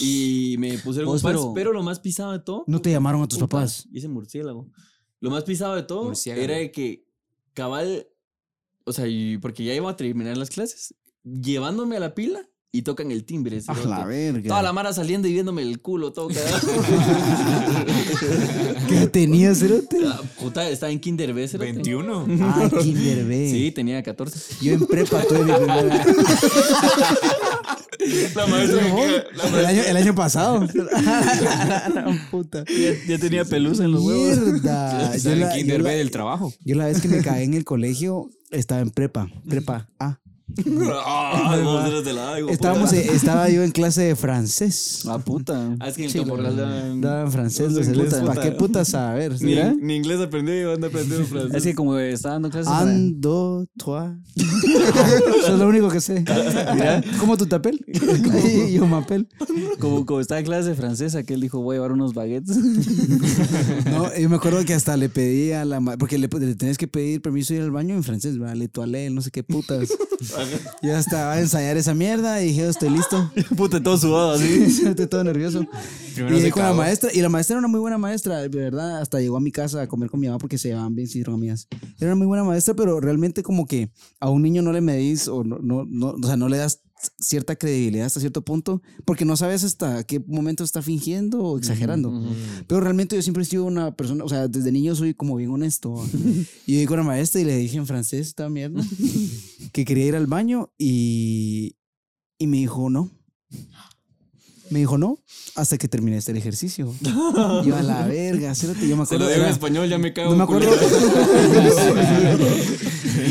y 0.00 0.56
me 0.58 0.78
pusieron 0.78 1.08
un 1.10 1.14
Vos, 1.14 1.22
pants, 1.22 1.38
pero- 1.40 1.52
pero... 1.54 1.72
lo 1.72 1.82
más 1.82 2.00
pisado 2.00 2.32
de 2.32 2.38
todo. 2.40 2.64
No 2.66 2.80
te 2.80 2.90
llamaron 2.90 3.22
a 3.22 3.28
tus 3.28 3.38
puta, 3.38 3.48
papás. 3.48 3.86
Ese 3.92 4.08
murciélago. 4.08 4.68
Lo 5.20 5.30
más 5.30 5.44
pisado 5.44 5.76
de 5.76 5.82
todo 5.82 6.04
Murciélago. 6.04 6.42
era 6.44 6.54
de 6.56 6.72
que 6.72 7.04
cabal, 7.52 8.08
o 8.84 8.92
sea, 8.92 9.06
y 9.06 9.36
porque 9.38 9.64
ya 9.64 9.74
iba 9.74 9.90
a 9.90 9.96
terminar 9.96 10.36
las 10.38 10.48
clases, 10.48 10.94
llevándome 11.22 11.96
a 11.96 12.00
la 12.00 12.14
pila 12.14 12.48
y 12.72 12.82
tocan 12.82 13.10
el 13.10 13.24
timbre. 13.24 13.60
La 13.86 14.04
verga. 14.04 14.48
Toda 14.48 14.62
la 14.62 14.72
mara 14.72 14.92
saliendo 14.92 15.26
y 15.26 15.32
viéndome 15.32 15.62
el 15.62 15.80
culo, 15.80 16.12
todo 16.12 16.28
cagado. 16.28 16.68
¿Qué 18.88 19.06
tenía, 19.08 19.54
cerote? 19.54 19.98
Ah, 20.06 20.20
Puta, 20.38 20.68
estaba 20.68 20.92
en 20.92 21.00
Kinder 21.00 21.32
B, 21.34 21.48
cerote. 21.48 21.72
21. 21.72 22.26
Ah, 22.42 22.70
Kinder 22.80 23.24
B. 23.24 23.48
Sí, 23.50 23.72
tenía 23.72 24.02
14. 24.02 24.38
Yo 24.62 24.72
en 24.74 24.86
prepa 24.86 25.22
tuve 25.24 25.44
mi 25.44 25.52
primera. 25.52 26.04
La 28.34 28.46
maestra 28.46 28.82
me 28.82 28.94
queda- 28.94 29.24
la 29.34 29.58
El 29.60 29.66
año, 29.66 29.82
el 29.82 29.96
año 29.96 30.14
pasado. 30.14 30.60
La 30.84 32.28
puta. 32.30 32.64
Ya, 32.68 32.92
ya 33.08 33.18
tenía 33.18 33.44
pelusa 33.44 33.84
en 33.84 33.92
los 33.92 34.02
huevos. 34.02 34.38
Mierda. 34.38 35.16
Yo 35.16 35.32
en 35.32 35.40
la, 35.40 35.52
Kinder 35.52 35.82
B 35.82 35.90
la, 35.90 35.96
del 35.96 36.10
trabajo. 36.10 36.52
yo 36.64 36.76
la 36.76 36.86
vez 36.86 37.00
que 37.00 37.08
me 37.08 37.22
caí 37.22 37.44
en 37.44 37.54
el 37.54 37.64
colegio 37.64 38.30
estaba 38.50 38.80
en 38.80 38.90
prepa. 38.90 39.28
Prepa 39.48 39.88
A. 39.98 40.20
Ah, 41.04 41.58
vos 41.62 41.86
eres 41.86 42.04
de 42.04 42.12
la 42.12 42.38
hijo 42.38 42.48
de 42.48 42.52
Estábamos, 42.52 42.90
puta. 42.90 43.00
estaba 43.02 43.48
yo 43.48 43.62
en 43.62 43.70
clase 43.70 44.02
de 44.02 44.16
francés. 44.16 45.04
Ah, 45.06 45.18
puta. 45.18 45.76
Ah, 45.80 45.88
es 45.88 45.96
que 45.96 46.04
en 46.04 46.10
Sí, 46.10 46.18
daban- 46.18 47.00
Daba 47.00 47.22
en 47.22 47.32
francés, 47.32 47.72
Los 47.72 47.86
¿Para 47.86 48.24
puta. 48.26 48.40
qué 48.42 48.52
putas 48.52 48.88
saber? 48.88 49.32
Ni, 49.40 49.46
Mira. 49.46 49.74
ni 49.80 49.96
inglés 49.96 50.20
aprendí 50.20 50.52
y 50.52 50.62
anda 50.62 50.88
aprendiendo 50.88 51.26
francés. 51.30 51.54
Es 51.56 51.62
que 51.64 51.74
como 51.74 51.96
estaba 51.98 52.34
dando 52.34 52.50
clases. 52.50 52.72
Un, 52.72 53.20
dos, 53.20 53.66
trois. 53.76 54.16
Eso 54.36 55.52
es 55.54 55.58
lo 55.58 55.68
único 55.68 55.88
que 55.88 56.00
sé. 56.00 56.20
Mira. 56.74 57.02
¿Cómo 57.18 57.36
tu 57.36 57.46
tapel? 57.46 57.84
Y 57.86 58.72
yo 58.74 58.86
mapel. 58.86 59.28
Como, 59.78 60.04
como 60.06 60.20
estaba 60.20 60.38
en 60.40 60.44
clase 60.46 60.70
de 60.70 60.74
francés, 60.74 61.14
aquel 61.14 61.40
dijo, 61.40 61.60
voy 61.60 61.74
a 61.74 61.76
llevar 61.78 61.92
unos 61.92 62.14
baguettes. 62.14 62.56
No, 63.86 64.14
yo 64.16 64.28
me 64.28 64.36
acuerdo 64.36 64.64
que 64.64 64.74
hasta 64.74 64.96
le 64.96 65.08
pedí 65.08 65.52
a 65.52 65.64
la 65.64 65.80
ma- 65.80 65.96
porque 65.96 66.18
le, 66.18 66.28
le 66.28 66.54
tenés 66.54 66.78
que 66.78 66.88
pedir 66.88 67.22
permiso 67.22 67.52
de 67.52 67.58
ir 67.60 67.64
al 67.64 67.70
baño 67.70 67.94
en 67.94 68.02
francés, 68.04 68.38
¿verdad? 68.38 68.54
Le 68.56 68.68
toalé, 68.68 69.10
no 69.10 69.20
sé 69.22 69.30
qué 69.30 69.42
putas. 69.42 69.88
Yo 70.82 70.96
hasta 70.96 71.32
a 71.32 71.40
ensayar 71.40 71.76
esa 71.76 71.94
mierda 71.94 72.42
y 72.42 72.48
dije, 72.48 72.66
"Oh, 72.66 72.70
estoy 72.70 72.90
listo. 72.90 73.30
Puta, 73.56 73.82
todo 73.82 73.96
sudado 73.98 74.32
así. 74.32 74.62
Estoy 74.86 75.06
todo 75.06 75.24
nervioso. 75.24 75.66
Primero 76.14 76.46
y 76.46 76.50
con 76.50 76.62
la 76.62 76.72
maestra, 76.74 77.10
y 77.12 77.20
la 77.20 77.28
maestra 77.28 77.54
era 77.54 77.58
una 77.60 77.68
muy 77.68 77.80
buena 77.80 77.98
maestra, 77.98 78.40
de 78.40 78.48
verdad, 78.48 79.00
hasta 79.00 79.20
llegó 79.20 79.36
a 79.36 79.40
mi 79.40 79.52
casa 79.52 79.82
a 79.82 79.86
comer 79.86 80.10
con 80.10 80.20
mi 80.20 80.26
mamá 80.26 80.38
porque 80.38 80.58
se 80.58 80.68
llevaban 80.68 80.94
bien, 80.94 81.08
sí, 81.08 81.22
amigas. 81.26 81.68
Era 81.98 82.08
una 82.08 82.16
muy 82.16 82.26
buena 82.26 82.44
maestra, 82.44 82.74
pero 82.74 83.00
realmente 83.00 83.42
como 83.42 83.66
que 83.66 83.90
a 84.18 84.28
un 84.28 84.42
niño 84.42 84.62
no 84.62 84.72
le 84.72 84.80
medís 84.80 85.28
o 85.28 85.44
no, 85.44 85.58
no, 85.60 85.84
no, 85.88 86.16
o 86.20 86.26
sea, 86.26 86.36
no 86.36 86.48
le 86.48 86.56
das 86.56 86.80
cierta 87.18 87.56
credibilidad 87.56 88.06
hasta 88.06 88.20
cierto 88.20 88.44
punto, 88.44 88.82
porque 89.04 89.24
no 89.24 89.36
sabes 89.36 89.64
hasta 89.64 90.04
qué 90.04 90.20
momento 90.20 90.64
está 90.64 90.82
fingiendo 90.82 91.42
o 91.42 91.58
exagerando. 91.58 92.12
Pero 92.66 92.80
realmente 92.80 93.16
yo 93.16 93.22
siempre 93.22 93.42
he 93.42 93.46
sido 93.46 93.64
una 93.64 93.96
persona, 93.96 94.24
o 94.24 94.28
sea, 94.28 94.48
desde 94.48 94.72
niño 94.72 94.94
soy 94.94 95.14
como 95.14 95.36
bien 95.36 95.50
honesto. 95.50 95.94
y 96.66 96.72
llegué 96.72 96.86
con 96.86 96.98
la 96.98 97.04
maestra 97.04 97.40
y 97.40 97.44
le 97.44 97.56
dije 97.56 97.76
en 97.76 97.86
francés 97.86 98.28
esta 98.28 98.48
mierda 98.48 98.82
que 99.72 99.84
quería 99.84 100.06
ir 100.06 100.16
al 100.16 100.26
baño 100.26 100.72
y, 100.78 101.76
y 102.38 102.46
me 102.46 102.58
dijo 102.58 102.90
no. 102.90 103.10
Me 104.70 104.78
dijo 104.78 104.96
no 104.98 105.18
hasta 105.56 105.76
que 105.78 105.88
terminé 105.88 106.16
este 106.16 106.30
ejercicio. 106.36 106.94
Yo 107.02 107.76
a 107.76 107.82
la 107.82 108.06
verga, 108.06 108.54
cérate, 108.54 108.86
yo 108.88 108.96
me 108.96 109.04
Se 109.04 109.14
acuerdo. 109.16 109.24
lo 109.26 109.30
digo 109.30 109.44
en 109.44 109.50
español, 109.50 109.88
ya 109.88 109.98
me 109.98 110.12
cago. 110.12 110.30
no 110.30 110.36
me 110.36 110.44
acuerdo. 110.44 110.70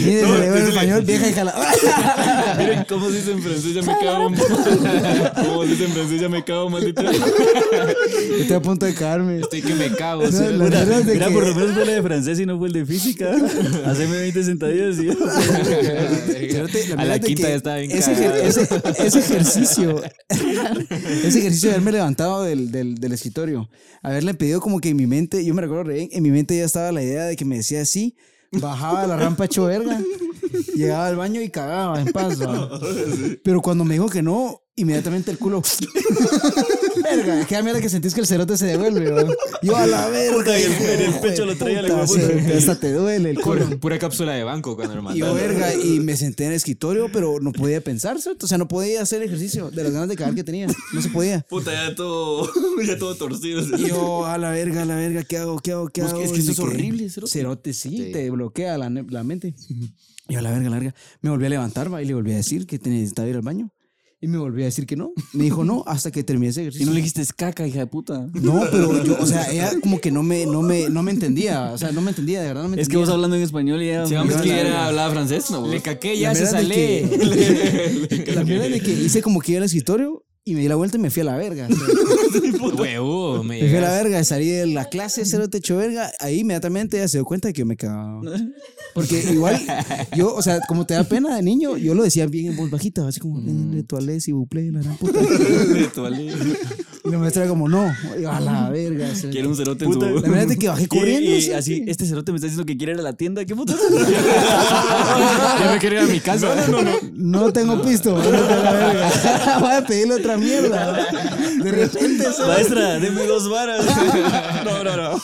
Mire, 0.06 0.22
se 0.22 0.46
en 0.48 0.68
español, 0.68 1.04
vieja 1.04 1.30
hija. 1.30 1.44
la- 1.46 1.56
Miren 2.58 2.86
cómo 2.88 3.10
se 3.10 3.16
dice 3.18 3.32
en 3.32 3.42
francés, 3.42 3.74
ya 3.74 3.82
me 3.82 3.94
cago. 4.00 4.32
Cómo 5.46 5.64
se 5.64 5.70
dice 5.70 5.86
en 5.86 5.92
francés, 5.92 6.22
ya 6.22 6.30
me 6.30 6.44
cago, 6.44 6.70
maldito. 6.70 7.02
Estoy 7.10 8.56
a 8.58 8.62
punto 8.62 8.86
de 8.86 8.94
cagarme. 8.94 9.40
Estoy 9.40 9.62
que 9.62 9.74
me 9.76 9.90
cago. 9.96 10.24
No, 10.30 10.50
la 10.50 10.86
de 10.86 11.14
Mira, 11.14 11.28
que- 11.28 11.34
por 11.34 11.48
lo 11.48 11.56
menos 11.56 11.72
fue 11.74 11.86
la 11.86 11.94
de 11.94 12.02
francés 12.04 12.40
y 12.40 12.46
no 12.46 12.58
fue 12.58 12.68
el 12.68 12.74
de 12.74 12.86
física. 12.86 13.32
Haceme 13.86 14.18
20 14.18 14.44
sentadillas 14.44 14.98
y 14.98 15.08
Cerote, 16.50 16.94
A 16.98 17.06
la 17.06 17.20
quinta 17.20 17.50
ya 17.50 17.56
estaba 17.56 17.78
bien 17.78 17.92
ese, 17.92 18.12
ese, 18.46 18.68
ese 19.06 19.20
ejercicio, 19.20 20.02
ese 21.30 21.40
ejercicio 21.40 21.70
de 21.70 21.76
haberme 21.76 21.94
levantado 21.94 22.44
del, 22.44 22.72
del, 22.72 22.96
del 22.96 23.12
escritorio, 23.12 23.70
haberle 24.02 24.34
pedido 24.34 24.62
como 24.62 24.80
que 24.80 24.90
en 24.90 24.98
mi 24.98 25.08
mente, 25.08 25.44
yo 25.46 25.54
me 25.54 25.62
recuerdo 25.62 25.86
re 25.86 25.96
bien, 25.96 26.10
en 26.12 26.24
mi 26.24 26.32
mente 26.32 26.58
ya 26.58 26.66
estaba 26.66 26.92
la 26.92 27.04
idea 27.04 27.26
de 27.26 27.36
que 27.36 27.46
me 27.46 27.58
decía 27.58 27.82
así, 27.82 28.16
bajaba 28.52 29.06
la 29.08 29.16
rampa 29.18 29.46
hecho 29.46 29.66
verga, 29.66 30.02
llegaba 30.76 31.08
al 31.08 31.16
baño 31.16 31.42
y 31.42 31.50
cagaba 31.50 32.02
en 32.02 32.12
paz. 32.12 32.42
¿va? 32.42 32.80
Pero 33.44 33.62
cuando 33.62 33.86
me 33.86 33.94
dijo 33.94 34.10
que 34.10 34.22
no, 34.22 34.62
inmediatamente 34.76 35.32
el 35.32 35.38
culo. 35.38 35.62
verga, 37.16 37.46
qué 37.48 37.64
mierda 37.64 37.82
que 37.82 37.90
sentís 37.90 38.14
que 38.14 38.22
el 38.22 38.28
cerote 38.28 38.58
se 38.58 38.66
devuelve. 38.66 39.26
Yo 39.62 39.76
a 39.76 39.86
la 39.86 40.08
verga. 40.10 40.38
Puta, 40.38 40.60
y 40.60 40.64
el- 40.64 40.72
en 40.74 41.02
el 41.14 41.20
pecho 41.20 41.46
lo 41.46 41.56
traía 41.58 41.82
la 41.82 42.06
puta, 42.06 42.22
sí, 42.22 42.52
Hasta 42.58 42.80
te 42.80 42.92
duele 42.94 43.32
el 43.32 43.40
culo. 43.42 43.66
Pura, 43.66 43.78
pura 43.80 44.00
cápsula 44.00 44.34
de 44.34 44.44
banco 44.44 44.76
cuando 44.76 44.96
lo 44.96 45.02
Y 45.14 45.20
yo, 45.20 45.34
mataron. 45.34 45.36
verga, 45.60 45.74
y 45.76 46.00
me 46.00 46.16
senté 46.18 46.46
en 46.46 46.52
el 46.52 46.56
escritorio, 46.58 47.10
pero 47.12 47.40
no 47.40 47.52
podía 47.52 47.82
pensar, 47.82 48.20
¿cierto? 48.22 48.46
O 48.46 48.50
sea, 48.50 48.58
no 48.58 48.68
podía 48.68 49.02
hacer 49.02 49.22
ejercicio 49.24 49.70
de 49.72 49.84
las 49.84 49.92
ganas 49.92 50.10
de 50.10 50.16
cagar 50.16 50.36
que 50.36 50.44
tenía. 50.44 50.68
No 50.94 51.02
se 51.02 51.10
podía. 51.10 51.42
Puta, 51.50 51.72
ya 51.72 51.96
todo, 51.96 52.50
ya 52.88 52.98
todo 52.98 53.16
torcido. 53.16 53.62
Y 53.78 53.88
yo, 53.90 54.26
a 54.26 54.38
la 54.38 54.52
verga, 54.52 54.84
a 54.84 54.86
la 54.86 54.96
verga, 54.96 55.24
¿qué 55.24 55.38
hago? 55.38 55.60
¿Qué 55.60 55.72
hago? 55.72 55.88
¿Qué 55.90 56.02
Pues 56.02 56.14
hago? 56.14 56.22
es 56.24 56.32
que 56.32 56.38
Y 56.38 56.42
eso 56.42 56.52
es 56.52 56.60
horrible, 56.60 57.10
cerote. 57.10 57.32
Cerote, 57.32 57.74
sí, 57.74 57.90
Sí. 57.90 58.12
te 58.12 58.30
bloquea 58.30 58.78
la, 58.78 58.90
la 58.90 59.24
mente. 59.24 59.54
Y 60.28 60.34
yo, 60.34 60.40
a 60.40 60.42
la 60.42 60.52
verga, 60.52 60.68
a 60.68 60.70
la 60.70 60.78
verga. 60.78 60.96
Me 61.22 61.30
volví 61.30 61.46
a 61.46 61.50
levantar, 61.50 61.92
va, 61.92 62.02
y 62.02 62.06
le 62.06 62.14
volví 62.14 62.32
a 62.34 62.36
decir 62.38 62.68
que 62.68 62.78
necesitaba 62.78 63.28
ir 63.28 63.36
al 63.36 63.42
baño. 63.42 63.72
Y 64.22 64.28
me 64.28 64.38
volví 64.38 64.64
a 64.64 64.66
decir 64.66 64.86
que 64.86 64.98
no. 64.98 65.14
Me 65.32 65.46
dijo 65.46 65.64
no 65.64 65.84
hasta 65.88 66.12
que 66.12 66.24
terminé 66.26 66.50
ese 66.50 66.60
Y 66.60 66.64
ejercicio. 66.64 66.88
no 66.88 66.92
le 66.92 66.98
dijiste 66.98 67.22
es 67.22 67.32
caca, 67.32 67.66
hija 67.66 67.80
de 67.80 67.88
puta. 67.88 68.28
No, 68.34 68.62
pero 68.70 69.02
yo, 69.04 69.18
o 69.18 69.26
sea, 69.26 69.50
ella 69.50 69.72
como 69.82 70.02
que 70.02 70.12
no 70.12 70.24
me, 70.24 70.46
no 70.46 70.62
me, 70.62 70.90
no 70.90 71.04
me 71.04 71.12
entendía. 71.12 71.72
O 71.72 71.78
sea, 71.78 71.94
no 71.94 72.02
me 72.02 72.10
entendía, 72.10 72.42
de 72.42 72.48
verdad 72.50 72.64
no 72.64 72.68
me 72.70 72.74
entendía. 72.76 72.84
Es 72.84 72.90
que 72.90 72.98
vos 72.98 73.08
hablando 73.10 73.38
en 73.38 73.44
español 73.44 73.82
y 73.82 73.90
ella. 73.92 74.06
Si 74.06 74.16
vamos 74.16 74.36
Yo 74.36 74.42
que 74.42 74.60
era 74.60 74.88
hablaba 74.88 75.14
francés, 75.14 75.50
no. 75.52 75.66
Le 75.68 75.82
caqué, 75.82 76.16
La 76.16 76.20
ya 76.20 76.36
se 76.36 76.44
es 76.44 76.50
sale. 76.52 76.76
que- 76.76 78.32
La 78.36 78.44
mierda 78.44 78.66
es 78.66 78.72
de 78.74 78.82
que 78.82 78.92
hice 78.92 79.22
como 79.22 79.40
que 79.40 79.54
iba 79.54 79.60
al 79.60 79.66
escritorio 79.66 80.26
y 80.50 80.56
me 80.56 80.62
di 80.62 80.68
la 80.68 80.76
vuelta 80.76 80.98
y 80.98 81.00
me 81.00 81.12
fui 81.12 81.22
a 81.22 81.26
la 81.26 81.38
verga. 81.38 81.68
Huevo, 82.78 83.44
me 83.44 83.62
Me 83.62 83.70
fui 83.70 83.78
a 83.78 83.82
la 83.82 83.92
verga, 83.92 84.24
salí 84.24 84.50
de 84.50 84.66
la 84.66 84.86
clase, 84.86 85.26
cero 85.26 85.48
techo 85.48 85.78
verga. 85.78 86.12
Ahí 86.20 86.40
inmediatamente 86.40 86.98
ella 86.98 87.08
se 87.08 87.18
dio 87.18 87.26
cuenta 87.26 87.50
de 87.50 87.54
que 87.54 87.60
yo 87.60 87.66
me 87.66 87.78
cagaba. 87.78 88.22
Porque 88.96 89.24
igual, 89.32 89.62
yo, 90.16 90.34
o 90.34 90.42
sea, 90.42 90.60
como 90.68 90.86
te 90.86 90.96
da 90.96 91.04
pena 91.04 91.36
de 91.36 91.44
niño, 91.44 91.78
yo 91.78 91.94
lo 91.94 92.04
decía 92.04 92.26
bien 92.26 92.48
en 92.48 92.58
voz 92.58 92.72
bajita, 92.72 93.08
así 93.08 93.20
como, 93.20 93.40
le 93.40 93.84
toalé, 93.84 94.20
si 94.20 94.32
buple, 94.32 94.72
la 94.72 94.82
gran 94.82 94.98
puta. 94.98 95.20
Y 97.06 97.12
la 97.12 97.18
maestra 97.18 97.44
era 97.44 97.50
como, 97.50 97.70
no, 97.70 97.94
Y 98.18 98.24
yo, 98.24 98.32
a 98.32 98.42
la 98.42 98.70
verga. 98.70 99.08
Quiere 99.32 99.48
un 99.48 99.56
cerote 99.56 99.86
en 99.86 99.94
su... 99.94 100.00
La 100.00 100.22
verdad 100.22 100.52
es 100.52 100.58
que 100.58 100.68
bajé 100.68 100.88
corriendo. 100.88 101.32
Y, 101.32 101.36
y 101.36 101.42
sí, 101.42 101.54
así, 101.54 101.76
sí. 101.76 101.84
este 101.88 102.06
cerote 102.06 102.32
me 102.32 102.38
está 102.38 102.48
diciendo 102.48 102.66
que 102.66 102.76
quiere 102.76 102.94
ir 102.94 103.00
a 103.00 103.02
la 103.02 103.14
tienda. 103.14 103.46
¿Qué 103.46 103.56
puta? 103.56 103.76
Ya 105.60 105.72
me 105.74 105.80
quería 105.80 106.04
ir 106.04 106.10
a 106.10 106.12
mi 106.12 106.20
casa. 106.20 106.56
No 107.14 107.54
tengo 107.54 107.82
pisto, 107.82 108.16
váyate 108.16 108.54
a 108.54 108.64
la 108.64 108.72
verga. 108.74 109.60
Voy 109.60 109.72
a 109.72 109.86
pedirle 109.86 110.16
otra 110.16 110.38
mierda. 110.40 111.08
De 111.64 111.72
repente, 111.72 112.24
cero, 112.36 112.48
Maestra, 112.48 113.00
deme 113.00 113.26
dos 113.26 113.50
varas. 113.50 113.86
No, 114.64 114.84
no, 114.84 114.98
no. 114.98 115.20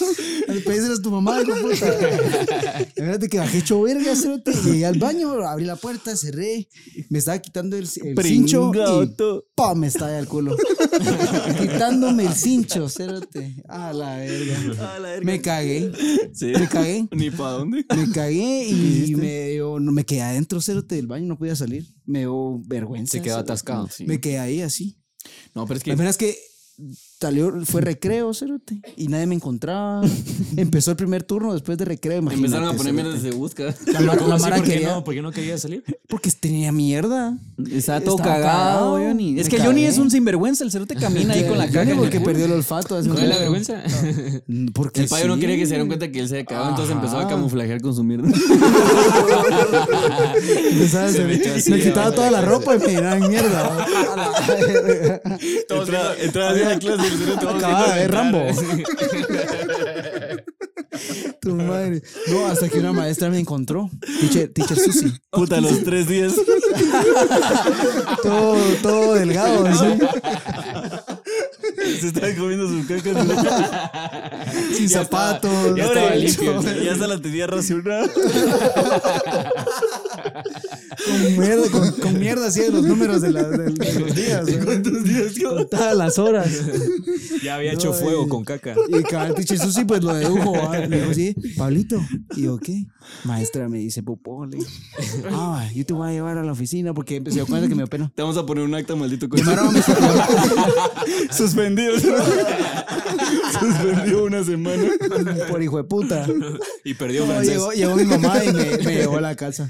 pedíselas 0.65 0.99
a 0.99 1.01
tu 1.01 1.11
mamá, 1.11 1.41
hijo 1.41 1.53
de 1.53 1.61
puta. 1.61 2.79
Es 2.95 3.29
que 3.29 3.37
bajé 3.37 3.57
hecho 3.59 3.81
verga, 3.81 4.15
cerote. 4.15 4.51
Llegué 4.53 4.85
al 4.85 4.97
baño, 4.97 5.33
abrí 5.45 5.65
la 5.65 5.75
puerta, 5.75 6.15
cerré. 6.15 6.67
Me 7.09 7.19
estaba 7.19 7.39
quitando 7.39 7.75
el, 7.77 7.83
el 7.83 8.23
cincho 8.23 8.71
y 8.73 9.15
¡pam! 9.55 9.79
me 9.79 9.87
estalla 9.87 10.19
el 10.19 10.27
culo. 10.27 10.55
Quitándome 11.59 12.25
el 12.25 12.33
cincho, 12.33 12.89
cerote. 12.89 13.55
A 13.67 13.93
la 13.93 14.17
verga. 14.17 14.95
A 14.95 14.99
la 14.99 15.09
verga. 15.09 15.25
Me 15.25 15.41
cagué. 15.41 15.91
Sí. 16.33 16.47
Me 16.57 16.67
cagué. 16.67 17.07
Ni 17.11 17.29
para 17.29 17.51
dónde. 17.51 17.85
Me 17.95 18.11
cagué 18.11 18.67
y 18.67 19.15
me, 19.15 19.57
no, 19.57 19.91
me 19.91 20.05
quedé 20.05 20.21
adentro, 20.21 20.61
cerote, 20.61 20.95
del 20.95 21.07
baño, 21.07 21.25
no 21.27 21.37
podía 21.37 21.55
salir. 21.55 21.85
Me 22.05 22.19
dio 22.19 22.59
vergüenza. 22.65 23.13
Se 23.13 23.21
quedó 23.21 23.37
atascado. 23.37 23.89
Me 24.05 24.19
quedé 24.19 24.39
ahí 24.39 24.61
así. 24.61 24.97
No, 25.55 25.65
pero 25.65 25.77
es 25.77 25.83
que... 25.83 25.91
La 25.91 25.95
verdad 25.95 26.11
es 26.11 26.17
que 26.17 26.37
salió, 27.19 27.53
fue 27.65 27.81
recreo, 27.81 28.33
cerote, 28.33 28.79
y 28.97 29.07
nadie 29.07 29.25
me 29.27 29.35
encontraba. 29.35 30.01
Empezó 30.57 30.91
el 30.91 30.97
primer 30.97 31.23
turno 31.23 31.53
después 31.53 31.77
de 31.77 31.85
recreo, 31.85 32.19
imagínate. 32.19 32.45
Empezaron 32.47 32.67
a 32.73 32.77
poner 32.77 32.93
cerote. 32.93 33.09
mierda 33.13 33.29
se 33.29 33.35
busca. 33.35 33.75
La, 33.91 33.99
ma- 34.01 34.17
¿Cómo 34.17 34.29
la? 34.29 34.37
Mara 34.37 34.57
¿Por 34.57 34.65
qué 34.65 34.71
quería- 34.73 34.89
no? 34.93 35.03
¿Por 35.03 35.13
qué 35.13 35.21
no 35.21 35.31
quería 35.31 35.57
salir? 35.57 35.83
Porque 36.07 36.29
tenía 36.31 36.71
mierda. 36.71 37.37
Estaba 37.71 38.01
todo 38.01 38.17
Estaba 38.17 38.35
cagado, 38.35 38.93
cagado. 38.95 38.97
Johnny. 39.09 39.39
Es 39.39 39.45
Me 39.45 39.51
que 39.51 39.57
Johnny 39.63 39.81
cagué. 39.81 39.87
es 39.87 39.97
un 39.97 40.11
sinvergüenza. 40.11 40.63
El 40.63 40.71
cerote 40.71 40.95
camina 40.95 41.33
ahí 41.33 41.45
con 41.47 41.57
la 41.57 41.65
Johnny 41.67 41.73
caca. 41.79 41.91
en 41.91 41.97
porque 41.97 42.19
perdió 42.19 42.45
el 42.45 42.51
olfato. 42.51 42.95
¿Cuál 43.01 43.23
es 43.23 43.29
la 43.29 43.37
vergüenza? 43.37 43.81
Porque 44.73 45.01
El 45.01 45.07
payo 45.09 45.27
no 45.27 45.35
sí. 45.35 45.41
quería 45.41 45.55
que 45.57 45.65
se 45.65 45.69
dieran 45.71 45.87
cuenta 45.87 46.11
que 46.11 46.19
él 46.19 46.27
se 46.27 46.35
había 46.35 46.45
cagado, 46.45 46.69
entonces 46.71 46.95
empezó 46.95 47.17
a 47.17 47.27
camuflajear 47.27 47.81
con 47.81 47.95
su 47.95 48.03
mierda. 48.03 48.27
Empezaba 50.71 51.05
a 51.05 51.07
hacer- 51.07 51.69
me 51.69 51.79
quitaba 51.79 52.11
toda 52.13 52.29
la 52.31 52.41
ropa 52.41 52.75
y 52.75 52.79
me 52.79 52.93
en 52.93 53.27
mierda. 53.27 53.85
Entraba- 55.69 56.15
Entraba 56.19 56.51
así 56.51 56.61
a 56.61 56.69
la 56.69 56.79
clase 56.79 57.04
Acababa 57.37 57.93
de 57.93 57.99
ver 58.01 58.11
Rambo. 58.11 58.45
Tu 61.41 61.53
madre. 61.53 62.01
No, 62.27 62.47
hasta 62.47 62.69
que 62.69 62.79
una 62.79 62.93
maestra 62.93 63.29
me 63.29 63.37
encontró. 63.37 63.89
Teacher, 64.21 64.51
teacher 64.53 64.77
Susi. 64.79 65.13
Puta, 65.29 65.59
los 65.61 65.83
tres 65.83 66.07
días. 66.07 66.33
Todo, 68.23 68.57
todo 68.81 69.13
delgado. 69.15 69.67
¿sí? 69.75 69.99
Se 71.99 72.07
estaba 72.07 72.33
comiendo 72.35 72.67
sus 72.67 72.85
cacas. 72.87 73.15
Sin 74.75 74.87
Ya 74.87 74.99
zapatos. 74.99 75.75
ya 75.75 75.83
estaba 75.85 76.15
limpio. 76.15 76.61
Ya 76.83 76.93
hasta 76.93 77.07
la 77.07 77.19
tenía 77.21 77.45
racionada. 77.47 78.07
Con 81.05 81.37
mierda, 81.37 81.69
con, 81.71 81.91
con 81.93 82.19
mierda 82.19 82.47
así 82.47 82.59
de 82.61 82.69
los 82.71 82.83
números 82.83 83.21
de, 83.21 83.31
la- 83.31 83.43
de- 83.43 83.71
de 83.71 83.99
los 83.99 84.15
días. 84.15 84.45
¿Cuántos 84.63 85.03
días? 85.03 85.33
Contadas 85.43 85.95
las 85.97 86.17
horas. 86.19 86.49
Ya 87.43 87.55
había 87.55 87.71
No, 87.73 87.77
hecho 87.79 87.93
fuego 87.93 88.25
y- 88.25 88.29
con 88.29 88.43
caca. 88.43 88.75
Y 88.89 89.03
cada 89.03 89.33
teacher 89.33 89.57
Susi 89.59 89.85
pues 89.85 90.03
lo 90.03 90.13
dedujo. 90.13 90.53
Me 90.89 90.99
dijo, 90.99 91.13
sí, 91.13 91.35
Pablito. 91.57 92.01
Y 92.35 92.43
yo, 92.43 92.57
¿qué? 92.57 92.85
Maestra 93.23 93.69
me 93.69 93.77
dice, 93.79 94.01
popó. 94.03 94.45
Le 94.45 94.57
digo, 94.57 94.69
ah, 95.31 95.67
yo 95.73 95.85
te 95.85 95.93
voy 95.93 96.09
a 96.09 96.11
llevar 96.13 96.37
a 96.37 96.43
la 96.43 96.51
oficina 96.51 96.93
porque 96.93 97.21
se 97.25 97.31
dio 97.31 97.45
cuenta 97.47 97.67
que 97.67 97.75
me 97.75 97.81
dio 97.83 97.87
pena. 97.87 98.11
Te 98.15 98.21
vamos 98.21 98.37
a 98.37 98.45
poner 98.45 98.63
un 98.63 98.73
acta, 98.75 98.95
maldito 98.95 99.29
coche. 99.29 99.43
Suspendido. 101.31 101.93
Suspendido 103.59 104.23
una 104.25 104.43
semana. 104.43 104.83
por 105.49 105.61
hijo 105.61 105.77
de 105.77 105.83
puta. 105.83 106.25
Y 106.83 106.93
perdió 106.93 107.21
No, 107.25 107.33
francés. 107.33 107.53
llegó, 107.53 107.71
llegó 107.71 107.95
mi 107.95 108.03
mamá 108.05 108.43
y 108.43 108.51
me, 108.53 108.77
me 108.77 108.95
llevó 108.95 109.17
a 109.17 109.21
la 109.21 109.35
casa. 109.35 109.69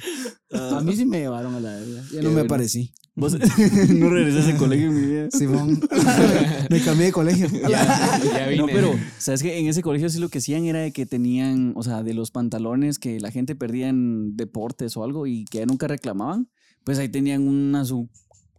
A 0.55 0.81
mí 0.81 0.95
sí 0.95 1.05
me 1.05 1.19
llevaron 1.19 1.55
a 1.55 1.59
la 1.59 1.75
verga. 1.75 2.03
Ya 2.11 2.21
no 2.21 2.29
me 2.29 2.35
bueno. 2.35 2.45
aparecí. 2.45 2.93
Vos 3.15 3.33
no 3.89 4.09
regresé 4.09 4.37
a 4.39 4.41
ese 4.41 4.57
colegio 4.57 4.87
en 4.87 4.95
mi 4.95 5.07
vida. 5.07 5.31
Simón. 5.31 5.79
me 6.69 6.81
cambié 6.81 7.07
de 7.07 7.11
colegio. 7.13 7.47
Ya, 7.69 8.19
ya 8.21 8.47
vine. 8.47 8.57
No, 8.57 8.65
pero, 8.67 8.93
¿sabes 9.17 9.41
que 9.41 9.57
En 9.57 9.67
ese 9.67 9.81
colegio 9.81 10.09
sí 10.09 10.19
lo 10.19 10.29
que 10.29 10.39
hacían 10.39 10.65
era 10.65 10.79
de 10.79 10.91
que 10.91 11.05
tenían, 11.05 11.73
o 11.75 11.83
sea, 11.83 12.03
de 12.03 12.13
los 12.13 12.31
pantalones 12.31 12.99
que 12.99 13.19
la 13.19 13.31
gente 13.31 13.55
perdía 13.55 13.87
en 13.87 14.35
deportes 14.35 14.97
o 14.97 15.03
algo 15.03 15.27
y 15.27 15.45
que 15.45 15.59
ya 15.59 15.65
nunca 15.65 15.87
reclamaban, 15.87 16.49
pues 16.83 16.99
ahí 16.99 17.07
tenían 17.07 17.47
una 17.47 17.85
su 17.85 18.09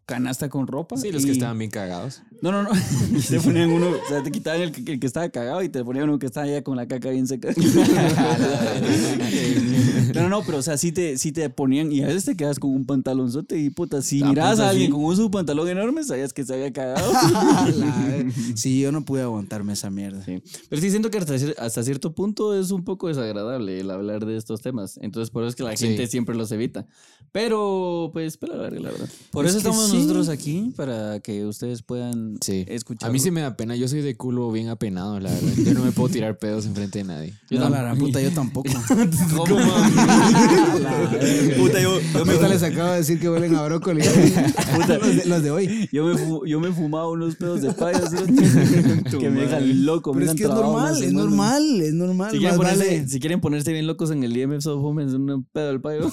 canasta 0.06 0.48
con 0.48 0.66
ropa. 0.68 0.96
Sí, 0.96 1.10
los 1.12 1.26
que 1.26 1.32
estaban 1.32 1.58
bien 1.58 1.70
cagados. 1.70 2.22
No, 2.40 2.52
no, 2.52 2.62
no. 2.62 2.70
te 3.28 3.40
ponían 3.40 3.70
uno, 3.70 3.88
o 3.88 4.08
sea, 4.08 4.22
te 4.22 4.30
quitaban 4.30 4.60
el, 4.62 4.72
que- 4.72 4.92
el 4.92 5.00
que 5.00 5.06
estaba 5.06 5.28
cagado 5.30 5.62
y 5.62 5.68
te 5.68 5.82
ponían 5.84 6.08
uno 6.08 6.18
que 6.18 6.26
estaba 6.26 6.46
ya 6.46 6.62
con 6.62 6.76
la 6.76 6.86
caca 6.86 7.10
bien 7.10 7.26
seca. 7.26 7.48
no, 10.14 10.22
no, 10.22 10.28
no, 10.28 10.42
pero 10.44 10.58
o 10.58 10.62
sea, 10.62 10.76
sí 10.78 10.92
te, 10.92 11.18
sí 11.18 11.32
te 11.32 11.48
ponían 11.50 11.92
y 11.92 12.02
a 12.02 12.06
veces 12.06 12.24
te 12.24 12.36
quedas 12.36 12.58
con 12.58 12.70
un 12.70 12.86
pantalonzote 12.86 13.58
y 13.58 13.70
puta, 13.70 14.02
si 14.02 14.22
Ah, 14.22 14.28
mirabas 14.28 14.54
puta, 14.54 14.66
a 14.66 14.70
alguien 14.70 14.88
sí. 14.88 14.92
con 14.92 15.04
un 15.04 15.16
subpantalón 15.16 15.68
enorme, 15.68 16.04
sabías 16.04 16.32
que 16.32 16.44
se 16.44 16.54
había 16.54 16.72
cagado. 16.72 17.12
La 17.12 18.24
sí, 18.54 18.80
yo 18.80 18.92
no 18.92 19.04
pude 19.04 19.22
aguantarme 19.22 19.72
esa 19.72 19.90
mierda. 19.90 20.24
Sí. 20.24 20.42
Pero 20.68 20.82
sí 20.82 20.90
siento 20.90 21.10
que 21.10 21.18
hasta, 21.18 21.34
hasta 21.58 21.82
cierto 21.82 22.14
punto 22.14 22.58
es 22.58 22.70
un 22.70 22.84
poco 22.84 23.08
desagradable 23.08 23.80
el 23.80 23.90
hablar 23.90 24.24
de 24.24 24.36
estos 24.36 24.62
temas. 24.62 24.98
Entonces, 25.02 25.30
por 25.30 25.42
eso 25.42 25.50
es 25.50 25.56
que 25.56 25.62
la 25.64 25.76
Sí. 25.76 25.86
gente 25.88 26.06
siempre 26.06 26.34
los 26.36 26.50
evita. 26.52 26.86
Pero, 27.32 28.10
pues, 28.12 28.36
pela 28.36 28.56
la 28.56 28.70
la 28.70 28.90
verdad. 28.90 29.08
Por 29.30 29.44
Es 29.44 29.50
eso 29.50 29.58
estamos. 29.58 29.90
Nosotros 29.96 30.28
aquí, 30.28 30.72
para 30.76 31.20
que 31.20 31.44
ustedes 31.44 31.82
puedan 31.82 32.38
Sí. 32.42 32.64
escuchar. 32.68 33.08
A 33.08 33.12
mí 33.12 33.18
sí 33.18 33.30
me 33.30 33.40
da 33.40 33.56
pena. 33.56 33.76
Yo 33.76 33.88
soy 33.88 34.02
de 34.02 34.16
culo 34.16 34.50
bien 34.52 34.68
apenado, 34.68 35.18
la 35.20 35.30
verdad. 35.30 35.52
Yo 35.64 35.74
no 35.74 35.84
me 35.84 35.92
puedo 35.92 36.08
tirar 36.08 36.38
pedos 36.38 36.66
enfrente 36.66 36.98
de 36.98 37.04
nadie. 37.04 37.34
Yo 37.50 37.58
no, 37.60 37.68
la 37.68 37.82
gran 37.82 37.98
puta, 37.98 38.20
yo 38.20 38.30
tampoco. 38.32 38.70
¿Cómo? 39.36 39.56
Puta, 41.56 41.80
yo, 41.80 42.00
yo 42.00 42.24
me, 42.24 42.32
Ahorita 42.32 42.48
les 42.48 42.62
acabo 42.62 42.90
de 42.92 42.98
decir 42.98 43.18
que 43.20 43.30
huelen 43.30 43.54
a 43.54 43.64
brócoli. 43.64 44.02
los, 44.78 44.88
de, 44.88 45.24
los 45.26 45.42
de 45.42 45.50
hoy. 45.50 45.88
yo, 45.92 46.04
me 46.06 46.16
yo 46.48 46.60
me 46.60 46.72
fumaba 46.72 47.10
unos 47.10 47.36
pedos 47.36 47.62
de 47.62 47.72
payas 47.72 48.10
que 49.18 49.30
me 49.30 49.42
dejan 49.42 49.84
loco. 49.84 50.12
me 50.12 50.20
Pero 50.20 50.32
es 50.32 50.36
que 50.36 50.44
es 50.44 50.48
normal, 50.50 51.02
es 51.02 51.12
normal, 51.12 51.80
es 51.80 51.94
normal. 51.94 52.30
Si 52.30 52.38
quieren, 52.38 52.56
más, 52.58 52.66
ponerse, 52.66 52.84
vale, 52.96 53.08
si 53.08 53.20
quieren 53.20 53.40
ponerse 53.40 53.72
bien 53.72 53.86
locos 53.86 54.10
en 54.10 54.22
el 54.24 54.36
IMF 54.36 54.56
es 54.58 54.66
un 54.66 55.46
pedo 55.52 55.68
del 55.68 55.80
payo. 55.80 56.10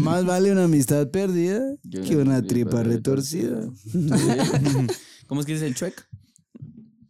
más 0.00 0.24
vale 0.24 0.52
una 0.52 0.64
amistad 0.64 1.08
perdida 1.10 1.60
que 1.90 2.16
una 2.16 2.42
tripa 2.42 2.82
retorcida. 2.82 3.13
¿Cómo 5.26 5.40
es 5.40 5.46
que 5.46 5.52
dice 5.54 5.66
el 5.66 5.74
chuec? 5.74 6.06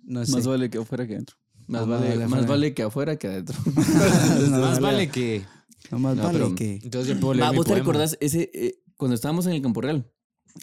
No 0.05 0.25
sé. 0.25 0.33
Más 0.33 0.47
vale 0.47 0.71
que 0.71 0.79
afuera 0.79 1.07
que 1.07 1.15
adentro. 1.15 1.37
Más, 1.67 1.83
Ah, 1.83 1.85
vale, 1.87 2.09
vale, 2.09 2.17
más 2.25 2.33
afuera. 2.33 2.49
vale 2.49 2.75
que 2.75 2.83
afuera 2.83 3.17
que 3.17 3.27
adentro. 3.27 3.57
No, 4.51 4.53
Más 4.59 4.81
vale. 4.81 4.83
vale 4.97 5.09
que. 5.11 5.45
No, 5.91 5.99
más 5.99 6.17
No, 6.17 6.23
vale 6.25 6.39
pero- 6.39 6.55
que. 6.55 6.81
Entonces 6.83 7.15
yo 7.15 7.21
puedo 7.21 7.35
leer 7.35 7.47
Ah, 7.47 7.51
mi 7.53 7.59
¿Vos 7.59 7.67
te 7.67 7.75
recordás 7.75 8.17
ese, 8.21 8.51
eh, 8.55 8.81
cuando 8.97 9.15
estábamos 9.15 9.47
en 9.47 9.53
el 9.53 9.63
Campo 9.63 9.81
Real? 9.81 10.11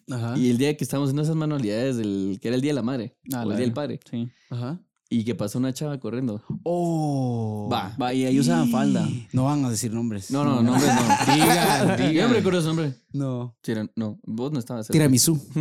Ajá. 0.10 0.38
Y 0.38 0.50
el 0.50 0.58
día 0.58 0.76
que 0.78 0.84
estábamos 0.84 1.10
haciendo 1.10 1.24
esas 1.24 1.36
manualidades, 1.36 1.98
del, 1.98 2.40
que 2.42 2.48
era 2.48 2.56
el 2.56 2.62
Día 2.62 2.72
de 2.72 2.76
la 2.76 2.82
Madre, 2.82 3.18
Ah, 3.34 3.44
o 3.44 3.46
la 3.46 3.54
el 3.54 3.58
Día 3.58 3.66
del. 3.66 3.74
Padre, 3.74 4.00
Sí. 4.10 4.30
Ajá. 4.50 4.82
Y 5.14 5.26
que 5.26 5.36
pasó 5.36 5.60
una 5.60 5.74
chava 5.74 6.00
corriendo. 6.00 6.42
Oh. 6.64 7.68
Va. 7.72 7.94
Va, 8.02 8.14
y 8.14 8.24
ahí 8.24 8.40
usaban 8.40 8.72
falda. 8.72 9.06
No 9.34 9.44
van 9.44 9.66
a 9.66 9.70
decir 9.70 9.92
nombres. 9.92 10.32
No, 10.32 10.46
no, 10.46 10.64
nombres 10.64 10.88
no. 10.88 11.02
Digan, 11.34 11.80
Yo 11.98 11.98
no 11.98 12.10
digan. 12.10 12.30
me 12.30 12.36
recuerdo 12.38 12.62
su 12.62 12.68
nombre. 12.68 12.94
No. 13.12 13.54
No, 13.98 14.18
vos 14.24 14.54
no 14.54 14.60
estabas. 14.60 14.88
cerca. 14.88 14.94
Tiramisú. 14.94 15.38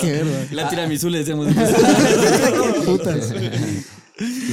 Qué 0.00 0.12
verga. 0.12 0.46
La 0.52 0.68
tiramisú 0.68 1.10
le 1.10 1.18
decíamos. 1.18 1.48
Putas. 2.86 3.34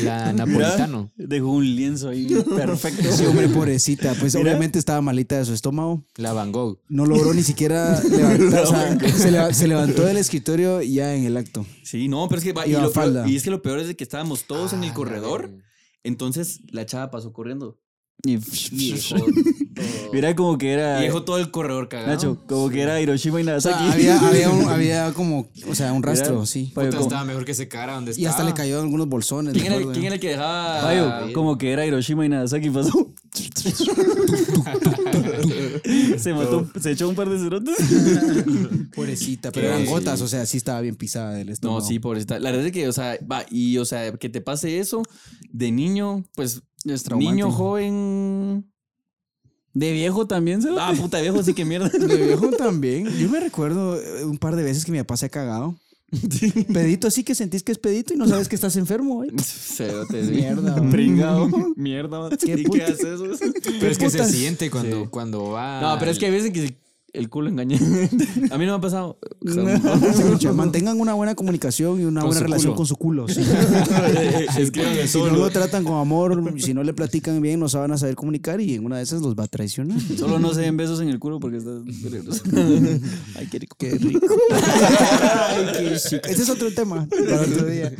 La 0.03 0.31
napolitano. 0.33 1.11
Dejó 1.15 1.49
un 1.51 1.65
lienzo 1.75 2.09
ahí 2.09 2.27
perfecto. 2.55 3.11
Sí, 3.11 3.25
hombre, 3.25 3.47
pobrecita. 3.49 4.13
Pues 4.13 4.35
Mira. 4.35 4.49
obviamente 4.49 4.77
estaba 4.79 5.01
malita 5.01 5.37
de 5.37 5.45
su 5.45 5.53
estómago. 5.53 6.05
La 6.17 6.33
Van 6.33 6.51
Gogh. 6.51 6.79
No 6.89 7.05
logró 7.05 7.33
ni 7.33 7.43
siquiera 7.43 7.99
levantar. 8.09 8.63
o 8.63 8.67
sea, 8.67 8.99
se, 9.09 9.31
leva- 9.31 9.53
se 9.53 9.67
levantó 9.67 10.03
del 10.03 10.17
escritorio 10.17 10.81
ya 10.81 11.15
en 11.15 11.25
el 11.25 11.37
acto. 11.37 11.65
Sí, 11.83 12.07
no, 12.07 12.27
pero 12.27 12.39
es 12.39 12.45
que 12.45 12.53
va- 12.53 12.67
y, 12.67 12.71
lo 12.73 12.91
falda. 12.91 13.27
y 13.27 13.35
es 13.35 13.43
que 13.43 13.49
lo 13.49 13.61
peor 13.61 13.79
es 13.79 13.87
de 13.87 13.95
que 13.95 14.03
estábamos 14.03 14.45
todos 14.45 14.73
en 14.73 14.83
el 14.83 14.91
Ah, 14.91 14.93
corredor. 14.93 15.49
Entonces 16.03 16.59
la 16.71 16.85
chava 16.85 17.09
pasó 17.09 17.33
corriendo. 17.33 17.79
Y, 18.23 18.37
Mira 20.13 20.35
como 20.35 20.57
que 20.57 20.71
era. 20.71 20.99
y 21.01 21.05
dejó 21.05 21.23
todo 21.23 21.37
el 21.37 21.51
corredor 21.51 21.89
cagado. 21.89 22.09
Nacho, 22.11 22.37
como 22.47 22.69
que 22.69 22.81
era 22.81 22.99
Hiroshima 23.01 23.41
y 23.41 23.47
O 23.47 23.59
sea, 23.61 23.71
Nagasaki. 23.71 23.91
había, 23.91 24.19
había, 24.27 24.49
un- 24.49 24.69
había 24.69 25.13
como, 25.13 25.49
o 25.69 25.75
sea, 25.75 25.91
un 25.93 26.03
rastro, 26.03 26.33
Mira, 26.35 26.45
sí. 26.45 26.71
Payo, 26.73 26.89
estaba 26.99 27.23
mejor 27.25 27.43
que 27.45 27.53
se 27.53 27.67
cara 27.67 27.93
donde 27.95 28.11
Y 28.11 28.25
hasta 28.25 28.29
estaba. 28.29 28.49
le 28.49 28.55
cayó 28.55 28.79
algunos 28.81 29.07
bolsones. 29.09 29.53
¿Quién 29.53 29.71
era, 29.73 29.91
quién 29.91 30.05
era 30.05 30.15
el 30.15 30.21
que 30.21 30.29
dejaba? 30.29 30.81
Payo, 30.81 31.33
como 31.33 31.57
que 31.57 31.71
era 31.71 31.85
Hiroshima 31.85 32.25
y 32.25 32.29
Nagasaki 32.29 32.69
pasó. 32.69 33.11
se 36.17 36.33
mató, 36.33 36.67
se 36.79 36.91
echó 36.91 37.09
un 37.09 37.15
par 37.15 37.29
de 37.29 37.37
cerotes. 37.39 37.75
Pobrecita, 38.95 39.51
pero 39.51 39.67
eran 39.67 39.85
gotas, 39.85 40.21
o 40.21 40.27
sea, 40.27 40.45
sí 40.45 40.57
estaba 40.57 40.81
bien 40.81 40.95
pisada 40.95 41.33
del 41.33 41.49
estómago. 41.49 41.79
No, 41.81 41.85
sí, 41.85 41.99
pobrecita. 41.99 42.39
La 42.39 42.51
verdad 42.51 42.67
es 42.67 42.71
que, 42.71 42.87
o 42.87 42.93
sea, 42.93 43.17
va, 43.29 43.45
y, 43.49 43.77
o 43.77 43.85
sea, 43.85 44.11
que 44.13 44.29
te 44.29 44.41
pase 44.41 44.79
eso 44.79 45.03
de 45.51 45.71
niño, 45.71 46.23
pues, 46.35 46.61
niño 47.17 47.51
joven. 47.51 48.34
De 49.75 49.91
viejo 49.91 50.25
también 50.25 50.61
se 50.61 50.69
Ah, 50.79 50.93
puta 50.97 51.19
viejo, 51.21 51.43
sí 51.43 51.53
que 51.53 51.65
mierda. 51.65 51.89
De 52.07 52.15
viejo 52.15 52.49
también. 52.51 53.07
Yo 53.19 53.29
me 53.29 53.39
recuerdo 53.41 54.01
eh, 54.01 54.23
un 54.25 54.37
par 54.37 54.55
de 54.55 54.63
veces 54.63 54.85
que 54.85 54.91
mi 54.91 54.97
papá 54.99 55.17
se 55.17 55.27
ha 55.27 55.29
cagado. 55.29 55.75
Pedito 56.71 57.07
así 57.07 57.23
que 57.25 57.35
sentís 57.35 57.61
que 57.61 57.73
es 57.73 57.77
pedito 57.77 58.13
y 58.13 58.17
no 58.17 58.25
sabes 58.27 58.47
que 58.47 58.55
estás 58.55 58.75
enfermo, 58.77 59.15
güey. 59.15 59.31
Sí. 59.43 59.83
Mierda. 60.31 60.75
Pringado. 60.91 61.49
Mierda. 61.75 62.29
¿Qué 62.37 62.53
¿Y 62.53 62.63
qué 62.63 62.83
haces? 62.83 63.19
Pero 63.79 63.91
es 63.91 63.97
que 63.97 64.09
se 64.09 64.23
siente 64.25 64.71
cuando, 64.71 65.03
Sí. 65.03 65.07
cuando 65.11 65.49
va. 65.49 65.81
No, 65.81 65.99
pero 65.99 66.11
es 66.11 66.17
que 66.19 66.27
hay 66.27 66.31
veces 66.31 66.51
que 66.51 66.77
el 67.15 67.29
culo 67.29 67.49
engaña. 67.49 67.77
A 68.51 68.57
mí 68.57 68.65
no 68.65 68.71
me 68.73 68.77
ha 68.77 68.81
pasado. 68.81 69.17
Escucha, 69.43 70.53
Mantengan 70.53 70.99
una 70.99 71.13
buena 71.13 71.35
comunicación 71.35 71.99
y 71.99 72.05
una 72.05 72.21
Con 72.21 72.29
buena 72.29 72.41
relación 72.43 72.73
culo. 72.73 72.77
con 72.77 72.85
su 72.85 72.95
culo. 72.95 73.27
sí. 73.27 73.41
Escríbanme 74.57 75.07
Si 75.07 75.17
no 75.17 75.27
lo 75.35 75.49
tratan 75.49 75.83
con 75.83 75.99
amor, 75.99 76.53
si 76.59 76.73
no 76.73 76.83
le 76.83 76.93
platican 76.93 77.41
bien, 77.41 77.59
no 77.59 77.69
saben 77.69 77.91
a 77.91 77.97
saber 77.97 78.15
comunicar 78.15 78.59
y 78.61 78.75
en 78.75 78.85
una 78.85 78.97
de 78.97 79.03
esas 79.03 79.21
los 79.21 79.35
va 79.35 79.45
a 79.45 79.47
traicionar. 79.47 79.99
Solo 80.17 80.39
no 80.39 80.53
se 80.53 80.61
den 80.61 80.77
besos 80.77 80.99
en 81.01 81.09
el 81.09 81.19
culo 81.19 81.39
porque 81.39 81.57
está 81.57 81.71
peligroso. 82.03 82.43
Ay, 83.35 83.47
qué 83.51 83.59
rico. 83.59 83.75
Qué 83.79 83.91
rico. 83.97 84.35
Ay, 84.51 85.65
qué 85.89 85.97
chico. 85.97 86.27
Ese 86.27 86.43
es 86.43 86.49
otro 86.49 86.71
tema 86.73 87.07
para 87.09 87.41
otro 87.41 87.65
día. 87.65 87.91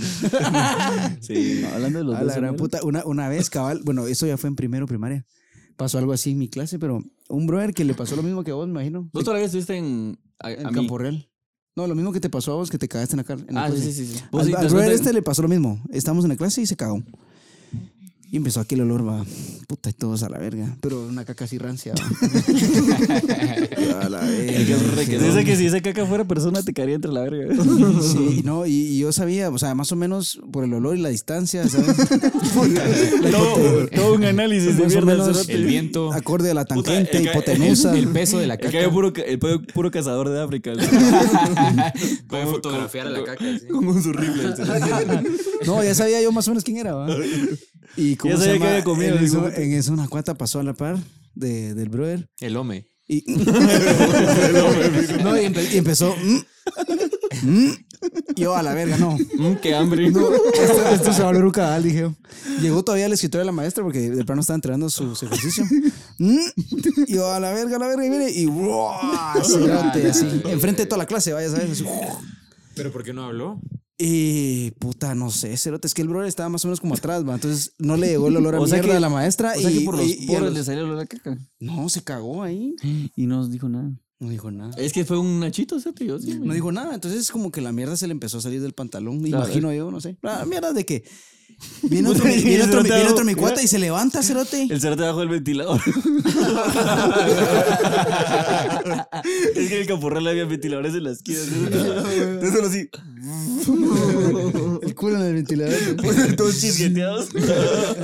Sí, 1.22 1.64
hablando 1.74 2.00
de 2.00 2.06
los 2.06 2.16
A 2.16 2.24
la 2.24 2.36
gran 2.36 2.56
puta. 2.56 2.80
Una, 2.84 3.04
una 3.06 3.30
vez, 3.30 3.50
cabal, 3.50 3.82
bueno, 3.84 4.08
eso 4.08 4.26
ya 4.28 4.38
fue 4.38 4.50
en 4.50 4.56
primero 4.56 4.88
primaria. 4.88 5.26
Pasó 5.78 5.98
algo 5.98 6.14
así 6.14 6.32
en 6.32 6.38
mi 6.40 6.48
clase, 6.48 6.80
pero 6.80 7.04
un 7.30 7.48
brother 7.48 7.74
que 7.74 7.84
le 7.84 7.94
pasó 7.94 8.16
lo 8.16 8.24
mismo 8.24 8.44
que 8.44 8.52
a 8.52 8.56
vos, 8.56 8.66
me 8.68 8.72
imagino. 8.74 9.10
¿Vos 9.14 9.24
todavía 9.26 9.46
estuviste 9.46 9.76
en. 9.78 10.18
A, 10.40 10.52
En 10.52 10.68
a? 10.68 10.72
Campo 10.72 10.98
Real. 10.98 11.30
No, 11.76 11.86
lo 11.88 11.96
mismo 11.96 12.14
que 12.14 12.22
te 12.22 12.30
pasó 12.30 12.54
a 12.54 12.56
vos, 12.56 12.70
que 12.70 12.78
te 12.78 12.88
cagaste 12.88 13.16
en 13.16 13.18
la, 13.18 13.24
car- 13.26 13.46
en 13.48 13.56
la 13.56 13.66
Ah, 13.66 13.68
sí, 13.70 13.76
clase. 13.76 13.92
sí, 13.94 14.06
sí. 14.06 14.20
Al, 14.32 14.70
brother 14.70 14.92
este 14.94 15.12
le 15.12 15.22
pasó 15.22 15.42
lo 15.42 15.50
mismo. 15.50 15.82
Estábamos 15.90 16.24
en 16.24 16.30
la 16.30 16.38
clase 16.38 16.62
y 16.62 16.66
se 16.66 16.78
cagó. 16.78 17.04
Y 18.36 18.38
empezó 18.38 18.60
aquel 18.60 18.82
olor, 18.82 19.08
va. 19.08 19.24
Puta, 19.66 19.90
y 19.90 19.94
todos 19.94 20.22
a 20.24 20.28
la 20.28 20.38
verga. 20.38 20.76
Pero 20.82 21.08
una 21.08 21.24
caca 21.24 21.46
así 21.46 21.58
rancia, 21.58 21.94
va. 21.98 22.04
a 24.02 24.10
la 24.10 24.20
verga. 24.20 25.04
Dice 25.06 25.46
que 25.46 25.56
si 25.56 25.68
esa 25.68 25.80
caca 25.80 26.06
fuera 26.06 26.26
persona 26.26 26.62
te 26.62 26.74
caería 26.74 26.96
entre 26.96 27.14
la 27.14 27.22
verga. 27.22 27.56
Sí, 28.02 28.42
no, 28.44 28.66
y, 28.66 28.74
y 28.74 29.00
yo 29.00 29.14
sabía, 29.14 29.50
o 29.50 29.58
sea, 29.58 29.74
más 29.74 29.90
o 29.94 29.96
menos 29.96 30.42
por 30.52 30.66
el 30.66 30.74
olor 30.74 30.98
y 30.98 31.02
la 31.02 31.08
distancia, 31.08 31.66
¿sabes? 31.70 31.96
todo, 33.32 33.88
todo 33.88 34.14
un 34.16 34.26
análisis 34.26 34.76
de 34.78 34.84
Más 34.84 34.96
o 34.96 35.02
mierda. 35.02 35.24
menos. 35.24 35.48
El 35.48 35.66
viento, 35.66 36.12
Acorde 36.12 36.52
a 36.52 36.54
la 36.54 36.66
tangente, 36.66 37.24
hipotenusa. 37.24 37.98
el 37.98 38.10
peso 38.10 38.38
de 38.40 38.48
la 38.48 38.58
caca. 38.58 38.90
puro, 38.92 39.14
el 39.16 39.40
puro 39.40 39.92
cazador 39.92 40.28
de 40.28 40.42
África. 40.42 40.74
Puede 42.28 42.46
fotografiar 42.48 43.08
a 43.08 43.12
la 43.12 43.24
caca. 43.24 43.46
sí. 43.60 43.68
Rifle. 44.12 44.44
el 44.44 44.56
cerote. 44.58 45.30
No, 45.66 45.82
ya 45.82 45.96
sabía 45.96 46.22
yo 46.22 46.34
más 46.34 46.46
o 46.50 46.52
menos 46.52 46.66
quién 46.66 46.76
era, 46.78 46.94
¿va? 46.96 47.08
Y 47.98 48.16
cómo 48.18 48.34
Ya 48.34 48.40
se 48.40 48.46
sabía 48.46 48.54
llama, 48.60 48.66
que 48.66 48.72
había 48.72 48.84
comido, 48.84 49.18
en, 49.18 49.24
eso, 49.24 49.48
en 49.54 49.74
eso 49.74 49.94
una 49.94 50.08
cuata 50.08 50.36
pasó 50.36 50.60
a 50.60 50.64
la 50.64 50.74
par 50.74 50.98
de, 51.34 51.74
del 51.74 51.90
brother. 51.90 52.30
El 52.40 52.56
home. 52.58 52.88
Y, 53.08 53.24
no, 55.24 55.38
y, 55.40 55.46
empe- 55.46 55.72
y 55.74 55.78
empezó. 55.78 56.16
mm, 56.16 56.40
mm, 57.48 57.72
yo 58.36 58.56
a 58.56 58.64
la 58.64 58.74
verga, 58.74 58.98
no. 58.98 59.16
Mm, 59.38 59.56
qué 59.62 59.76
hambre. 59.76 60.10
No, 60.10 60.34
esto, 60.34 60.90
esto 60.90 61.14
se 61.14 61.22
va 61.22 61.26
a 61.30 61.32
volver 61.32 61.46
un 61.46 61.52
cagal, 61.52 61.84
dije 61.84 62.00
yo. 62.00 62.16
Llegó 62.62 62.84
todavía 62.84 63.06
el 63.06 63.14
escritorio 63.14 63.42
de 63.42 63.46
la 63.46 63.52
maestra 63.52 63.84
porque 63.84 64.10
de 64.10 64.26
plano 64.26 64.42
estaba 64.42 64.56
entrenando 64.56 64.90
su, 64.90 65.16
su 65.16 65.26
ejercicio. 65.26 65.66
Mm, 66.18 66.40
yo 67.08 67.32
a 67.32 67.40
la 67.40 67.52
verga, 67.52 67.76
a 67.76 67.80
la 67.80 67.88
verga, 67.88 68.06
y 68.06 68.10
viene 68.10 68.32
y 68.32 68.48
así. 70.08 70.42
Enfrente 70.46 70.84
de 70.84 70.86
toda 70.88 70.98
la 71.00 71.06
clase, 71.06 71.34
vaya, 71.34 71.50
¿sabes? 71.50 71.70
Así, 71.72 71.86
¿Pero 72.76 72.92
por 72.92 73.04
qué 73.04 73.14
no 73.14 73.24
habló? 73.26 73.60
Y 73.98 74.72
puta, 74.72 75.16
no 75.16 75.32
sé, 75.32 75.56
cerote, 75.56 75.88
es 75.88 75.94
que 75.94 76.02
el 76.02 76.10
brother 76.10 76.28
estaba 76.28 76.50
más 76.50 76.66
o 76.66 76.68
menos 76.68 76.82
como 76.82 76.96
atrás, 76.96 77.26
va. 77.28 77.36
Entonces 77.36 77.74
no 77.80 77.96
le 77.96 78.08
llegó 78.08 78.28
el 78.28 78.36
olor 78.38 78.56
a 78.56 78.60
O 78.60 78.68
sea 78.68 78.78
mierda 78.80 78.92
que- 78.92 78.98
a 78.98 79.00
la 79.00 79.10
maestra. 79.10 79.54
O 79.58 79.62
sea 79.62 79.72
y, 79.72 79.80
que 79.80 79.86
por 79.86 79.96
los 79.98 80.06
y- 80.06 80.26
y 80.32 80.36
a 80.36 80.40
los- 80.42 80.54
le 80.54 80.64
salió 80.64 80.88
la 80.88 81.06
caca. 81.06 81.38
No, 81.60 81.88
se 81.90 82.04
cagó 82.04 82.44
ahí. 82.44 82.76
Y 83.16 83.26
no 83.28 83.48
dijo 83.48 83.70
nada. 83.70 83.92
No 84.20 84.30
dijo 84.30 84.50
nada. 84.52 84.72
Es 84.78 84.94
que 84.94 85.04
fue 85.06 85.18
un 85.18 85.40
nachito, 85.40 85.76
ese 85.76 85.92
tío. 85.94 86.18
Sí, 86.20 86.40
No 86.40 86.54
dijo 86.54 86.72
nada. 86.72 86.96
Entonces, 86.96 87.30
como 87.32 87.52
que 87.52 87.60
la 87.62 87.72
mierda 87.74 87.98
se 87.98 88.08
le 88.08 88.12
empezó 88.14 88.38
a 88.38 88.42
salir 88.42 88.62
del 88.62 88.74
pantalón. 88.74 89.22
Claro. 89.22 89.44
Imagino 89.46 89.74
yo, 89.74 89.92
no 89.92 90.00
sé. 90.02 90.18
La 90.22 90.46
mierda 90.46 90.72
de 90.74 90.86
que. 90.86 91.04
Viene 91.84 92.10
otro, 92.10 92.26
mi- 92.26 92.42
viene 92.42 92.64
otro, 92.64 92.84
viene 92.84 93.08
otro 93.08 93.24
mi 93.26 93.36
cuata 93.36 93.62
y 93.62 93.68
se 93.68 93.78
levanta, 93.80 94.22
cerote. 94.24 94.68
El 94.70 94.82
cerote 94.82 95.04
bajo 95.04 95.22
el 95.22 95.30
ventilador. 95.30 95.80
es 99.56 99.68
que 99.68 99.76
en 99.76 99.82
el 99.82 99.88
caporral 99.88 100.28
había 100.28 100.46
ventiladores 100.46 100.94
en 100.94 101.04
las 101.04 101.18
esquinas. 101.18 101.44
Entonces 101.48 102.54
solo 102.54 102.68
así. 102.68 102.90
El 104.82 104.96
culo 104.96 105.18
en 105.18 105.24
el 105.24 105.34
ventilador. 105.36 105.76
Todos 106.38 106.60
chisgueteados. 106.60 107.30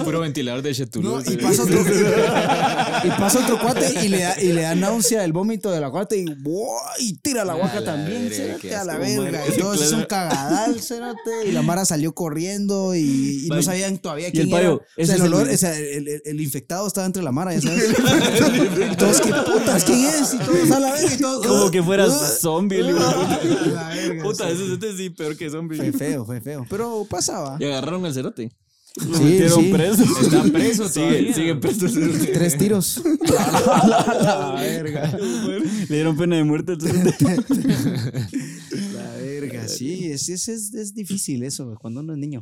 Puro 0.04 0.20
ventilador 0.22 0.62
de 0.62 0.74
Chetulú. 0.74 1.10
No, 1.10 1.22
y 1.32 1.38
pasa 1.38 1.64
otro, 1.64 1.82
y 3.04 3.10
pasa 3.20 3.40
otro 3.40 3.60
cuate 3.60 3.94
y 4.04 4.08
le, 4.10 4.22
da, 4.22 4.42
y 4.42 4.54
le 4.54 4.62
da 4.62 4.76
náusea 4.76 5.24
el 5.24 5.34
vómito 5.34 5.72
de 5.72 5.80
la 5.82 5.90
cuata 5.92 6.16
y, 6.16 6.26
y 7.00 7.14
tira 7.18 7.46
la 7.46 7.54
guaca 7.56 7.84
también, 7.84 8.30
cerote, 8.32 8.76
a 8.76 8.84
la 8.84 8.98
verga. 8.98 9.42
todos 9.60 9.82
es 9.82 9.92
un 9.92 10.04
cagadal, 10.06 10.80
cerote. 10.82 11.48
Y 11.48 11.52
la 11.52 11.62
Mara 11.62 11.86
salió 11.86 12.14
corriendo 12.14 12.96
y, 12.96 13.41
y 13.46 13.50
no 13.50 13.62
sabían 13.62 13.98
todavía 13.98 14.32
quién 14.32 14.44
el 14.44 14.50
payo, 14.50 14.82
era. 14.98 15.04
O 15.04 15.06
sea, 15.06 15.16
el 15.16 15.22
es 15.22 15.28
el- 15.28 15.34
olor, 15.34 15.50
o 15.50 15.58
sea, 15.58 15.78
el, 15.78 16.08
el- 16.08 16.22
el 16.26 16.42
infectado 16.42 16.88
estaba 16.88 17.06
entre 17.08 17.24
la 17.24 17.32
Mara, 17.32 17.54
ya 17.54 17.62
sabes. 17.62 17.86
Todos, 18.98 19.22
¿qué 19.22 19.32
putas? 19.34 19.84
¿Quién 19.84 20.00
es? 20.06 20.34
Y 20.34 20.38
todos 20.38 20.72
a 20.72 20.80
la 20.80 20.92
verga 20.94 21.14
y 21.14 21.18
todos. 21.18 21.48
Como 21.48 21.72
que 21.72 21.84
fueras 21.84 22.40
zombie. 22.42 22.82
La 22.84 23.90
verga, 23.90 24.24
Puta, 24.24 24.48
sí. 24.48 24.54
ese 24.54 24.64
cerote 24.66 24.98
sí, 24.98 25.10
peor 25.10 25.36
que 25.38 25.50
zombie. 25.50 25.78
Fue 25.78 25.92
feo, 25.92 26.26
fue 26.26 26.42
feo. 26.42 26.66
Pero 26.70 27.06
pasaba. 27.10 27.58
Y 27.60 27.66
agarraron 27.66 28.06
al 28.06 28.14
cerote. 28.14 28.52
Lo 29.08 29.18
Sí, 29.18 29.24
metieron 29.24 29.62
sí. 29.62 29.72
preso. 29.72 30.04
Está 30.22 30.44
preso 30.52 30.90
Sigue, 30.90 31.34
sigue 31.34 31.56
preso. 31.56 31.86
Tres 32.34 32.58
tiros. 32.58 33.02
La 33.24 34.56
verga. 34.60 35.18
Le 35.18 35.96
dieron 35.96 36.18
pena 36.18 36.36
de 36.36 36.44
muerte 36.44 36.74
al 36.74 36.82
cerote. 36.82 37.16
La 38.94 39.16
verga, 39.22 39.68
sí, 39.68 40.12
es, 40.12 40.28
es, 40.30 40.48
es, 40.50 40.74
es 40.74 40.94
difícil 40.94 41.44
eso, 41.44 41.74
cuando 41.80 42.02
uno 42.02 42.14
es 42.14 42.20
niño. 42.20 42.42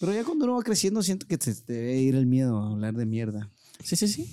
Pero 0.00 0.14
ya 0.14 0.24
cuando 0.24 0.46
uno 0.46 0.54
va 0.56 0.62
creciendo, 0.62 1.02
siento 1.02 1.26
que 1.26 1.36
te, 1.38 1.54
te 1.54 1.72
debe 1.74 1.98
ir 1.98 2.14
el 2.16 2.26
miedo 2.26 2.58
a 2.58 2.70
hablar 2.70 2.94
de 2.94 3.04
mierda. 3.06 3.50
Sí, 3.84 3.96
sí, 3.96 4.08
sí. 4.08 4.24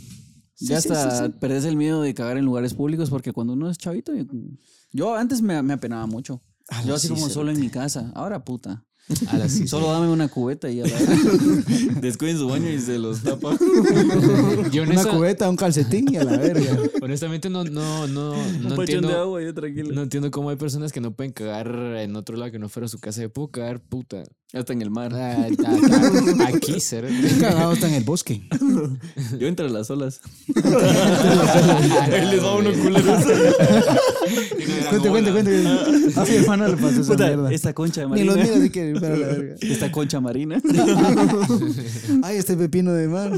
Sí, 0.56 0.66
ya 0.68 0.82
sí, 0.82 0.90
hasta 0.90 1.26
sí, 1.26 1.26
sí. 1.28 1.34
perdés 1.40 1.66
el 1.66 1.76
miedo 1.76 2.02
de 2.02 2.14
cagar 2.16 2.38
en 2.38 2.46
lugares 2.46 2.74
públicos 2.74 3.10
porque 3.10 3.32
cuando 3.34 3.54
uno 3.54 3.70
es 3.70 3.78
chavito, 3.78 4.16
yo, 4.16 4.24
yo 4.92 5.16
antes 5.16 5.42
me, 5.42 5.62
me 5.62 5.74
apenaba 5.74 6.08
mucho. 6.08 6.42
Ah, 6.70 6.84
Yo 6.84 6.96
así 6.96 7.08
sí, 7.08 7.14
como 7.14 7.30
solo 7.30 7.52
en 7.52 7.60
mi 7.60 7.70
casa. 7.70 8.12
Ahora 8.16 8.44
puta. 8.44 8.86
A 9.30 9.38
las 9.38 9.54
sí, 9.54 9.68
Solo 9.70 9.90
dame 9.92 10.10
una 10.10 10.28
cubeta 10.28 10.70
y 10.70 10.82
a 10.82 10.86
la 10.86 10.92
Descuiden 12.02 12.38
su 12.38 12.50
baño 12.50 12.70
y 12.70 12.78
se 12.80 13.00
los 13.00 13.24
tapa. 13.24 13.58
Yo 14.72 14.84
Una 14.84 15.04
cubeta, 15.06 15.50
un 15.50 15.56
calcetín 15.56 16.14
y 16.14 16.18
a 16.18 16.26
la 16.26 16.38
verga. 16.38 16.78
honestamente 17.02 17.50
no, 17.50 17.64
no, 17.64 18.06
no, 18.08 18.32
Un 18.34 18.64
no 18.64 18.70
de 18.76 18.82
entiendo. 18.82 19.18
agua, 19.18 19.42
yo 19.42 19.54
tranquilo. 19.54 19.94
No 19.94 20.02
entiendo 20.02 20.30
cómo 20.30 20.50
hay 20.50 20.58
personas 20.58 20.92
que 20.92 21.00
no 21.00 21.12
pueden 21.12 21.32
cagar 21.32 21.68
en 22.00 22.16
otro 22.18 22.36
lado 22.36 22.52
que 22.52 22.60
no 22.60 22.68
fuera 22.68 22.90
su 22.90 23.00
casa. 23.00 23.22
Yo 23.22 23.30
puedo 23.32 23.48
cagar 23.50 23.80
puta. 23.80 24.24
Hasta 24.54 24.72
en 24.74 24.82
el 24.82 24.90
mar. 24.92 25.14
Ah, 25.14 25.48
ah, 25.66 25.78
ah, 26.40 26.48
Aquí, 26.54 26.80
ser. 26.80 27.08
Cagado 27.40 27.74
está 27.74 27.88
en 27.90 27.96
el 27.96 28.04
bosque. 28.06 28.48
Yo 29.40 29.48
entre 29.48 29.70
las 29.70 29.90
olas. 29.90 30.22
Ahí 32.12 32.26
les 32.32 32.42
va 32.44 32.56
uno 32.56 32.72
culero. 32.72 33.18
Cuente, 34.90 35.10
cuente, 35.10 35.32
cuente. 35.32 35.64
A 36.16 36.24
mi 36.24 36.36
hermana 36.36 36.68
le 36.70 36.78
pasó 36.78 37.02
esa 37.02 37.12
Puta, 37.12 37.28
mierda. 37.28 37.52
esta 37.52 37.74
concha 37.74 38.02
Ni 38.04 38.08
marina. 38.10 38.26
los 38.34 38.44
mira, 38.44 38.56
así 38.58 38.70
que 38.70 38.94
para 39.00 39.18
la 39.18 39.28
verga. 39.28 39.56
Esta 39.62 39.92
concha 39.92 40.20
marina. 40.22 40.62
Ay, 42.24 42.38
este 42.38 42.56
pepino 42.56 42.94
de 42.94 43.08
mar. 43.08 43.32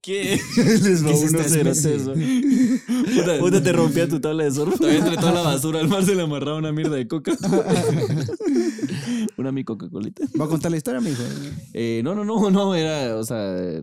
¿Qué? 0.00 0.40
Les 0.56 1.04
va 1.04 1.08
¿Qué 1.08 1.14
es 1.14 1.30
uno 1.30 1.40
esta 1.40 1.74
cero. 1.74 2.14
Puta, 3.14 3.38
puta, 3.38 3.62
te 3.62 3.72
rompía 3.72 4.08
tu 4.08 4.20
tabla 4.20 4.44
de 4.44 4.50
surf. 4.52 4.76
Todavía 4.76 4.98
entre 5.00 5.16
toda 5.16 5.32
la 5.32 5.42
basura 5.42 5.80
al 5.80 5.88
mar 5.88 6.04
se 6.04 6.14
le 6.14 6.22
amarraba 6.22 6.58
una 6.58 6.72
mierda 6.72 6.96
de 6.96 7.08
coca. 7.08 7.36
una 9.36 9.52
mi 9.52 9.64
Coca-Colita. 9.64 10.24
¿Va 10.40 10.44
a 10.44 10.48
contar 10.48 10.70
la 10.70 10.76
historia, 10.76 11.00
mijo? 11.00 11.22
Eh, 11.74 12.00
no, 12.04 12.14
no, 12.14 12.24
no, 12.24 12.50
no, 12.50 12.74
era, 12.74 13.16
o 13.16 13.24
sea, 13.24 13.82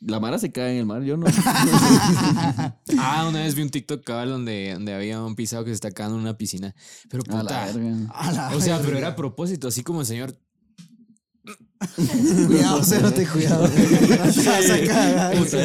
la 0.00 0.18
mara 0.20 0.38
se 0.38 0.50
cae 0.50 0.72
en 0.72 0.78
el 0.78 0.86
mar, 0.86 1.02
yo 1.02 1.16
no. 1.16 1.26
Ah, 2.98 3.26
una 3.28 3.40
vez 3.42 3.54
vi 3.54 3.62
un 3.62 3.70
TikTok 3.70 4.02
cabal 4.04 4.28
donde, 4.30 4.72
donde 4.74 4.94
había 4.94 5.22
un 5.22 5.34
pisado 5.36 5.64
que 5.64 5.70
se 5.70 5.74
está 5.74 5.90
cagando 5.90 6.16
en 6.16 6.22
una 6.22 6.36
piscina. 6.36 6.74
Pero 7.08 7.22
A 7.28 7.34
la 7.34 7.40
puta. 7.42 7.66
verga. 7.66 7.96
A 8.14 8.32
la 8.32 8.56
O 8.56 8.60
sea, 8.60 8.74
verga. 8.76 8.86
pero 8.86 8.98
era 8.98 9.08
a 9.08 9.16
propósito, 9.16 9.68
así 9.68 9.82
como 9.82 10.00
el 10.00 10.06
señor. 10.06 10.36
Cuidado, 12.46 12.84
cérate, 12.84 13.26
cuidado. 13.26 13.62
Vas 14.18 14.70
a 14.70 14.80
cagar. 14.86 15.36
Puta, 15.36 15.58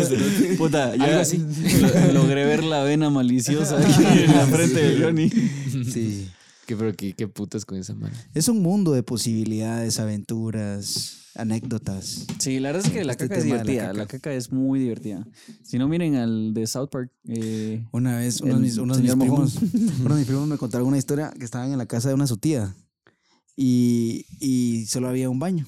puta, 0.57 0.95
ya 0.95 1.19
así. 1.19 1.37
lo- 1.81 2.13
logré 2.13 2.45
ver 2.45 2.63
la 2.63 2.83
vena 2.83 3.09
maliciosa 3.09 3.77
en 3.81 4.33
la 4.33 4.45
frente 4.47 4.81
de 4.81 5.03
Johnny. 5.03 5.29
Sí. 5.29 6.29
¿Qué, 6.65 6.75
pero 6.75 6.93
qué, 6.95 7.13
qué 7.13 7.27
putas 7.27 7.65
con 7.65 7.77
esa 7.77 7.93
mano? 7.93 8.15
Es 8.33 8.47
un 8.47 8.61
mundo 8.63 8.91
de 8.93 9.03
posibilidades, 9.03 9.99
aventuras, 9.99 11.17
anécdotas. 11.35 12.25
Sí, 12.39 12.59
la 12.59 12.69
verdad 12.71 12.85
es 12.87 12.91
que 12.93 13.03
la 13.03 13.11
Este 13.13 13.27
caca 13.27 13.37
es 13.39 13.43
de 13.43 13.49
la 13.49 13.55
divertida. 13.63 13.93
La 13.93 14.05
caca. 14.05 14.19
caca. 14.19 14.33
es 14.33 14.51
muy 14.51 14.79
divertida. 14.79 15.25
Si 15.63 15.77
no, 15.77 15.87
miren 15.87 16.15
al 16.15 16.53
de 16.53 16.65
South 16.67 16.89
Park. 16.89 17.11
eh, 17.27 17.83
Una 17.91 18.17
vez, 18.17 18.41
unos, 18.41 18.59
mis, 18.59 18.77
unos 18.77 19.01
mis 19.01 19.15
primos, 19.15 19.55
uno 19.99 20.15
de 20.15 20.19
mis 20.19 20.27
primos 20.27 20.47
me 20.47 20.57
contaron 20.57 20.87
una 20.87 20.97
historia 20.97 21.31
que 21.37 21.45
estaban 21.45 21.71
en 21.71 21.77
la 21.77 21.85
casa 21.85 22.09
de 22.09 22.15
una 22.15 22.27
su 22.27 22.37
tía 22.37 22.75
y, 23.55 24.25
y 24.39 24.85
solo 24.87 25.07
había 25.09 25.29
un 25.29 25.39
baño. 25.39 25.65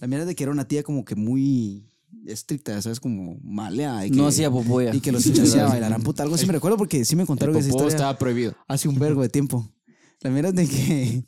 La 0.00 0.06
mierda 0.06 0.24
es 0.24 0.28
de 0.28 0.34
que 0.34 0.42
era 0.44 0.52
una 0.52 0.66
tía 0.66 0.82
como 0.82 1.04
que 1.04 1.14
muy 1.14 1.86
estricta, 2.26 2.80
¿sabes? 2.82 3.00
Como 3.00 3.38
maleada. 3.42 4.06
Y 4.06 4.10
que, 4.10 4.16
no 4.16 4.26
hacía 4.26 4.50
popoya. 4.50 4.94
Y 4.94 5.00
que 5.00 5.12
los 5.12 5.24
hinchas 5.26 5.54
bailarán 5.56 6.02
puta. 6.04 6.22
Algo 6.22 6.36
sí 6.36 6.46
me 6.46 6.52
recuerdo 6.52 6.76
porque 6.76 7.04
sí 7.04 7.16
me 7.16 7.26
contaron 7.26 7.56
esa 7.56 7.68
popó 7.68 7.76
historia 7.78 7.96
estaba 7.96 8.18
prohibido. 8.18 8.54
hace 8.68 8.88
un 8.88 8.98
vergo 8.98 9.22
de 9.22 9.28
tiempo. 9.28 9.70
La 10.20 10.30
mierda 10.30 10.48
es 10.50 10.56
de 10.56 10.66
que 10.66 11.24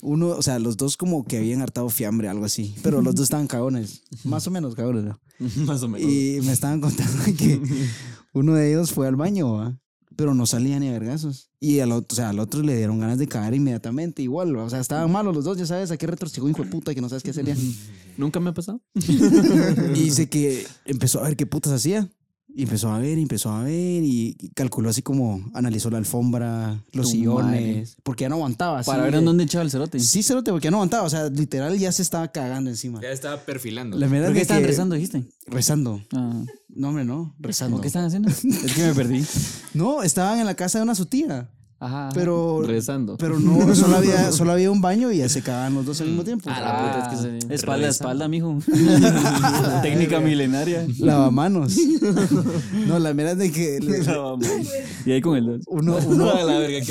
uno, 0.00 0.28
o 0.28 0.42
sea, 0.42 0.58
los 0.58 0.76
dos 0.76 0.96
como 0.96 1.24
que 1.24 1.38
habían 1.38 1.62
hartado 1.62 1.88
fiambre, 1.90 2.28
algo 2.28 2.44
así. 2.44 2.74
Pero 2.82 3.02
los 3.02 3.14
dos 3.14 3.24
estaban 3.24 3.46
cagones. 3.46 4.02
Más 4.24 4.46
o 4.46 4.50
menos 4.50 4.74
cagones, 4.74 5.04
¿no? 5.04 5.20
Más 5.64 5.82
o 5.82 5.88
menos. 5.88 6.10
Y 6.10 6.40
me 6.42 6.52
estaban 6.52 6.80
contando 6.80 7.24
que 7.36 7.60
uno 8.32 8.54
de 8.54 8.70
ellos 8.70 8.92
fue 8.92 9.06
al 9.06 9.16
baño, 9.16 9.52
¿va? 9.52 9.78
pero 10.20 10.34
no 10.34 10.44
salía 10.44 10.78
ni 10.78 10.86
a 10.86 10.92
vergazos. 10.92 11.50
Y 11.60 11.80
al 11.80 11.92
otro, 11.92 12.12
o 12.12 12.16
sea, 12.16 12.28
al 12.28 12.40
otro 12.40 12.62
le 12.62 12.76
dieron 12.76 12.98
ganas 13.00 13.16
de 13.18 13.26
cagar 13.26 13.54
inmediatamente, 13.54 14.20
igual. 14.20 14.54
¿va? 14.54 14.64
O 14.64 14.68
sea, 14.68 14.78
estaban 14.78 15.10
malos 15.10 15.34
los 15.34 15.44
dos, 15.46 15.56
ya 15.56 15.64
sabes, 15.64 15.90
a 15.90 15.96
qué 15.96 16.06
retrocedió 16.06 16.46
hijo 16.46 16.62
de 16.62 16.68
puta 16.68 16.94
que 16.94 17.00
no 17.00 17.08
sabes 17.08 17.22
qué 17.22 17.32
ya. 17.32 17.56
Nunca 18.18 18.38
me 18.38 18.50
ha 18.50 18.52
pasado. 18.52 18.82
Y 19.94 20.02
dice 20.02 20.28
que 20.28 20.66
empezó 20.84 21.20
a 21.20 21.22
ver 21.22 21.36
qué 21.36 21.46
putas 21.46 21.72
hacía. 21.72 22.10
Y 22.54 22.64
empezó 22.64 22.90
a 22.92 22.98
ver, 22.98 23.16
y 23.16 23.22
empezó 23.22 23.50
a 23.50 23.62
ver, 23.62 24.02
y 24.02 24.36
calculó 24.54 24.90
así 24.90 25.02
como 25.02 25.40
analizó 25.54 25.88
la 25.90 25.98
alfombra, 25.98 26.84
los 26.92 27.10
sillones, 27.10 27.46
madre. 27.46 27.84
porque 28.02 28.22
ya 28.22 28.28
no 28.28 28.34
aguantaba. 28.36 28.82
Para 28.82 29.04
ver 29.04 29.14
en 29.14 29.24
dónde 29.24 29.44
echaba 29.44 29.62
el 29.64 29.70
cerote. 29.70 30.00
Sí, 30.00 30.22
cerote, 30.22 30.50
porque 30.50 30.64
ya 30.64 30.70
no 30.70 30.78
aguantaba. 30.78 31.04
O 31.04 31.10
sea, 31.10 31.28
literal 31.30 31.78
ya 31.78 31.92
se 31.92 32.02
estaba 32.02 32.28
cagando 32.28 32.68
encima. 32.70 33.00
Ya 33.00 33.10
estaba 33.10 33.38
perfilando. 33.38 33.96
La 33.98 34.08
verdad 34.08 34.26
¿Por 34.28 34.34
qué 34.34 34.38
es 34.40 34.42
estaban 34.42 34.62
que- 34.62 34.68
rezando, 34.68 34.94
dijiste? 34.96 35.24
Rezando. 35.46 36.02
Ah, 36.12 36.42
No, 36.68 36.88
hombre, 36.88 37.04
no. 37.04 37.34
Rezando. 37.38 37.80
¿Qué 37.80 37.86
estaban 37.86 38.08
haciendo? 38.08 38.28
es 38.30 38.74
que 38.74 38.82
me 38.82 38.94
perdí. 38.94 39.24
No, 39.74 40.02
estaban 40.02 40.38
en 40.40 40.46
la 40.46 40.54
casa 40.54 40.78
de 40.78 40.84
una 40.84 40.94
su 40.94 41.06
tía. 41.06 41.50
Ajá. 41.82 42.10
Pero, 42.12 42.62
Rezando. 42.62 43.16
pero 43.16 43.40
no, 43.40 43.74
solo 43.74 43.96
había, 43.96 44.32
solo 44.32 44.52
había 44.52 44.70
un 44.70 44.82
baño 44.82 45.10
y 45.12 45.16
ya 45.18 45.28
se 45.30 45.40
cagaban 45.40 45.74
los 45.74 45.86
dos 45.86 46.00
al 46.02 46.08
mismo 46.08 46.24
tiempo. 46.24 46.50
Ah, 46.52 46.60
la 46.60 46.78
puta, 46.78 46.98
es 47.00 47.08
que 47.38 47.46
se- 47.48 47.54
espalda, 47.54 47.86
Reza. 47.86 48.02
espalda, 48.04 48.28
mijo. 48.28 48.58
Técnica 49.82 50.20
milenaria. 50.20 50.86
Lavamanos. 50.98 51.76
No, 52.86 52.98
la 52.98 53.14
mera 53.14 53.34
de 53.34 53.50
que 53.52 53.78
le- 53.80 54.00
y 55.06 55.12
ahí 55.12 55.20
con 55.20 55.36
el 55.36 55.46
dos. 55.46 55.60
uno, 55.68 55.96
A 55.96 56.00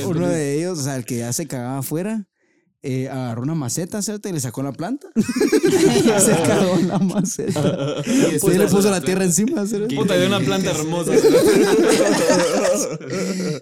uno 0.07 0.27
de 0.27 0.57
ellos, 0.57 0.79
o 0.79 0.83
sea, 0.83 0.95
el 0.95 1.05
que 1.05 1.17
ya 1.19 1.33
se 1.33 1.47
cagaba 1.47 1.79
afuera, 1.79 2.25
eh, 2.81 3.09
agarró 3.09 3.41
una 3.43 3.55
maceta, 3.55 4.01
¿cierto? 4.01 4.29
Y 4.29 4.31
le 4.33 4.39
sacó 4.39 4.63
la 4.63 4.71
planta. 4.71 5.07
se 5.15 6.31
cagó 6.47 6.77
la 6.87 6.99
maceta. 6.99 7.95
Y 8.05 8.31
después 8.33 8.57
le 8.57 8.67
puso 8.67 8.89
la 8.89 9.01
tierra 9.01 9.23
encima, 9.25 9.65
¿cierto? 9.65 9.93
Puta, 9.95 10.15
de 10.15 10.27
una 10.27 10.39
planta 10.39 10.71
hermosa. 10.71 11.11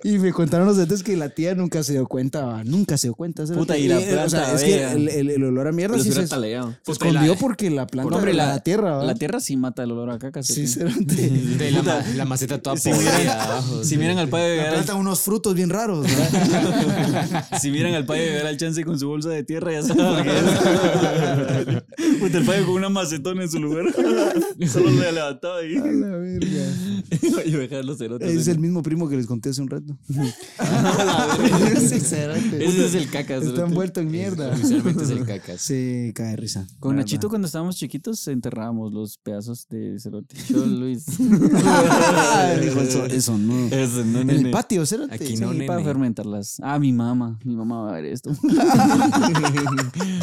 Y 0.04 0.18
me 0.20 0.32
contaron 0.32 0.68
los 0.68 0.78
detalles 0.78 1.04
que 1.04 1.16
la 1.18 1.30
tía 1.30 1.56
nunca 1.56 1.84
se 1.84 1.94
dio 1.94 2.08
cuenta, 2.08 2.64
nunca 2.64 2.98
se 2.98 3.08
dio 3.08 3.16
cuenta. 3.16 3.46
¿cierto? 3.46 3.60
Puta, 3.62 3.78
y 3.78 3.88
la 3.88 4.00
eh, 4.00 4.18
O 4.26 4.30
sea, 4.30 4.42
planta, 4.44 4.54
es 4.56 4.64
que 4.64 4.76
vea. 4.78 4.92
el, 4.94 5.10
el- 5.10 5.30
el 5.32 5.44
olor 5.44 5.68
a 5.68 5.72
mierda 5.72 5.94
Pero 5.94 6.04
sí 6.04 6.10
si 6.10 6.16
se, 6.28 6.38
hubiera 6.38 6.78
se 6.84 6.92
escondió 6.92 7.36
porque 7.36 7.70
la 7.70 7.88
planta, 7.88 8.16
Hombre, 8.16 8.34
la, 8.34 8.48
la, 8.48 8.60
tierra, 8.64 8.98
¿va? 8.98 9.04
la 9.04 9.16
tierra 9.16 9.40
sí 9.40 9.58
mata 9.58 9.84
el 9.84 9.92
olor 9.92 10.10
a 10.12 10.20
caca. 10.20 10.42
Sí. 10.44 10.66
De 10.66 11.72
la, 11.72 11.82
ma- 11.84 12.04
la 12.16 12.26
maceta 12.26 12.60
toda 12.62 12.78
Si 12.78 12.92
miran, 12.92 13.28
abajo. 13.40 13.84
si 13.84 13.98
miran 13.98 14.18
al 14.18 14.30
padre 14.30 14.50
La 14.50 14.56
llegar 14.56 14.74
planta 14.76 14.96
unos 14.96 15.20
frutos 15.22 15.54
bien 15.56 15.70
raros, 15.70 16.06
¿verdad? 16.08 17.46
si 17.60 17.72
miran 17.72 17.94
al 17.94 18.06
padre 18.06 18.26
llegar 18.30 18.48
al 18.48 18.58
chance 18.58 18.84
con 18.84 18.98
su 19.00 19.07
bolsa 19.08 19.30
de 19.30 19.44
tierra, 19.44 19.72
ya 19.72 19.84
saben 19.84 20.06
por 20.06 21.84
qué 22.20 22.26
es. 22.26 22.32
Puta, 22.32 22.38
el 22.40 22.46
padre 22.46 22.66
con 22.66 22.76
una 22.76 22.90
macetona 22.90 23.44
en 23.44 23.50
su 23.50 23.60
lugar. 23.60 23.86
Solo 24.68 24.90
le 24.92 25.12
levantaba 25.12 25.58
ahí. 25.60 25.76
A 25.78 25.86
la 25.86 26.18
verga. 26.18 26.66
y 27.46 27.52
dejar 27.52 27.86
los 27.86 27.98
cerotes. 27.98 28.30
Es 28.30 28.48
el 28.48 28.60
mismo 28.60 28.82
primo 28.84 29.08
que 29.10 29.16
les 29.18 29.26
conté 29.28 29.50
hace 29.50 29.62
un 29.62 29.70
rato. 29.70 29.98
Sí, 31.78 32.00
cerote. 32.00 32.66
Ese 32.66 32.86
es 32.86 32.96
el 32.96 33.10
caca. 33.10 33.38
Está 33.38 33.64
envuelto 33.66 34.00
en 34.02 34.12
mierda. 34.12 34.50
Oficialmente 34.52 35.04
es 35.04 35.10
el 35.12 35.26
cacas. 35.26 35.62
Sí, 35.62 36.12
cae 36.14 36.36
risa. 36.36 36.68
Con 36.80 36.96
Nachito 36.96 37.30
cuando 37.30 37.46
estábamos 37.46 37.76
chiquitos 37.78 38.28
enterrábamos 38.28 38.92
los 38.92 39.18
pedazos 39.18 39.68
de 39.70 40.00
cerote. 40.00 40.36
Yo, 40.50 40.66
Luis. 40.66 41.06
Dijo, 41.18 42.82
eso, 42.82 43.06
eso 43.06 43.38
no. 43.38 43.68
Ese, 43.68 44.04
no, 44.06 44.22
En 44.22 44.30
el 44.30 44.52
patio, 44.52 44.86
cerote. 44.86 45.14
Aquí 45.16 45.38
Sí, 45.38 45.44
no, 45.44 45.48
para 45.66 45.80
nene. 45.80 45.84
fermentarlas. 45.84 46.58
Ah, 46.62 46.80
mi 46.80 46.92
mamá. 46.92 47.38
Mi 47.44 47.56
mamá 47.56 47.84
va 47.84 47.90
a 47.90 47.94
ver 47.94 48.06
esto. 48.06 48.32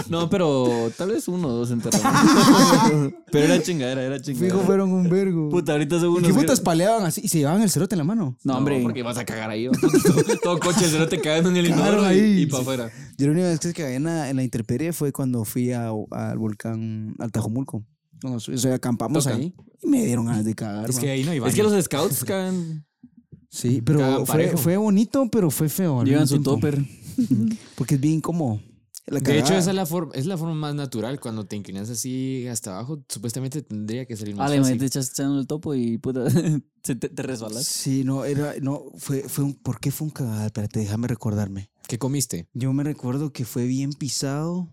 No, 0.09 0.29
pero 0.31 0.91
tal 0.97 1.11
vez 1.11 1.29
uno 1.29 1.49
o 1.49 1.53
dos 1.53 1.71
pero 3.31 3.45
era 3.45 3.63
chingadera, 3.63 4.03
era 4.03 4.21
chingadera. 4.21 4.55
Fijo, 4.55 4.67
fueron 4.67 4.93
un 4.93 5.09
vergo. 5.09 5.49
Puta, 5.51 5.73
ahorita 5.73 5.99
son 6.01 6.11
¿Y 6.13 6.17
unos. 6.19 6.29
qué 6.29 6.35
putas 6.35 6.61
paleaban 6.61 7.05
así 7.07 7.21
y 7.25 7.29
se 7.29 7.39
llevaban 7.39 7.63
el 7.63 7.71
cerote 7.71 7.95
en 7.95 7.99
la 7.99 8.05
mano? 8.05 8.37
No, 8.45 8.57
hombre. 8.59 8.81
porque 8.83 9.03
vas 9.03 9.19
a 9.19 9.25
cagar 9.25 9.51
ahí. 9.51 9.69
todo, 9.81 10.23
todo 10.43 10.59
coche 10.61 10.89
se 10.89 11.07
te 11.07 11.21
cagando 11.21 11.51
en 11.51 11.57
el 11.57 11.69
Cagaron 11.69 11.89
inodoro 11.93 12.07
ahí. 12.09 12.19
y, 12.21 12.43
y 12.43 12.47
para 12.47 12.63
afuera. 12.63 12.91
Yo 13.19 13.27
la 13.27 13.33
única 13.33 13.49
vez 13.49 13.61
que 13.61 13.73
cagué 13.73 13.95
en 13.97 14.05
la, 14.05 14.31
en 14.31 14.37
la 14.37 14.43
intemperie 14.43 14.93
fue 14.93 15.13
cuando 15.13 15.45
fui 15.45 15.73
a- 15.73 15.91
al 16.11 16.39
volcán 16.39 17.15
Altajomulco. 17.19 17.85
No, 18.23 18.35
o 18.35 18.41
sea, 18.41 18.75
acampamos 18.75 19.25
Toca. 19.25 19.37
ahí 19.37 19.53
y 19.83 19.87
me 19.87 20.05
dieron 20.05 20.27
ganas 20.27 20.45
de 20.45 20.55
cagar. 20.55 20.89
Es 20.89 20.97
man. 20.97 21.05
que 21.05 21.11
ahí 21.11 21.25
no 21.25 21.31
hay 21.33 21.39
Es 21.39 21.55
que 21.55 21.63
baño. 21.63 21.75
los 21.75 21.85
scouts 21.85 22.25
cagan. 22.25 22.87
Sí, 23.51 23.81
pero 23.85 24.01
Cagan 24.01 24.17
fue, 24.19 24.27
parejo. 24.27 24.57
fue 24.59 24.77
bonito, 24.77 25.29
pero 25.31 25.51
fue 25.51 25.69
feo. 25.69 26.01
al 26.01 26.07
Llevan 26.07 26.23
mismo 26.23 26.37
su 26.39 26.43
tiempo. 26.43 26.61
topper. 26.61 26.85
Porque 27.77 27.95
es 27.97 28.01
bien 28.01 28.21
como. 28.21 28.61
La 29.07 29.21
De 29.21 29.39
hecho, 29.39 29.55
esa 29.55 29.71
es 29.71 29.77
la, 29.77 29.85
forma, 29.85 30.15
es 30.15 30.25
la 30.25 30.39
forma 30.39 30.55
más 30.55 30.75
natural. 30.75 31.21
Cuando 31.21 31.45
te 31.47 31.57
inclinas 31.57 31.91
así 31.91 32.47
hasta 32.49 32.71
abajo, 32.79 33.03
supuestamente 33.09 33.61
tendría 33.61 34.07
que 34.07 34.17
salir 34.17 34.35
más 34.35 34.51
Ah, 34.51 34.55
le 34.55 34.61
fácil. 34.63 34.79
te 34.79 34.87
echas 34.87 35.11
echando 35.11 35.39
el 35.39 35.47
topo 35.47 35.75
y 35.75 35.99
puta, 35.99 36.25
se 36.83 36.95
te, 36.97 37.09
te 37.11 37.23
resbalas. 37.23 37.67
Sí, 37.67 38.03
no, 38.05 38.25
era, 38.25 38.55
no, 38.63 38.85
fue, 38.97 39.29
fue 39.29 39.45
un, 39.45 39.55
¿por 39.55 39.79
qué 39.79 39.91
fue 39.91 40.07
un 40.07 40.11
cagada? 40.11 40.47
Espérate, 40.47 40.81
déjame 40.81 41.07
recordarme. 41.09 41.71
¿Qué 41.87 41.99
comiste? 41.99 42.49
Yo 42.55 42.73
me 42.73 42.83
recuerdo 42.83 43.31
que 43.31 43.45
fue 43.45 43.67
bien 43.67 43.93
pisado 43.93 44.71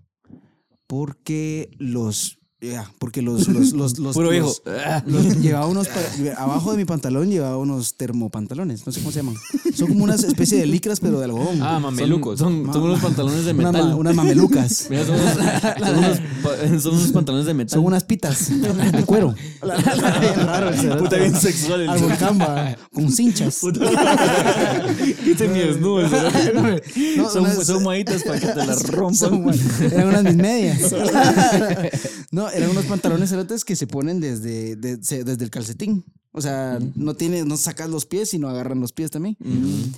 porque 0.87 1.69
los, 1.77 2.39
ya, 2.61 2.91
porque 2.99 3.21
los, 3.23 3.47
los, 3.47 3.71
los, 3.73 3.97
los, 3.99 4.13
Puro 4.15 4.31
los- 4.31 4.61
los- 5.07 5.37
llevaba 5.39 5.65
unos, 5.67 5.87
abajo 6.37 6.71
de 6.71 6.77
mi 6.77 6.85
pantalón 6.85 7.29
llevaba 7.29 7.57
unos 7.57 7.95
termopantalones, 7.95 8.85
no 8.85 8.91
sé 8.91 8.99
cómo 8.99 9.11
se 9.11 9.19
llaman. 9.19 9.35
Son 9.75 9.87
como 9.87 10.03
una 10.03 10.15
especie 10.15 10.59
de 10.59 10.65
licras, 10.67 10.99
pero 10.99 11.17
de 11.19 11.25
algodón. 11.25 11.59
Ah, 11.61 11.79
mamelucos. 11.79 12.37
Son, 12.39 12.71
son 12.71 12.83
unos 12.83 12.99
pantalones 13.01 13.45
de 13.45 13.53
metal. 13.53 13.93
unas 13.95 14.15
mamelucas. 14.15 14.87
Mira, 14.89 15.05
son, 15.05 15.15
unos, 15.15 15.33
son, 15.33 15.97
unos, 15.97 16.19
pa- 16.43 16.79
son 16.79 16.93
unos 16.95 17.11
pantalones 17.11 17.45
de 17.47 17.53
metal. 17.53 17.77
Son 17.79 17.85
unas 17.85 18.03
pitas 18.03 18.49
de 18.61 19.03
cuero. 19.05 19.33
Raro. 19.61 20.71
Puta, 20.99 21.15
bien 21.17 21.35
sexual 21.35 21.81
el 21.81 21.89
Al 21.89 21.99
volcán, 21.99 22.39
va, 22.39 22.75
con 22.93 23.11
cinchas. 23.11 23.59
Mi 23.63 23.73
desnudo. 25.59 26.07
No, 27.17 27.29
Son, 27.29 27.43
unas- 27.43 27.65
son 27.65 27.83
maitas 27.83 28.23
para 28.23 28.39
que 28.39 28.47
te 28.47 28.65
las 28.65 28.87
rompan. 28.89 29.45
eran 29.91 30.07
unas 30.09 30.23
mis 30.23 30.35
medias. 30.35 30.93
no, 32.31 32.49
eran 32.53 32.69
unos 32.71 32.85
pantalones 32.85 33.29
cerotes 33.29 33.63
que 33.65 33.75
se 33.75 33.87
ponen 33.87 34.19
desde, 34.19 34.75
de- 34.75 34.97
desde 34.97 35.43
el 35.43 35.49
calcetín. 35.49 36.03
O 36.33 36.39
sea, 36.41 36.79
no 36.95 37.13
tiene, 37.13 37.43
no 37.43 37.57
sacas 37.57 37.89
los 37.89 38.05
pies, 38.05 38.29
sino 38.29 38.47
agarran 38.47 38.79
los 38.79 38.93
pies 38.93 39.11
también. 39.11 39.35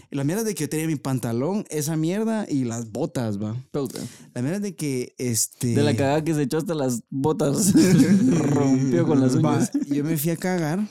Y 0.10 0.16
la 0.16 0.24
mierda 0.24 0.44
de 0.44 0.56
que 0.56 0.64
yo 0.64 0.70
tenía 0.70 0.88
mi 0.88 0.96
pantalón, 0.96 1.64
esa 1.70 1.96
mierda 1.96 2.48
y 2.50 2.64
las 2.64 2.92
botas, 2.92 3.40
va. 3.40 3.56
Puta. 3.72 4.00
La 4.34 4.42
mierda 4.42 4.60
de 4.60 4.76
que 4.76 5.14
este. 5.20 5.76
De 5.76 5.84
la 5.84 5.96
cagada 5.96 6.24
que 6.24 6.34
se 6.34 6.42
echó 6.42 6.58
hasta 6.58 6.74
las 6.74 7.04
botas. 7.12 7.72
Rompió 8.30 9.06
con 9.06 9.20
las 9.20 9.36
va, 9.38 9.58
uñas. 9.58 9.72
yo 9.90 10.04
me 10.04 10.18
fui 10.18 10.32
a 10.32 10.38
cagar 10.38 10.88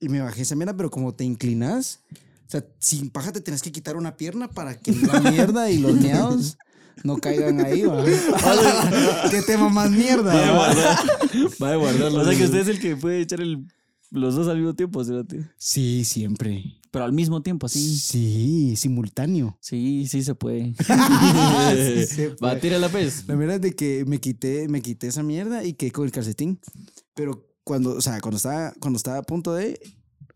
y 0.00 0.08
me 0.10 0.20
bajé 0.20 0.42
esa 0.42 0.54
mierda, 0.54 0.76
pero 0.76 0.90
como 0.90 1.14
te 1.14 1.24
inclinas, 1.24 2.00
o 2.46 2.50
sea, 2.50 2.64
sin 2.78 3.08
paja 3.08 3.32
te 3.32 3.40
tenés 3.40 3.62
que 3.62 3.72
quitar 3.72 3.96
una 3.96 4.16
pierna 4.18 4.48
para 4.50 4.78
que 4.78 4.92
la 4.92 5.18
mierda 5.30 5.70
y 5.70 5.78
los 5.78 5.94
meados 5.98 6.58
no 7.02 7.16
caigan 7.18 7.60
ahí, 7.60 7.82
va. 7.82 8.04
Qué 9.30 9.42
tema 9.42 9.68
más 9.68 9.90
mierda. 9.90 10.32
Va 10.32 10.46
a 10.48 10.52
guardar. 10.52 10.98
Va 11.62 11.72
a 11.72 11.76
guardarlo. 11.76 12.20
O 12.20 12.24
sea 12.24 12.36
que 12.36 12.44
usted 12.44 12.58
es 12.60 12.68
el 12.68 12.80
que 12.80 12.96
puede 12.96 13.20
echar 13.20 13.40
el, 13.40 13.66
los 14.10 14.34
dos 14.34 14.48
al 14.48 14.58
mismo 14.58 14.74
tiempo, 14.74 15.04
cerote. 15.04 15.44
Sí, 15.56 16.04
siempre. 16.04 16.78
Pero 16.90 17.04
al 17.04 17.12
mismo 17.12 17.42
tiempo, 17.42 17.66
así. 17.66 17.96
Sí, 17.96 18.76
simultáneo. 18.76 19.58
Sí, 19.60 20.06
sí 20.08 20.22
se 20.22 20.34
puede. 20.36 20.74
Sí 21.74 22.06
se 22.06 22.28
Va, 22.30 22.36
puede. 22.36 22.56
tira 22.60 22.78
la 22.78 22.88
pez. 22.88 23.24
La 23.26 23.34
verdad 23.34 23.56
es 23.56 23.62
de 23.62 23.74
que 23.74 24.04
me 24.06 24.20
quité, 24.20 24.68
me 24.68 24.80
quité 24.80 25.08
esa 25.08 25.22
mierda 25.24 25.64
y 25.64 25.72
quedé 25.74 25.90
con 25.90 26.04
el 26.04 26.12
calcetín. 26.12 26.60
Pero 27.14 27.48
cuando, 27.64 27.90
o 27.96 28.00
sea, 28.00 28.20
cuando 28.20 28.36
estaba, 28.36 28.72
cuando 28.78 28.96
estaba 28.96 29.18
a 29.18 29.22
punto 29.22 29.54
de, 29.54 29.80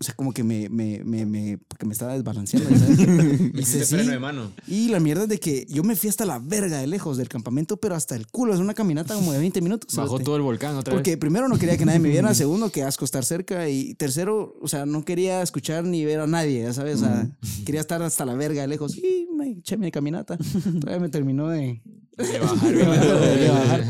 o 0.01 0.05
sea, 0.05 0.15
como 0.15 0.33
que 0.33 0.45
me, 0.45 0.69
me, 0.69 1.03
me, 1.05 1.27
me, 1.27 1.59
porque 1.59 1.85
me 1.85 1.93
estaba 1.93 2.13
desbalanceando, 2.15 2.71
¿sabes? 2.71 2.99
Hice 3.55 3.83
así. 3.83 4.19
mano. 4.21 4.53
Y 4.69 4.89
la 4.91 5.01
mierda 5.01 5.25
es 5.25 5.29
de 5.29 5.41
que 5.41 5.67
yo 5.69 5.83
me 5.83 5.97
fui 5.97 6.09
hasta 6.09 6.25
la 6.25 6.39
verga 6.39 6.79
de 6.79 6.87
lejos 6.87 7.17
del 7.17 7.29
campamento, 7.29 7.79
pero 7.79 7.97
hasta 7.97 8.15
el 8.15 8.29
culo. 8.29 8.55
Es 8.55 8.61
una 8.61 8.75
caminata 8.75 9.15
como 9.17 9.33
de 9.33 9.41
20 9.41 9.61
minutos. 9.61 9.93
Bajó 9.97 10.21
todo 10.21 10.37
el 10.37 10.43
volcán 10.43 10.77
otra 10.77 10.95
Porque 10.95 11.11
vez. 11.11 11.19
primero 11.19 11.49
no 11.49 11.59
quería 11.59 11.77
que 11.77 11.85
nadie 11.85 11.99
me 11.99 12.11
viera, 12.11 12.33
segundo 12.37 12.71
que 12.71 12.85
asco 12.85 13.05
estar 13.05 13.25
cerca 13.25 13.69
y 13.69 13.95
tercero, 13.95 14.57
o 14.63 14.69
sea, 14.69 14.87
no 14.87 15.05
quería 15.05 15.43
escuchar 15.43 15.83
ni 15.85 16.05
ver 16.05 16.21
a 16.21 16.29
nadie, 16.29 16.63
ya 16.63 16.73
sabes, 16.73 16.99
o 16.99 17.01
sea, 17.01 17.29
quería 17.67 17.81
estar 17.81 18.01
hasta 18.01 18.25
la 18.25 18.35
verga 18.35 18.63
de 18.63 18.69
lejos 18.69 18.97
y 18.97 19.27
me 19.37 19.51
eché 19.51 19.77
mi 19.77 19.91
caminata. 19.91 20.37
Todavía 20.81 21.01
me 21.01 21.09
terminó 21.09 21.49
de, 21.49 21.83
De 22.17 22.39
bajar, 22.39 22.73
de 22.73 23.49
bajar. 23.49 23.85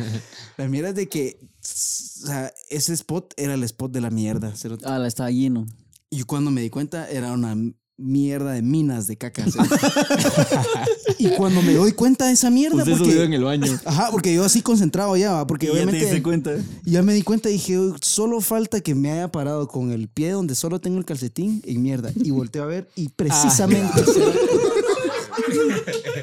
La 0.56 0.68
mierda 0.68 0.88
es 0.88 0.94
de 0.94 1.06
que, 1.06 1.38
o 1.42 1.46
sea, 1.60 2.52
ese 2.70 2.94
spot 2.94 3.34
era 3.36 3.52
el 3.52 3.62
spot 3.64 3.92
de 3.92 4.00
la 4.00 4.08
mierda. 4.10 4.54
Ah, 4.84 4.98
la 4.98 5.06
estaba 5.06 5.30
lleno. 5.30 5.66
Y 6.10 6.22
cuando 6.24 6.50
me 6.50 6.62
di 6.62 6.70
cuenta 6.70 7.08
era 7.10 7.32
una 7.32 7.54
mierda 8.00 8.52
de 8.52 8.62
minas 8.62 9.06
de 9.08 9.18
caca. 9.18 9.44
cerote. 9.50 9.74
y 11.18 11.28
cuando 11.30 11.60
me 11.62 11.74
doy 11.74 11.92
cuenta 11.92 12.26
de 12.26 12.32
esa 12.32 12.48
mierda, 12.48 12.78
Usted 12.78 12.96
porque- 12.96 13.24
en 13.24 13.32
el 13.32 13.42
baño. 13.44 13.66
Ajá, 13.84 14.08
porque 14.12 14.32
yo 14.32 14.44
así 14.44 14.62
concentrado 14.62 15.16
ya, 15.16 15.32
va, 15.32 15.46
porque 15.46 15.66
Y 15.66 15.74
ya 15.74 15.84
te 15.84 15.92
diste 15.96 16.22
cuenta. 16.22 16.52
Ya 16.84 17.02
me 17.02 17.12
di 17.12 17.22
cuenta 17.22 17.50
y 17.50 17.54
dije, 17.54 17.78
"Uy, 17.78 17.94
solo 18.00 18.40
falta 18.40 18.80
que 18.80 18.94
me 18.94 19.10
haya 19.10 19.32
parado 19.32 19.66
con 19.68 19.90
el 19.90 20.08
pie 20.08 20.30
donde 20.30 20.54
solo 20.54 20.80
tengo 20.80 20.96
el 20.98 21.04
calcetín 21.04 21.60
en 21.66 21.82
mierda. 21.82 22.12
Y 22.14 22.30
volteo 22.30 22.62
a 22.62 22.66
ver 22.66 22.88
y 22.94 23.08
precisamente... 23.08 24.00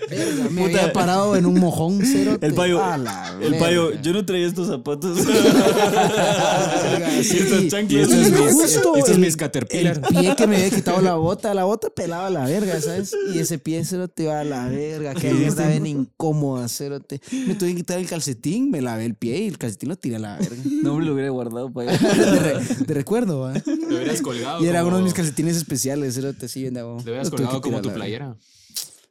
Verga, 0.09 0.49
me 0.49 0.65
había 0.65 0.93
parado 0.93 1.35
en 1.35 1.45
un 1.45 1.59
mojón 1.59 2.01
cero. 2.03 2.37
El 2.41 2.53
payo, 2.53 2.81
A 2.83 2.95
el 3.41 3.55
payo, 3.57 3.93
yo 4.01 4.13
no 4.13 4.25
traía 4.25 4.47
estos 4.47 4.67
zapatos. 4.67 5.17
Verga, 5.25 7.09
sí. 7.23 7.37
Estas 7.37 7.67
chanclas. 7.67 7.91
Y 7.91 7.99
estos 7.99 8.27
Y 8.27 8.31
mis- 8.31 8.53
justo 8.53 8.95
estos 8.95 9.09
el- 9.15 9.19
mis 9.19 9.35
Caterpillar. 9.37 10.01
El 10.09 10.15
pie 10.19 10.35
que 10.35 10.47
me 10.47 10.55
había 10.57 10.69
quitado 10.69 11.01
la 11.01 11.15
bota, 11.15 11.53
la 11.53 11.63
bota 11.65 11.89
pelaba 11.89 12.29
la 12.29 12.45
verga, 12.45 12.79
¿sabes? 12.81 13.13
Y 13.33 13.39
ese 13.39 13.57
pie 13.59 13.83
cero 13.85 14.07
te 14.07 14.27
va 14.27 14.39
a 14.41 14.43
la 14.43 14.67
verga. 14.67 15.13
Qué 15.13 15.33
mierda 15.33 15.67
bien 15.67 15.85
incómoda, 15.85 16.67
cerote. 16.69 17.21
Me 17.47 17.55
tuve 17.55 17.69
que 17.69 17.75
quitar 17.77 17.99
el 17.99 18.07
calcetín, 18.07 18.69
me 18.71 18.81
lavé 18.81 19.05
el 19.05 19.15
pie 19.15 19.39
y 19.43 19.47
el 19.47 19.57
calcetín 19.57 19.89
lo 19.89 19.95
tiré 19.97 20.15
a 20.17 20.19
la 20.19 20.37
verga. 20.37 20.55
No 20.83 20.95
me 20.95 21.05
lo 21.05 21.13
hubiera 21.13 21.29
guardado 21.29 21.71
para 21.71 21.91
De, 21.91 22.39
re- 22.39 22.59
de 22.85 22.93
recuerdo, 22.93 23.41
¿va? 23.41 23.53
Lo 23.65 23.95
hubieras 23.95 24.21
colgado. 24.21 24.63
Y 24.63 24.67
era 24.67 24.79
como- 24.79 24.89
uno 24.89 24.97
de 24.97 25.03
mis 25.03 25.13
calcetines 25.13 25.57
especiales, 25.57 26.15
cerote, 26.15 26.47
sí, 26.47 26.61
bien 26.61 26.73
de 26.73 26.79
abajo. 26.81 26.97
Lo 26.97 27.03
hubieras 27.11 27.25
Lo 27.25 27.31
tuve 27.31 27.37
que 27.37 27.43
colgado 27.51 27.61
como 27.61 27.81
tirar 27.81 27.83
tu 27.83 27.89
a 27.89 27.91
la 27.99 28.05
verga. 28.05 28.25
playera. 28.35 28.37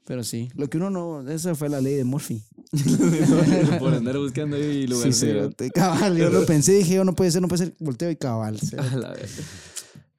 Pero 0.07 0.23
sí, 0.23 0.51
lo 0.55 0.69
que 0.69 0.77
uno 0.77 0.91
no, 0.91 1.27
esa 1.31 1.55
fue 1.55 1.69
la 1.71 1.81
ley 1.81 1.95
de 1.95 2.05
Murphy. 2.05 2.43
Por 3.79 3.95
andar 3.95 4.19
buscando 4.19 4.57
ahí 4.57 4.87
lugar. 4.87 5.13
Sí, 5.13 5.19
cerote, 5.19 5.71
cabal, 5.71 6.17
yo 6.17 6.29
lo 6.31 6.45
pensé, 6.47 6.73
dije, 6.73 6.95
yo 6.95 7.05
no 7.05 7.15
puede 7.15 7.31
ser, 7.31 7.41
no 7.43 7.49
puede 7.49 7.65
ser, 7.67 7.75
volteo 7.79 8.11
y 8.11 8.17
cabal. 8.17 8.59
cerote. 8.59 8.89
A 8.89 8.97
la 8.99 9.09
verga. 9.11 9.29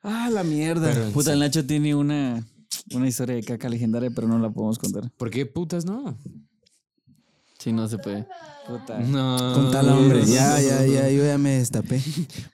Ah, 0.02 0.30
la 0.32 0.44
mierda. 0.44 0.92
Pero- 0.94 1.12
Puta, 1.12 1.34
el 1.34 1.40
Nacho 1.40 1.66
tiene 1.66 1.94
una, 1.96 2.44
una 2.94 3.08
historia 3.08 3.36
de 3.36 3.44
caca 3.44 3.70
legendaria, 3.70 4.10
pero 4.14 4.28
no 4.28 4.40
la 4.40 4.50
podemos 4.50 4.80
contar. 4.80 5.12
¿Por 5.18 5.30
qué 5.30 5.46
putas 5.46 5.86
no? 5.86 6.18
Sí, 7.66 7.74
no 7.74 7.88
se 7.88 7.98
puede. 7.98 8.28
Puta. 8.68 9.00
No. 9.00 9.38
Con 9.56 9.72
tal 9.72 9.90
hombre. 9.90 10.24
Ya, 10.24 10.62
ya, 10.62 10.86
ya, 10.86 11.10
yo 11.10 11.26
ya 11.26 11.40
me 11.40 11.58
destapé. 11.58 12.00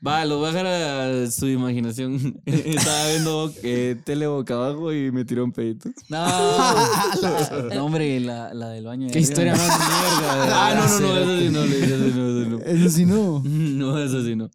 Va, 0.08 0.24
lo 0.24 0.38
voy 0.38 0.48
a 0.48 0.52
dejar 0.54 0.68
a 0.68 1.30
su 1.30 1.50
imaginación. 1.50 2.40
Estaba 2.46 3.10
viendo 3.10 3.54
eh, 3.62 3.98
tele 4.06 4.28
boca 4.28 4.54
abajo 4.54 4.94
y 4.94 5.12
me 5.12 5.26
tiró 5.26 5.44
un 5.44 5.52
pedito. 5.52 5.90
No, 6.08 6.26
no, 7.76 7.86
hombre, 7.86 8.22
la, 8.22 8.54
la 8.54 8.70
del 8.70 8.86
baño. 8.86 9.10
Qué 9.12 9.20
historia 9.20 9.52
más 9.54 9.68
mierda. 9.68 10.68
Ah, 10.68 10.76
no, 10.76 10.88
no, 10.88 11.00
no, 11.02 11.20
eso 11.20 11.40
sí 11.40 11.50
no, 11.50 11.64
eso 11.66 11.76
sí 11.76 12.14
no, 12.16 12.30
eso 12.30 12.44
sí 12.46 12.50
no. 12.50 12.60
Eso 12.62 12.90
sí 12.90 13.06
no. 13.06 13.44
No, 13.44 13.98
eso 13.98 14.24
sí 14.24 14.36
no. 14.38 14.50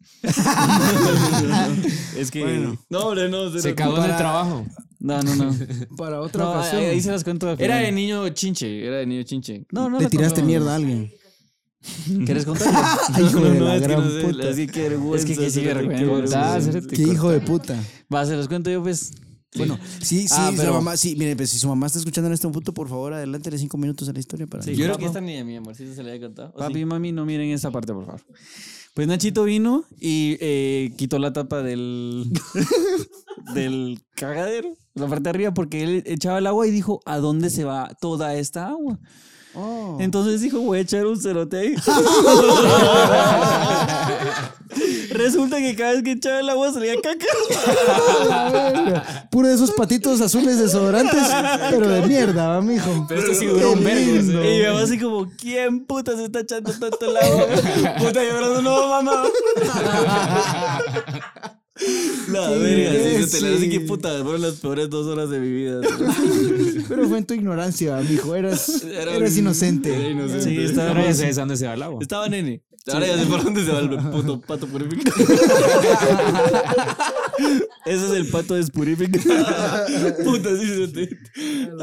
Es 2.17 2.31
que. 2.31 2.75
No, 2.89 2.99
hombre, 3.01 3.29
no. 3.29 3.51
Se 3.51 3.61
cero. 3.61 3.75
cagó 3.77 3.97
en 4.03 4.09
el 4.09 4.17
trabajo. 4.17 4.65
No, 4.99 5.21
no, 5.21 5.35
no. 5.35 5.55
Para 5.97 6.21
otra 6.21 6.43
No, 6.43 6.51
ocasión. 6.51 6.81
ahí, 6.81 6.85
ahí 6.87 7.01
se 7.01 7.11
las 7.11 7.23
cuento. 7.23 7.49
Era 7.57 7.77
de 7.77 7.91
niño 7.91 8.27
chinche, 8.29 8.85
era 8.85 8.97
de 8.97 9.05
niño 9.05 9.23
chinche. 9.23 9.65
No, 9.71 9.89
no. 9.89 9.97
Le 9.97 10.05
la 10.05 10.09
tiraste 10.09 10.41
contamos. 10.41 10.47
mierda 10.47 10.71
a 10.71 10.75
alguien. 10.75 11.11
¿Quieres 12.25 12.45
contarlo? 12.45 12.79
Hijo 13.27 13.39
de 13.41 13.59
la 13.59 13.75
es 13.75 13.81
que 13.81 13.87
gran 13.87 14.03
no 14.03 14.09
sé, 14.11 14.21
puta. 14.27 14.49
así 14.49 14.67
que. 14.67 14.87
Es 15.15 15.25
que 15.25 15.49
sí, 15.51 15.61
qué 15.61 15.73
vergüenza. 15.73 16.59
Qué 16.89 17.01
hijo 17.03 17.29
de 17.31 17.39
puta. 17.41 17.79
Va, 18.13 18.25
se 18.25 18.35
los 18.35 18.47
cuento 18.47 18.69
yo, 18.69 18.81
pues. 18.81 19.13
Bueno, 19.55 19.79
sí, 20.01 20.27
sí, 20.27 20.35
Ah, 20.37 20.51
su 20.51 20.57
pero- 20.57 20.73
mamá, 20.73 20.97
sí, 20.97 21.15
mire, 21.17 21.35
pues 21.35 21.49
si 21.49 21.57
su 21.57 21.67
mamá 21.67 21.87
está 21.87 21.97
escuchando 21.97 22.27
en 22.27 22.33
este 22.33 22.47
punto, 22.49 22.73
por 22.73 22.89
favor, 22.89 23.13
adelántele 23.13 23.57
cinco 23.57 23.77
minutos 23.77 24.07
a 24.09 24.13
la 24.13 24.19
historia 24.19 24.45
para 24.45 24.63
Yo 24.65 24.73
creo 24.85 24.97
que 24.97 25.05
esta 25.05 25.21
ni 25.21 25.37
a 25.37 25.45
mi 25.45 25.55
amorcito 25.55 25.93
se 25.95 26.03
le 26.03 26.11
había 26.11 26.27
contado. 26.27 26.51
¿o 26.53 26.59
Papi 26.59 26.73
sí? 26.75 26.79
y 26.81 26.85
mami, 26.85 27.11
no 27.11 27.25
miren 27.25 27.49
esta 27.51 27.71
parte, 27.71 27.93
por 27.93 28.05
favor. 28.05 28.21
Pues 28.93 29.07
Nachito 29.07 29.45
vino 29.45 29.85
y 29.99 30.37
eh, 30.41 30.91
quitó 30.97 31.17
la 31.17 31.31
tapa 31.31 31.63
del, 31.63 32.25
del 33.53 33.99
cagadero, 34.15 34.75
la 34.93 35.07
parte 35.07 35.23
de 35.23 35.29
arriba, 35.29 35.53
porque 35.53 35.83
él 35.83 36.03
echaba 36.05 36.39
el 36.39 36.47
agua 36.47 36.67
y 36.67 36.71
dijo, 36.71 36.99
¿a 37.05 37.17
dónde 37.17 37.49
se 37.49 37.63
va 37.63 37.89
toda 37.99 38.35
esta 38.35 38.67
agua? 38.67 38.99
Oh. 39.59 39.97
Entonces 39.99 40.41
dijo, 40.41 40.59
voy 40.59 40.77
a 40.77 40.81
echar 40.81 41.07
un 41.07 41.19
cerote 41.19 41.57
ahí. 41.57 41.73
Resulta 45.09 45.57
que 45.57 45.75
cada 45.75 45.93
vez 45.93 46.03
que 46.03 46.11
echaba 46.11 46.41
el 46.41 46.49
agua 46.49 46.71
salía 46.71 46.93
caca. 47.01 47.25
Puro 49.31 49.47
de 49.47 49.55
esos 49.55 49.71
patitos 49.71 50.21
azules 50.21 50.59
desodorantes, 50.59 51.23
pero 51.71 51.89
de 51.89 52.03
mierda, 52.03 52.49
va, 52.49 52.61
mijo. 52.61 53.07
Pero 53.07 53.21
esto 53.21 53.33
sí 53.33 53.47
duró 53.47 53.71
un 53.71 53.83
vergo. 53.83 54.45
Y 54.45 54.59
mi 54.59 54.63
mamá 54.63 54.81
así 54.81 54.99
como, 54.99 55.27
¿quién 55.37 55.85
puta 55.85 56.15
se 56.15 56.25
está 56.25 56.41
echando 56.41 56.71
tanto 56.71 57.09
el 57.09 57.17
agua? 57.17 57.47
puta 57.97 58.23
llorando, 58.23 58.61
no, 58.61 58.89
mamá. 58.89 59.23
La 62.31 62.49
verga, 62.51 62.91
sí, 63.25 63.31
te 63.31 63.41
la 63.41 63.55
así 63.55 63.69
que 63.69 63.79
puta, 63.81 64.21
fueron 64.23 64.41
las 64.41 64.55
peores 64.55 64.89
dos 64.89 65.07
horas 65.07 65.29
de 65.29 65.39
mi 65.39 65.49
vida. 65.49 65.79
Pero 66.89 67.07
fue 67.07 67.17
en 67.19 67.25
tu 67.25 67.33
ignorancia, 67.33 67.95
mijo. 67.97 68.35
Eras, 68.35 68.83
Era 68.83 69.13
eras 69.15 69.31
un- 69.33 69.37
inocente. 69.39 69.93
era 69.95 70.09
inocente. 70.09 70.43
Sí, 70.43 70.57
estaba 70.57 70.89
Ahora 70.89 71.05
ya 71.05 71.13
sabes 71.13 71.37
a 71.37 71.41
dónde 71.41 71.57
se 71.57 71.67
va 71.67 71.73
el 71.75 71.83
agua. 71.83 71.99
Estaba 72.01 72.27
nene. 72.29 72.61
Ahora 72.91 73.07
ya 73.07 73.17
sé 73.17 73.25
por 73.25 73.43
dónde 73.43 73.65
se 73.65 73.71
va 73.71 73.79
el 73.79 73.89
puto 73.89 74.39
pato 74.41 74.65
purificado. 74.67 75.15
Ese 77.85 78.05
es 78.05 78.11
el 78.11 78.27
pato 78.27 78.55
despurificado. 78.55 79.35
puta, 80.25 80.49
sí 80.59 80.67
se 80.67 80.87
te. 80.89 81.17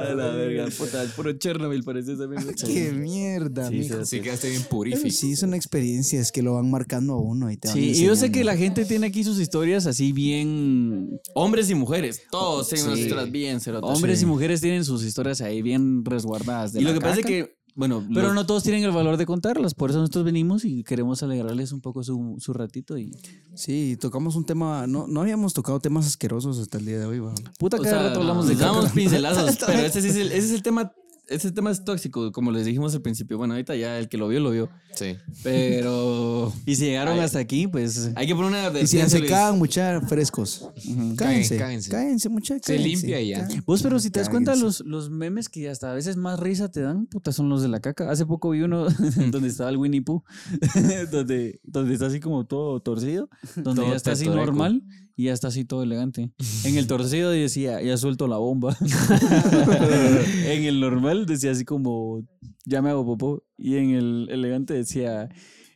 A 0.00 0.14
la 0.14 0.28
verga, 0.30 0.66
puta, 0.76 1.02
el 1.02 1.08
puro 1.10 1.32
Chernobyl 1.32 1.82
parecía 1.82 2.14
esa 2.14 2.26
mierda. 2.26 2.52
Qué 2.66 2.92
mierda, 2.92 3.68
Sí, 3.68 3.74
mijo. 3.76 4.00
Así 4.00 4.20
quedaste 4.20 4.50
bien 4.50 4.62
purífico. 4.64 5.10
sí, 5.10 5.36
son 5.36 5.54
experiencias 5.54 6.30
que 6.32 6.42
lo 6.42 6.54
van 6.54 6.70
marcando 6.70 7.14
a 7.14 7.20
uno 7.20 7.50
y 7.50 7.56
te 7.56 7.68
van 7.68 7.76
Sí, 7.76 7.90
y 7.90 8.04
yo 8.04 8.16
sé 8.16 8.30
que 8.32 8.44
la 8.44 8.56
gente 8.56 8.84
tiene 8.84 9.06
aquí 9.06 9.24
sus 9.24 9.38
historias 9.40 9.86
así 9.86 10.12
bien... 10.12 11.20
Hombres 11.34 11.70
y 11.70 11.74
mujeres, 11.74 12.22
todos 12.30 12.68
tienen 12.68 12.84
Sí. 12.84 12.90
unas 12.90 13.00
historias 13.00 13.30
bien 13.32 13.60
cerotas. 13.60 13.90
Hombres 13.96 14.18
Sí. 14.18 14.24
y 14.24 14.28
mujeres 14.28 14.60
tienen 14.60 14.84
sus 14.84 15.04
historias 15.04 15.40
ahí 15.40 15.62
bien 15.62 16.04
resguardadas. 16.04 16.72
de 16.72 16.80
Y 16.80 16.84
la 16.84 16.90
lo 16.90 16.94
que 16.98 17.00
pasa 17.00 17.20
es 17.20 17.22
caca. 17.22 17.28
que, 17.28 17.53
bueno, 17.74 18.04
Pero 18.12 18.26
los- 18.28 18.34
no 18.34 18.46
todos 18.46 18.62
tienen 18.62 18.84
el 18.84 18.90
valor 18.92 19.16
de 19.16 19.26
contarlas, 19.26 19.74
por 19.74 19.90
eso 19.90 19.98
nosotros 19.98 20.24
venimos 20.24 20.64
y 20.64 20.84
queremos 20.84 21.22
alegrarles 21.22 21.72
un 21.72 21.80
poco 21.80 22.02
su, 22.04 22.36
su 22.38 22.52
ratito 22.52 22.96
y... 22.98 23.10
Sí, 23.54 23.96
tocamos 24.00 24.36
un 24.36 24.44
tema. 24.46 24.86
No, 24.86 25.06
no 25.06 25.20
habíamos 25.20 25.54
tocado 25.54 25.80
temas 25.80 26.06
asquerosos 26.06 26.58
hasta 26.58 26.78
el 26.78 26.86
día 26.86 26.98
de 26.98 27.06
hoy, 27.06 27.18
va. 27.20 27.34
Puta, 27.58 27.76
o 27.76 27.82
cada 27.82 27.94
sea, 28.00 28.08
rato 28.08 28.20
hablamos 28.20 28.46
de 28.48 28.56
damos 28.56 28.90
pincelazos, 28.92 29.58
pero 29.66 29.80
ese, 29.80 29.98
es 30.00 30.16
el, 30.16 30.28
ese 30.32 30.46
es 30.46 30.52
el 30.52 30.62
tema. 30.62 30.92
Ese 31.26 31.52
tema 31.52 31.70
es 31.70 31.84
tóxico, 31.84 32.32
como 32.32 32.52
les 32.52 32.66
dijimos 32.66 32.94
al 32.94 33.02
principio. 33.02 33.38
Bueno, 33.38 33.54
ahorita 33.54 33.74
ya 33.76 33.98
el 33.98 34.08
que 34.08 34.18
lo 34.18 34.28
vio, 34.28 34.40
lo 34.40 34.50
vio. 34.50 34.68
Sí. 34.94 35.16
Pero 35.42 36.52
Y 36.66 36.76
si 36.76 36.84
llegaron 36.84 37.14
Ay. 37.14 37.24
hasta 37.24 37.38
aquí, 37.38 37.66
pues... 37.66 38.12
hay 38.14 38.26
que 38.26 38.34
poner 38.34 38.50
una 38.70 38.80
Y 38.80 38.86
si 38.86 39.00
se 39.00 39.24
cagan, 39.24 39.58
muchachos, 39.58 40.08
frescos. 40.08 40.68
Cáense, 41.16 41.56
cáguense. 41.56 41.90
cáense, 41.90 42.28
muchachos. 42.28 42.66
Se 42.66 42.78
limpia 42.78 43.20
y 43.20 43.28
ya. 43.28 43.48
Vos, 43.64 43.82
pero 43.82 43.98
si 43.98 44.10
te 44.10 44.20
das 44.20 44.28
cuenta, 44.28 44.54
los, 44.54 44.80
los 44.80 45.10
memes 45.10 45.48
que 45.48 45.68
hasta 45.68 45.90
a 45.90 45.94
veces 45.94 46.16
más 46.16 46.38
risa 46.38 46.70
te 46.70 46.80
dan, 46.80 47.06
puta, 47.06 47.32
son 47.32 47.48
los 47.48 47.62
de 47.62 47.68
la 47.68 47.80
caca. 47.80 48.10
Hace 48.10 48.26
poco 48.26 48.50
vi 48.50 48.62
uno 48.62 48.86
donde 49.30 49.48
estaba 49.48 49.70
el 49.70 49.76
Winnie 49.76 50.02
Pooh, 50.02 50.22
donde, 51.10 51.60
donde 51.62 51.94
está 51.94 52.06
así 52.06 52.20
como 52.20 52.46
todo 52.46 52.80
torcido, 52.80 53.28
donde 53.56 53.80
Todo 53.80 53.90
ya 53.90 53.96
está 53.96 54.12
así 54.12 54.26
normal 54.26 54.82
y 55.16 55.24
ya 55.24 55.32
está 55.32 55.48
así 55.48 55.64
todo 55.64 55.82
elegante. 55.82 56.30
En 56.64 56.76
el 56.76 56.86
torcido 56.88 57.30
decía, 57.30 57.80
ya 57.82 57.96
suelto 57.96 58.26
la 58.26 58.38
bomba. 58.38 58.76
en 60.46 60.64
el 60.64 60.80
normal 60.80 61.26
decía 61.26 61.52
así 61.52 61.64
como, 61.64 62.24
ya 62.64 62.82
me 62.82 62.90
hago 62.90 63.04
popó. 63.04 63.44
Y 63.56 63.76
en 63.76 63.90
el 63.90 64.28
elegante 64.30 64.74
decía, 64.74 65.28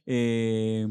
eh, 0.06 0.86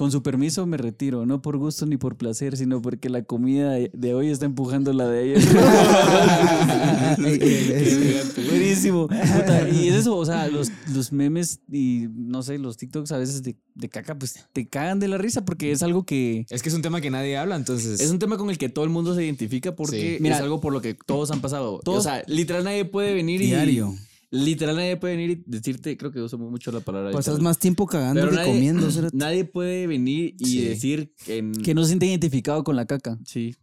con 0.00 0.10
su 0.10 0.22
permiso 0.22 0.64
me 0.64 0.78
retiro, 0.78 1.26
no 1.26 1.42
por 1.42 1.58
gusto 1.58 1.84
ni 1.84 1.98
por 1.98 2.16
placer, 2.16 2.56
sino 2.56 2.80
porque 2.80 3.10
la 3.10 3.22
comida 3.22 3.74
de 3.74 4.14
hoy 4.14 4.30
está 4.30 4.46
empujando 4.46 4.94
la 4.94 5.06
de 5.06 5.34
ayer. 5.34 5.38
Buenísimo. 8.48 9.08
Puta, 9.08 9.68
y 9.68 9.88
es 9.88 9.96
eso, 9.96 10.16
o 10.16 10.24
sea, 10.24 10.48
los, 10.48 10.70
los 10.94 11.12
memes 11.12 11.60
y 11.70 12.06
no 12.14 12.42
sé, 12.42 12.56
los 12.56 12.78
TikToks 12.78 13.12
a 13.12 13.18
veces 13.18 13.42
de, 13.42 13.56
de 13.74 13.88
caca, 13.90 14.18
pues 14.18 14.46
te 14.54 14.66
cagan 14.70 15.00
de 15.00 15.08
la 15.08 15.18
risa 15.18 15.44
porque 15.44 15.70
es 15.70 15.82
algo 15.82 16.04
que. 16.06 16.46
Es 16.48 16.62
que 16.62 16.70
es 16.70 16.74
un 16.74 16.80
tema 16.80 17.02
que 17.02 17.10
nadie 17.10 17.36
habla, 17.36 17.56
entonces. 17.56 18.00
Es 18.00 18.10
un 18.10 18.18
tema 18.18 18.38
con 18.38 18.48
el 18.48 18.56
que 18.56 18.70
todo 18.70 18.86
el 18.86 18.90
mundo 18.90 19.14
se 19.14 19.22
identifica 19.22 19.76
porque 19.76 20.16
Sí. 20.16 20.16
Mira, 20.22 20.36
es 20.36 20.40
algo 20.42 20.62
por 20.62 20.72
lo 20.72 20.80
que 20.80 20.94
todos 20.94 21.30
han 21.30 21.42
pasado. 21.42 21.80
todos- 21.84 21.98
o 21.98 22.02
sea, 22.02 22.22
literal 22.26 22.64
nadie 22.64 22.86
puede 22.86 23.12
venir 23.12 23.42
y. 23.42 23.48
Diario. 23.48 23.94
Literal 24.32 24.76
nadie 24.76 24.96
puede 24.96 25.16
venir 25.16 25.30
y 25.30 25.42
decirte, 25.50 25.96
creo 25.96 26.12
que 26.12 26.20
uso 26.20 26.38
mucho 26.38 26.70
la 26.70 26.78
palabra. 26.80 27.10
Pasas 27.10 27.34
literal. 27.34 27.42
más 27.42 27.58
tiempo 27.58 27.86
cagando 27.86 28.20
Pero 28.20 28.30
que 28.30 28.36
nadie- 28.36 28.52
comiendo. 28.52 28.88
Nadie 29.12 29.44
puede 29.44 29.86
venir 29.88 30.36
y 30.38 30.44
Sí. 30.46 30.60
decir 30.62 31.12
que. 31.24 31.38
en- 31.38 31.52
que 31.52 31.74
no 31.74 31.82
se 31.82 31.88
siente 31.88 32.06
identificado 32.06 32.62
con 32.62 32.76
la 32.76 32.86
caca. 32.86 33.18
Sí. 33.24 33.56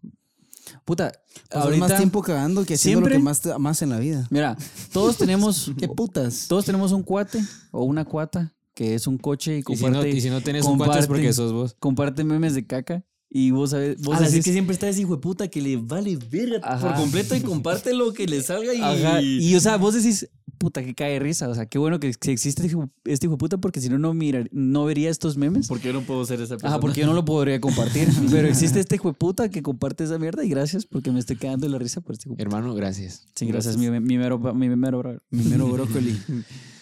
Puta, 0.84 1.14
Pasas 1.50 1.66
ahorita. 1.66 1.88
más 1.88 1.98
tiempo 1.98 2.22
cagando 2.22 2.66
que 2.66 2.74
haciendo 2.74 3.00
siempre- 3.00 3.14
lo 3.14 3.20
que 3.20 3.24
más 3.24 3.40
te 3.42 3.52
amas 3.54 3.82
en 3.82 3.90
la 3.90 4.00
vida. 4.00 4.28
Mira, 4.30 4.58
todos 4.92 5.18
tenemos. 5.18 5.72
Qué 5.78 5.88
putas. 5.88 6.48
todos 6.50 6.66
tenemos 6.66 6.92
un 6.92 7.04
cuate 7.04 7.40
o 7.72 7.84
una 7.86 8.04
cuata 8.04 8.54
que 8.74 8.94
es 8.94 9.08
un 9.08 9.18
coche 9.18 9.56
y 9.56 9.60
y, 9.60 9.76
si 9.78 9.84
no, 9.86 9.92
comparte, 9.94 10.10
y 10.10 10.22
si 10.22 10.30
no 10.30 10.42
tenés 10.42 10.66
un 10.66 10.78
cuate 10.78 11.00
es 11.00 11.08
porque 11.08 11.24
comparte- 11.30 11.34
sos 11.34 11.54
vos. 11.54 11.76
comparte 11.80 12.24
memes 12.26 12.54
de 12.56 12.68
caca. 12.68 13.06
Y 13.30 13.52
vos 13.52 13.72
sabes. 13.72 14.02
Vos 14.02 14.16
así 14.18 14.26
decís- 14.36 14.46
que 14.46 14.52
siempre 14.52 14.74
está 14.74 14.88
ese 14.90 15.02
hijo 15.02 15.16
de 15.16 15.22
puta 15.22 15.48
que 15.48 15.62
le 15.62 15.78
vale 15.78 16.18
verga 16.30 16.60
Ajá. 16.64 16.80
por 16.94 16.96
completo 17.02 17.36
y 17.36 17.42
comparte 17.42 17.94
lo 17.94 18.14
que 18.14 18.26
le 18.28 18.42
salga 18.42 18.74
y. 18.74 18.82
Ajá, 18.82 19.22
Y, 19.22 19.56
o 19.56 19.60
sea, 19.62 19.78
vos 19.78 19.94
decís, 19.94 20.30
puta, 20.58 20.84
que 20.84 20.94
cae 20.96 21.14
de 21.14 21.20
risa. 21.20 21.48
O 21.50 21.56
sea, 21.56 21.66
qué 21.66 21.78
bueno 21.78 22.00
que, 22.00 22.12
que 22.14 22.32
existe 22.32 22.62
este 22.64 22.74
hijo, 22.76 22.90
este 23.06 23.26
hijo 23.28 23.34
de 23.36 23.38
puta, 23.38 23.58
porque 23.58 23.80
si 23.82 23.90
no, 23.90 23.98
no, 23.98 24.14
mirar, 24.14 24.50
no 24.52 24.86
vería 24.86 25.10
estos 25.10 25.38
memes. 25.38 25.68
¿Por 25.68 25.80
qué 25.80 25.94
no 25.94 26.02
puedo 26.02 26.26
ser 26.26 26.42
esa 26.42 26.56
persona? 26.56 26.70
Ajá, 26.70 26.80
porque 26.80 27.02
yo 27.02 27.08
no 27.08 27.14
lo 27.14 27.26
podría 27.26 27.60
compartir. 27.62 28.08
Pero 28.32 28.48
existe 28.48 28.80
este 28.80 28.96
hijo 28.96 29.10
de 29.10 29.14
puta 29.14 29.50
que 29.50 29.62
comparte 29.62 30.04
esa 30.04 30.18
mierda 30.20 30.44
y 30.44 30.50
gracias 30.50 30.86
porque 30.86 31.12
me 31.12 31.20
estoy 31.20 31.38
quedando 31.38 31.68
la 31.70 31.78
risa 31.78 32.02
por 32.02 32.14
este 32.14 32.28
hijo 32.30 32.36
de 32.36 32.44
puta. 32.44 32.56
Hermano, 32.58 32.74
gracias. 32.76 33.26
Sí, 33.36 33.46
gracias, 33.46 33.78
mi, 33.78 33.90
mi 33.90 34.18
mero, 34.18 34.40
mi 34.54 34.70
mero. 34.70 35.22
Mi 35.30 35.44
mero 35.44 35.68
brócoli. 35.72 36.18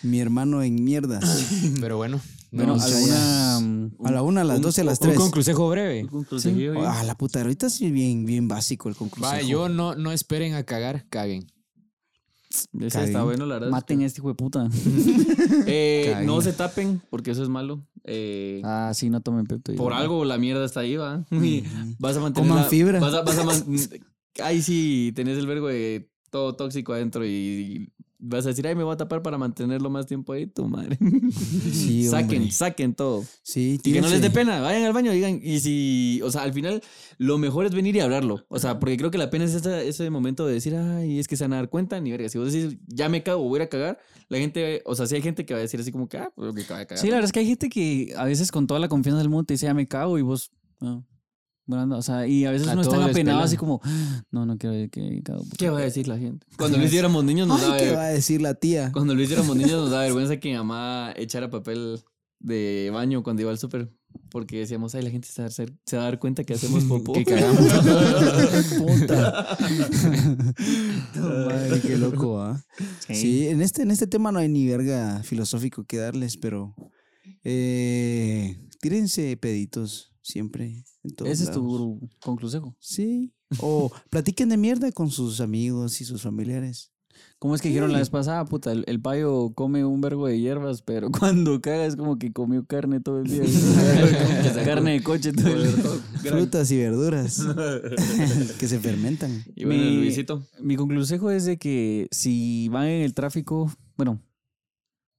Mi 0.04 0.20
hermano 0.20 0.62
en 0.64 0.84
mierdas. 0.84 1.24
Pero 1.80 1.98
bueno. 1.98 2.20
Bueno, 2.52 2.78
no, 2.78 2.82
alguna. 2.84 3.60
mm, 3.60 4.06
A 4.06 4.12
la 4.12 4.22
una, 4.22 4.42
a 4.42 4.44
las 4.46 4.62
doce, 4.62 4.82
a 4.82 4.84
las 4.86 5.02
un 5.02 5.08
tres. 5.10 5.20
consejo 5.30 5.68
breve. 5.70 6.08
Un 6.10 6.26
¿eh? 6.46 6.74
Ah, 6.86 7.04
la 7.04 7.18
puta, 7.18 7.42
ahorita 7.42 7.70
sí 7.70 7.92
bien, 7.92 8.26
bien 8.26 8.48
básico 8.48 8.88
el 8.88 8.96
conclusión. 8.96 9.36
Va, 9.36 9.42
yo 9.42 9.68
no, 9.68 9.96
no 9.96 10.12
esperen 10.14 10.54
a 10.54 10.64
cagar, 10.64 11.06
caguen. 11.10 11.48
Ese 12.80 13.04
está 13.04 13.24
bueno, 13.24 13.46
la 13.46 13.56
verdad. 13.56 13.70
Maten 13.72 14.02
a 14.02 14.06
este 14.06 14.22
hijo 14.22 14.30
de 14.30 14.36
puta. 14.36 14.68
Eh, 15.68 16.22
no 16.26 16.42
se 16.42 16.54
tapen, 16.54 17.02
porque 17.10 17.32
eso 17.32 17.44
es 17.44 17.50
malo. 17.50 17.82
Eh, 18.04 18.62
Ah, 18.64 18.92
sí, 18.94 19.10
no 19.10 19.22
tomen 19.22 19.46
pepto. 19.46 19.74
por 19.76 19.94
algo 19.94 20.26
la 20.26 20.38
mierda 20.38 20.66
está 20.66 20.82
ahí, 20.82 20.96
va. 20.96 21.26
Y 21.32 21.64
vas 22.00 22.18
a 22.18 22.20
mantener. 22.20 22.50
Coman 22.50 22.64
la- 22.64 22.70
fibra. 22.70 23.00
Vas 23.00 23.14
a, 23.14 23.22
vas 23.22 23.38
a 23.40 23.44
man- 23.44 23.66
Ahí 24.44 24.62
sí 24.62 25.12
tenés 25.16 25.38
el 25.38 25.48
vergo 25.48 25.68
de 25.68 26.10
todo 26.30 26.56
tóxico 26.56 26.92
adentro 26.94 27.26
y 27.26 27.90
vas 28.28 28.46
a 28.46 28.50
decir, 28.50 28.66
ay, 28.68 28.76
me 28.76 28.84
voy 28.84 28.94
a 28.94 28.98
tapar 28.98 29.22
para 29.22 29.38
mantenerlo 29.38 29.90
más 29.90 30.06
tiempo 30.06 30.34
ahí, 30.34 30.48
tu 30.48 30.68
madre. 30.68 30.98
Sí, 31.72 32.04
saquen, 32.10 32.38
hombre. 32.40 32.52
saquen 32.52 32.94
todo. 32.96 33.24
Sí, 33.44 33.80
Y 33.84 33.94
que 33.94 34.02
no 34.02 34.08
les 34.10 34.22
dé 34.22 34.30
pena, 34.32 34.60
vayan 34.62 34.84
al 34.84 34.94
baño, 34.94 35.12
digan, 35.12 35.40
y 35.44 35.60
si, 35.60 36.20
o 36.24 36.32
sea, 36.32 36.42
al 36.44 36.54
final 36.54 36.82
lo 37.18 37.38
mejor 37.38 37.66
es 37.66 37.74
venir 37.74 37.96
y 37.96 38.00
hablarlo. 38.00 38.46
O 38.50 38.60
sea, 38.60 38.80
porque 38.80 38.98
creo 38.98 39.12
que 39.12 39.18
la 39.18 39.30
pena 39.30 39.46
es 39.46 39.54
esa- 39.54 39.82
ese 39.82 40.10
momento 40.10 40.46
de 40.46 40.54
decir, 40.54 40.76
ay, 40.76 41.20
es 41.20 41.28
que 41.28 41.38
se 41.38 41.44
van 41.44 41.54
a 41.54 41.58
dar 41.58 41.70
cuenta, 41.70 42.00
ni 42.02 42.12
verga. 42.12 42.28
Si 42.30 42.38
vos 42.38 42.52
decís, 42.52 42.78
ya 42.88 43.10
me 43.10 43.24
cago, 43.24 43.44
voy 43.44 43.60
a 43.60 43.64
ir 43.64 43.68
a 43.68 43.70
cagar, 43.70 44.00
la 44.30 44.38
gente, 44.38 44.82
o 44.86 44.96
sea, 44.96 45.06
si 45.08 45.16
hay 45.16 45.22
gente 45.22 45.46
que 45.46 45.54
va 45.54 45.60
a 45.60 45.62
decir 45.64 45.80
así 45.80 45.92
como 45.92 46.08
que, 46.10 46.18
ah, 46.18 46.32
pues 46.36 46.54
que 46.56 46.62
acaba 46.64 46.80
de 46.80 46.88
cagar. 46.88 47.02
Sí, 47.02 47.08
la 47.10 47.16
verdad 47.16 47.26
es 47.28 47.32
que 47.32 47.40
hay 47.40 47.48
gente 47.48 47.70
que 47.70 48.14
a 48.18 48.26
veces 48.26 48.52
con 48.52 48.68
toda 48.68 48.80
la 48.80 48.88
confianza 48.88 49.20
del 49.20 49.30
mundo 49.30 49.46
te 49.46 49.54
dice, 49.54 49.66
ya 49.68 49.74
me 49.74 49.88
cago 49.88 50.18
y 50.18 50.22
vos. 50.22 50.52
ah. 50.82 51.02
Buena 51.68 51.84
onda, 51.84 51.98
o 51.98 52.02
sea, 52.02 52.28
y 52.28 52.46
a 52.46 52.52
veces 52.52 52.68
A 52.68 52.74
uno 52.74 52.82
está 52.82 53.04
apenado 53.04 53.40
así 53.40 53.58
como, 53.58 53.82
no, 54.30 54.46
no 54.46 54.58
quiero 54.58 54.76
que 54.92 55.24
¿Qué 55.58 55.70
va 55.70 55.80
a 55.80 55.82
decir 55.82 56.08
la 56.08 56.18
gente? 56.18 56.46
Cuando 56.58 56.78
lo 56.78 56.84
hiciéramos 56.86 57.24
niños 57.24 57.48
nos 57.48 57.60
daba 57.60 57.76
Ay, 57.76 57.84
¿qué 57.84 57.96
va 57.96 58.06
a 58.06 58.10
decir 58.10 58.42
la 58.42 58.54
tía? 58.54 58.92
Cuando 58.92 59.16
lo 59.16 59.22
hiciéramos 59.22 59.56
niños 59.56 59.82
nos 59.82 59.90
daba 59.90 60.04
vergüenza 60.04 60.38
que 60.38 60.50
mi 60.50 60.56
mamá 60.56 61.14
echara 61.16 61.50
papel 61.50 62.04
de 62.40 62.92
baño 62.94 63.24
cuando 63.24 63.42
iba 63.42 63.52
al 63.52 63.58
súper. 63.58 63.92
Porque 64.30 64.60
decíamos, 64.60 64.96
ay, 64.96 65.02
la 65.02 65.10
gente 65.10 65.28
se 65.28 65.42
va 65.42 65.48
a, 65.48 65.52
dar, 65.52 65.74
se 65.86 65.98
va 65.98 66.04
a 66.04 66.06
dar 66.06 66.20
cuenta 66.20 66.44
que 66.44 66.54
hacemos 66.54 66.84
popó. 66.90 67.14
Que 67.14 67.26
cagamos. 67.26 67.60
Puta. 68.78 69.58
Madre, 71.16 71.82
qué 71.82 71.98
loco, 71.98 72.40
¿ah? 72.40 72.64
Sí, 73.10 73.48
en 73.48 73.62
este, 73.62 73.82
en 73.82 73.92
este 73.92 74.08
tema 74.08 74.32
no 74.32 74.40
hay 74.40 74.48
ni 74.48 74.68
verga 74.68 75.22
filosófico 75.24 75.84
que 75.84 75.98
darles, 75.98 76.38
pero 76.38 76.76
eh, 77.44 78.58
tírense 78.80 79.36
peditos 79.38 80.14
siempre. 80.22 80.86
Ese 81.26 81.44
es 81.46 81.52
tu 81.52 82.00
conclusivo. 82.22 82.76
Sí. 82.80 83.32
O 83.60 83.92
platiquen 84.10 84.50
de 84.50 84.58
mierda 84.58 84.92
con 84.92 85.10
sus 85.12 85.40
amigos 85.42 86.02
y 86.02 86.06
sus 86.06 86.22
familiares. 86.22 86.92
¿Cómo 87.40 87.56
es 87.56 87.62
que 87.62 87.70
dijeron 87.70 87.94
la 87.94 88.00
vez 88.00 88.10
pasada? 88.10 88.44
Puta, 88.44 88.72
el, 88.74 88.84
el 88.88 89.00
payo 89.02 89.54
come 89.54 89.86
un 89.86 90.02
vergo 90.02 90.28
de 90.28 90.40
hierbas, 90.40 90.82
pero 90.82 91.10
cuando 91.18 91.62
caga 91.62 91.86
es 91.86 91.96
como 91.96 92.18
que 92.18 92.34
comió 92.34 92.66
carne 92.66 93.00
todo 93.00 93.20
el 93.22 93.28
día. 93.28 93.44
carne 94.66 94.94
de 94.94 95.04
coche 95.04 95.32
todo 95.32 95.48
el 95.50 95.64
día. 95.76 95.84
Frutas 96.32 96.70
y 96.72 96.78
verduras 96.78 97.42
que 98.60 98.68
se 98.68 98.80
fermentan. 98.80 99.44
Y 99.56 99.64
bueno, 99.66 99.84
Mi- 99.84 99.96
Luisito. 99.98 100.44
Mi 100.62 100.76
consejo 100.76 101.30
es 101.32 101.46
de 101.46 101.58
que 101.58 102.08
si 102.12 102.68
van 102.70 102.88
en 102.88 103.04
el 103.04 103.14
tráfico, 103.14 103.72
bueno, 103.96 104.20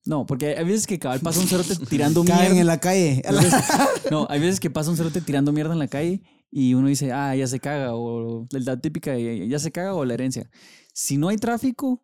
no, 0.06 0.24
porque 0.24 0.56
hay 0.56 0.64
veces 0.64 0.86
que 0.86 0.98
cabal 0.98 1.20
pasa 1.20 1.40
un 1.40 1.46
cerote 1.48 1.74
tirando 1.90 2.24
Caen 2.24 2.40
mierda. 2.40 2.60
en 2.60 2.66
la 2.66 2.78
calle. 2.80 3.22
Veces- 3.28 3.64
no, 4.10 4.26
hay 4.30 4.40
veces 4.40 4.60
que 4.60 4.70
pasa 4.70 4.90
un 4.90 4.96
cerote 4.96 5.20
tirando 5.20 5.52
mierda 5.52 5.72
en 5.72 5.78
la 5.80 5.88
calle 5.88 6.22
y 6.50 6.74
uno 6.74 6.88
dice, 6.88 7.12
ah, 7.12 7.34
ya 7.36 7.46
se 7.46 7.60
caga, 7.60 7.94
o 7.94 8.46
la 8.50 8.80
típica, 8.80 9.12
de, 9.12 9.46
ya 9.48 9.58
se 9.58 9.72
caga 9.72 9.94
o 9.94 10.04
la 10.04 10.14
herencia. 10.14 10.48
Si 10.94 11.18
no 11.18 11.28
hay 11.28 11.36
tráfico, 11.36 12.02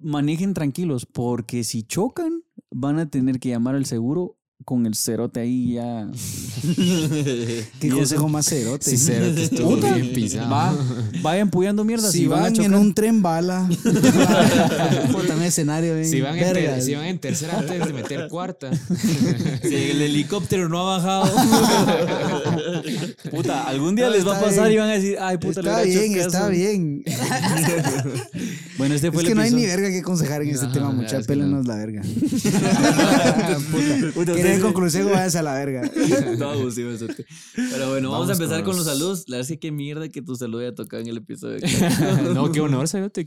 manejen 0.00 0.54
tranquilos, 0.54 1.06
porque 1.06 1.62
si 1.64 1.82
chocan, 1.82 2.42
van 2.70 2.98
a 2.98 3.10
tener 3.10 3.38
que 3.38 3.50
llamar 3.50 3.74
al 3.74 3.84
seguro 3.86 4.38
con 4.64 4.86
el 4.86 4.94
cerote 4.94 5.40
ahí 5.40 5.74
ya. 5.74 6.06
Qué 7.80 7.88
consejo 7.90 8.28
más 8.28 8.46
cerote. 8.46 8.88
Sí, 8.90 8.96
cero, 8.96 9.26
que 9.34 9.42
estuvo 9.44 9.70
Puta. 9.70 9.94
bien 9.94 10.12
pisado. 10.12 10.50
Va, 10.50 10.74
vayan 11.22 11.50
puyando 11.50 11.82
mierda. 11.84 12.10
Si 12.10 12.26
van, 12.26 12.38
a 12.38 12.42
van 12.42 12.52
chocar. 12.54 12.70
en 12.72 12.78
un 12.78 12.94
tren 12.94 13.20
bala, 13.22 13.68
puta, 15.12 15.34
un 15.36 15.42
escenario 15.42 15.94
bien 15.94 16.06
Si 16.08 16.20
van, 16.20 16.36
en 16.38 16.52
ter- 16.52 16.82
si 16.82 16.94
van 16.94 17.06
en 17.06 17.18
tercera 17.18 17.58
antes 17.58 17.84
de 17.86 17.92
meter 17.92 18.28
cuarta. 18.28 18.70
Si 19.62 19.74
el 19.74 20.02
helicóptero 20.02 20.68
no 20.68 20.80
ha 20.88 20.96
bajado. 20.98 21.30
Puta, 23.30 23.64
algún 23.68 23.94
día 23.94 24.06
No, 24.06 24.12
les 24.14 24.26
va 24.26 24.38
a 24.38 24.40
pasar 24.40 24.68
bien. 24.68 24.72
y 24.74 24.76
van 24.78 24.90
a 24.90 24.92
decir, 24.94 25.16
ay, 25.20 25.36
puta, 25.38 25.62
le 25.62 25.68
Está 25.70 25.82
hecho 25.84 26.00
bien, 26.00 26.16
está 26.18 26.38
caso". 26.40 26.50
bien. 26.50 27.02
Bueno, 28.78 28.94
este 28.94 29.12
fue 29.12 29.22
Es 29.22 29.28
el 29.28 29.30
que 29.30 29.34
no 29.34 29.42
hay 29.42 29.50
ni 29.50 29.62
episodio. 29.62 29.76
verga 29.82 29.90
que 29.94 29.98
aconsejar 30.00 30.42
en 30.42 30.48
este 30.50 30.66
No, 30.66 30.72
tema, 30.72 30.86
la 30.88 30.92
mucha 30.94 31.20
pélenos 31.20 31.64
no. 31.66 31.72
la 31.72 31.76
verga. 31.76 32.02
Puta, 34.14 34.32
¿Quieren 34.50 34.64
ustedes- 34.66 34.72
conclusión? 34.72 35.06
Váyase 35.12 35.38
a 35.38 35.42
la 35.42 35.54
verga. 35.54 35.90
No, 36.38 36.50
abusivo 36.50 36.90
eso. 36.90 37.06
Pero 37.54 37.90
bueno, 37.90 38.10
vamos, 38.10 38.28
Vamos 38.28 38.30
a 38.30 38.32
empezar 38.32 38.62
con 38.62 38.70
con 38.70 38.76
los 38.76 38.86
saludos. 38.86 39.24
La 39.26 39.36
verdad 39.38 39.50
es 39.50 39.56
que 39.56 39.58
qué 39.58 39.72
mierda 39.72 40.08
que 40.08 40.22
tu 40.22 40.36
saludo 40.36 40.60
haya 40.60 40.74
tocado 40.74 41.02
en 41.02 41.08
el 41.08 41.16
episodio. 41.18 41.58
no, 42.34 42.50
qué 42.52 42.60
honor, 42.60 42.86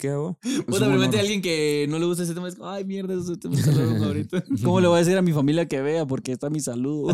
hago. 0.09 0.37
Puta, 0.65 0.85
pero 0.85 0.97
mete 0.97 1.17
a 1.17 1.19
alguien 1.21 1.41
que 1.41 1.85
no 1.89 1.99
le 1.99 2.05
gusta 2.05 2.23
ese 2.23 2.33
tema. 2.33 2.47
Es 2.47 2.55
como, 2.55 2.69
ay, 2.69 2.85
mierda, 2.85 3.13
eso 3.13 3.33
es 3.33 3.45
mi 3.49 3.57
saludo 3.57 3.97
favorito. 3.99 4.41
¿Cómo 4.63 4.79
le 4.79 4.87
voy 4.87 4.95
a 4.97 4.99
decir 4.99 5.17
a 5.17 5.21
mi 5.21 5.33
familia 5.33 5.67
que 5.67 5.81
vea? 5.81 6.05
Porque 6.05 6.31
está 6.31 6.49
mi 6.49 6.59
saludo. 6.59 7.13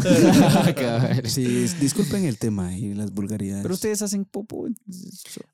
Sí, 1.26 1.64
es- 1.64 1.80
disculpen 1.80 2.26
el 2.26 2.38
tema 2.38 2.76
y 2.78 2.93
las 2.93 3.12
vulgaridades. 3.14 3.64
Pero 3.64 3.74
ustedes 3.74 4.01
hacen 4.01 4.26
popo. 4.26 4.68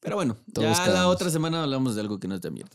Pero 0.01 0.15
bueno, 0.15 0.35
Todos 0.53 0.77
ya 0.77 0.87
la 0.87 1.07
otra 1.07 1.29
semana 1.29 1.63
hablamos 1.63 1.95
de 1.95 2.01
algo 2.01 2.19
que 2.19 2.27
no 2.27 2.35
es 2.35 2.41
de 2.41 2.51
mierda. 2.51 2.71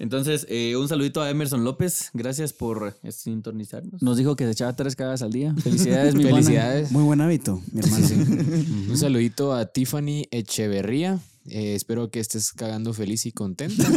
Entonces, 0.00 0.46
eh, 0.48 0.76
un 0.76 0.88
saludito 0.88 1.20
a 1.20 1.28
Emerson 1.28 1.62
López. 1.62 2.08
Gracias 2.14 2.54
por 2.54 2.96
eh, 3.02 3.12
sintonizarnos. 3.12 4.02
Nos 4.02 4.16
dijo 4.16 4.34
que 4.34 4.46
se 4.46 4.52
echaba 4.52 4.74
tres 4.74 4.96
cagadas 4.96 5.20
al 5.20 5.30
día. 5.30 5.54
Felicidades, 5.62 6.14
mi. 6.14 6.24
Felicidades. 6.24 6.90
Muy 6.90 7.02
buen 7.02 7.20
hábito, 7.20 7.60
mi 7.70 7.80
hermano. 7.80 8.06
Un 8.88 8.96
saludito 8.96 9.52
a 9.52 9.66
Tiffany 9.66 10.26
Echeverría. 10.30 11.18
Eh, 11.44 11.74
espero 11.74 12.10
que 12.10 12.18
estés 12.18 12.52
cagando 12.52 12.94
feliz 12.94 13.26
y 13.26 13.32
contenta. 13.32 13.86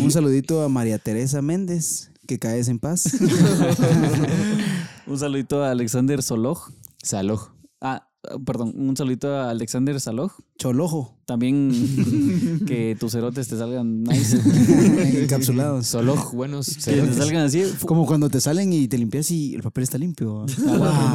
Un 0.00 0.10
saludito 0.10 0.62
a 0.62 0.70
María 0.70 0.98
Teresa 0.98 1.42
Méndez, 1.42 2.10
que 2.26 2.38
caes 2.38 2.68
en 2.68 2.78
paz. 2.78 3.12
Un 5.06 5.18
saludito 5.18 5.62
a 5.62 5.70
Alexander 5.70 6.22
Soloj. 6.22 6.70
Saloj. 7.02 7.50
Ah, 7.82 8.08
perdón. 8.46 8.72
Un 8.74 8.96
saludito 8.96 9.34
a 9.34 9.50
Alexander 9.50 10.00
Saloj. 10.00 10.32
Cholojo, 10.58 11.14
También 11.26 12.64
que 12.66 12.96
tus 12.98 13.12
cerotes 13.12 13.46
te 13.48 13.58
salgan 13.58 14.02
nice. 14.04 14.38
encapsulados. 15.22 15.86
Saloj, 15.88 16.32
buenos. 16.32 16.68
que 16.68 16.74
te 16.76 16.80
cerotes. 16.80 17.16
salgan 17.16 17.42
así. 17.44 17.62
Como 17.84 18.06
cuando 18.06 18.30
te 18.30 18.40
salen 18.40 18.72
y 18.72 18.88
te 18.88 18.96
limpias 18.96 19.30
y 19.30 19.54
el 19.54 19.62
papel 19.62 19.84
está 19.84 19.98
limpio. 19.98 20.46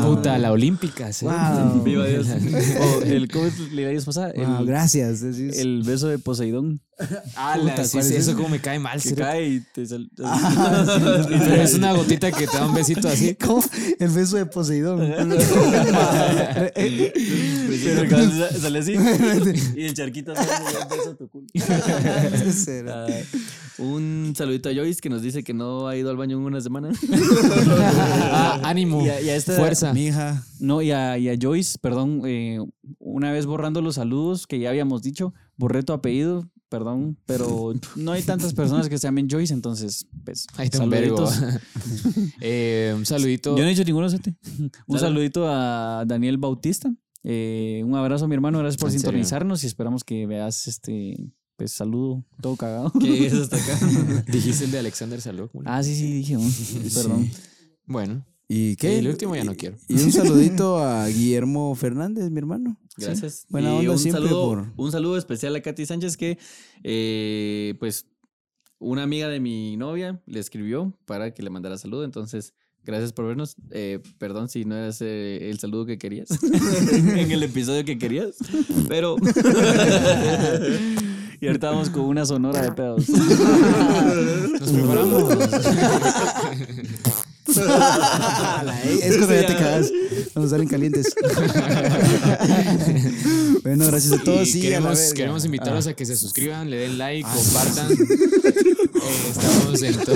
Puta, 0.05 0.37
la 0.37 0.51
olímpica. 0.51 1.09
Wow. 1.21 1.81
Viva 1.83 2.05
Dios. 2.05 2.27
O 2.81 3.01
el, 3.03 3.27
¿Cómo 3.29 3.45
le 3.71 3.93
la 3.95 4.05
pasada? 4.05 4.29
El, 4.31 4.45
Wow, 4.45 4.65
gracias. 4.65 5.21
El 5.23 5.81
beso 5.83 6.07
de 6.07 6.19
Poseidón. 6.19 6.81
Puta, 6.99 7.83
sí, 7.83 7.93
¿cuál 7.93 8.03
sí, 8.03 8.13
es 8.13 8.27
eso 8.27 8.35
como 8.35 8.49
me 8.49 8.59
cae 8.61 8.77
mal. 8.77 9.01
Cerote. 9.01 9.21
cae 9.23 9.47
y 9.47 9.61
te 9.73 9.87
sal- 9.87 10.11
Pero 10.15 11.55
es 11.63 11.73
una 11.73 11.93
gotita 11.93 12.31
que 12.31 12.45
te 12.45 12.55
da 12.57 12.67
un 12.67 12.75
besito 12.75 13.07
así. 13.07 13.33
¿Cómo? 13.35 13.63
El 13.99 14.09
beso 14.09 14.37
de 14.37 14.45
Poseidón. 14.45 14.99
Pero 16.75 18.09
cuando 18.09 18.31
sa- 18.37 18.59
sale 18.59 18.79
así. 18.79 18.93
y 19.77 19.83
el 19.85 19.93
charquito 19.93 20.33
beso 20.33 21.15
tu 21.17 21.27
culo. 21.29 21.47
Un 23.77 24.33
saludito 24.35 24.69
a 24.69 24.73
Joyce 24.73 25.01
que 25.01 25.09
nos 25.09 25.21
dice 25.21 25.43
que 25.43 25.53
no 25.53 25.87
ha 25.87 25.95
ido 25.95 26.09
al 26.11 26.17
baño 26.17 26.37
en 26.37 26.43
una 26.43 26.61
semana. 26.61 26.89
Ah, 28.33 28.59
ánimo. 28.63 29.05
Y 29.05 29.09
a- 29.09 29.21
y 29.21 29.29
a 29.29 29.35
esta- 29.35 29.55
Fuerza. 29.55 29.93
Mi 29.93 30.07
hija. 30.07 30.43
No, 30.59 30.81
y 30.81 30.91
a, 30.91 31.17
y 31.17 31.29
a 31.29 31.35
Joyce, 31.39 31.77
perdón, 31.79 32.21
eh, 32.25 32.59
una 32.99 33.31
vez 33.31 33.45
borrando 33.45 33.81
los 33.81 33.95
saludos 33.95 34.47
que 34.47 34.59
ya 34.59 34.69
habíamos 34.69 35.01
dicho, 35.01 35.33
borré 35.57 35.83
tu 35.83 35.93
apellido, 35.93 36.47
perdón, 36.69 37.17
pero 37.25 37.73
no 37.95 38.11
hay 38.13 38.21
tantas 38.23 38.53
personas 38.53 38.87
que 38.89 38.97
se 38.97 39.07
llamen 39.07 39.27
Joyce, 39.29 39.53
entonces, 39.53 40.05
pues, 40.23 40.47
Ahí 40.57 40.65
está 40.67 40.83
un 40.83 40.89
vergo. 40.89 41.29
Eh, 42.39 42.93
un 42.95 43.05
saludito. 43.05 43.55
Yo 43.57 43.63
no 43.63 43.67
he 43.67 43.71
dicho 43.71 43.83
ninguno, 43.83 44.09
Sete. 44.09 44.35
Un 44.87 44.99
saludito 44.99 45.45
a 45.47 46.03
Daniel 46.05 46.37
Bautista. 46.37 46.91
Eh, 47.23 47.83
un 47.85 47.95
abrazo 47.95 48.25
a 48.25 48.27
mi 48.27 48.35
hermano, 48.35 48.59
gracias 48.59 48.79
por 48.79 48.89
En 48.89 48.93
serio. 48.93 49.09
sintonizarnos 49.11 49.63
y 49.63 49.67
esperamos 49.67 50.03
que 50.03 50.25
veas 50.25 50.67
este, 50.67 51.31
pues, 51.55 51.71
saludo 51.71 52.25
todo 52.41 52.55
cagado. 52.55 52.91
que 52.99 53.27
es 53.27 53.33
hasta 53.33 53.57
acá. 53.57 53.77
Dijiste 54.31 54.65
el 54.65 54.71
de 54.71 54.79
Alexander 54.79 55.21
bien. 55.21 55.49
Ah, 55.65 55.83
sí, 55.83 55.95
sí, 55.95 56.11
dije, 56.11 56.37
perdón. 56.93 57.29
Bueno, 57.85 58.25
¿Y 58.47 58.75
qué? 58.75 58.97
el 58.99 59.07
último 59.07 59.35
ya 59.35 59.43
no 59.43 59.55
quiero. 59.55 59.77
Y 59.87 59.93
un 60.01 60.11
saludito 60.11 60.77
a 60.83 61.07
Guillermo 61.07 61.73
Fernández, 61.75 62.29
mi 62.31 62.39
hermano. 62.39 62.77
Gracias. 62.97 63.45
Buena 63.49 63.69
Y 63.75 63.77
onda 63.79 63.91
un 63.93 63.99
siempre 63.99 64.23
saludo, 64.23 64.45
por- 64.45 64.73
un 64.75 64.91
saludo 64.91 65.17
especial 65.17 65.55
a 65.55 65.61
Katy 65.61 65.85
Sánchez 65.85 66.17
que, 66.17 66.37
eh, 66.83 67.75
pues, 67.79 68.07
una 68.79 69.03
amiga 69.03 69.27
de 69.29 69.39
mi 69.39 69.77
novia 69.77 70.21
le 70.25 70.39
escribió 70.39 70.97
para 71.05 71.33
que 71.33 71.43
le 71.43 71.49
mandara 71.51 71.77
saludo. 71.77 72.03
Entonces, 72.03 72.53
gracias 72.85 73.13
por 73.13 73.25
vernos. 73.27 73.55
Eh, 73.71 73.99
perdón 74.17 74.49
si 74.49 74.65
no 74.65 74.75
era 74.75 74.89
ese 74.89 75.49
el 75.49 75.57
saludo 75.59 75.85
que 75.85 75.97
querías 75.97 76.27
en 76.43 77.31
el 77.31 77.43
episodio 77.43 77.85
que 77.85 77.97
querías, 77.97 78.35
pero 78.87 79.15
Y 81.41 81.47
ahorita 81.47 81.71
vamos 81.71 81.89
con 81.89 82.03
una 82.03 82.23
sonora 82.23 82.61
de 82.61 82.71
pedos. 82.71 83.09
Nos 83.09 84.71
preparamos. 84.71 85.23
es 89.01 89.17
cuando 89.17 89.33
ya 89.33 89.47
te 89.47 89.55
cagas. 89.55 89.91
Cuando 90.33 90.49
salen 90.51 90.67
calientes. 90.67 91.15
bueno, 93.63 93.87
gracias 93.87 94.13
a 94.13 94.19
todos. 94.23 94.47
Y 94.49 94.51
Sí, 94.51 94.61
queremos, 94.61 95.13
queremos 95.13 95.43
invitarlos 95.45 95.87
Ah. 95.87 95.89
a 95.89 95.93
que 95.95 96.05
se 96.05 96.15
suscriban, 96.15 96.69
le 96.69 96.77
den 96.77 96.99
like, 96.99 97.27
compartan. 97.27 97.91
Eh, 97.91 97.97
estamos 99.31 99.81
en 99.81 99.97
to- 99.97 100.13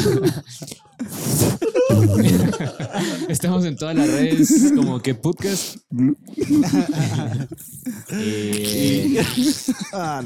Estamos 3.30 3.66
en 3.66 3.76
todas 3.76 3.96
las 3.96 4.08
redes 4.10 4.72
como 4.76 5.02
que 5.02 5.16
podcast. 5.16 5.78
Eh, 8.12 9.24
Ah, 9.94 10.22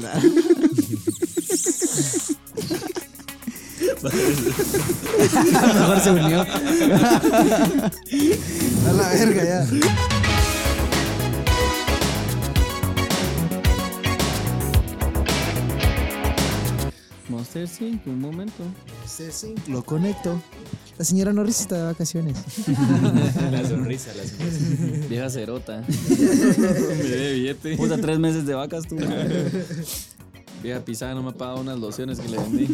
Mejor 5.74 6.00
se 6.00 6.10
unió. 6.10 6.40
A 6.42 6.46
la 8.92 9.08
verga 9.10 9.44
ya. 9.44 9.66
Monster 17.28 17.68
5, 17.68 18.10
un 18.10 18.20
momento. 18.20 18.64
Lo 19.68 19.82
conecto. 19.84 20.40
La 21.00 21.04
señora 21.06 21.32
Norris 21.32 21.60
está 21.62 21.76
de 21.78 21.82
vacaciones. 21.84 22.36
La 23.50 23.66
sonrisa, 23.66 24.10
la 24.14 24.22
sonrisa. 24.28 25.06
Vieja 25.08 25.30
cerota. 25.30 25.82
Me 25.88 25.96
debe 25.96 27.32
billete. 27.36 27.76
Puta, 27.78 27.96
tres 27.96 28.18
meses 28.18 28.44
de 28.44 28.52
vacas 28.52 28.86
tú. 28.86 28.96
Vieja 30.62 30.84
pisada 30.84 31.14
no 31.14 31.22
me 31.22 31.30
ha 31.30 31.32
pagado 31.32 31.62
unas 31.62 31.78
lociones 31.78 32.20
que 32.20 32.28
le 32.28 32.36
vendí. 32.36 32.66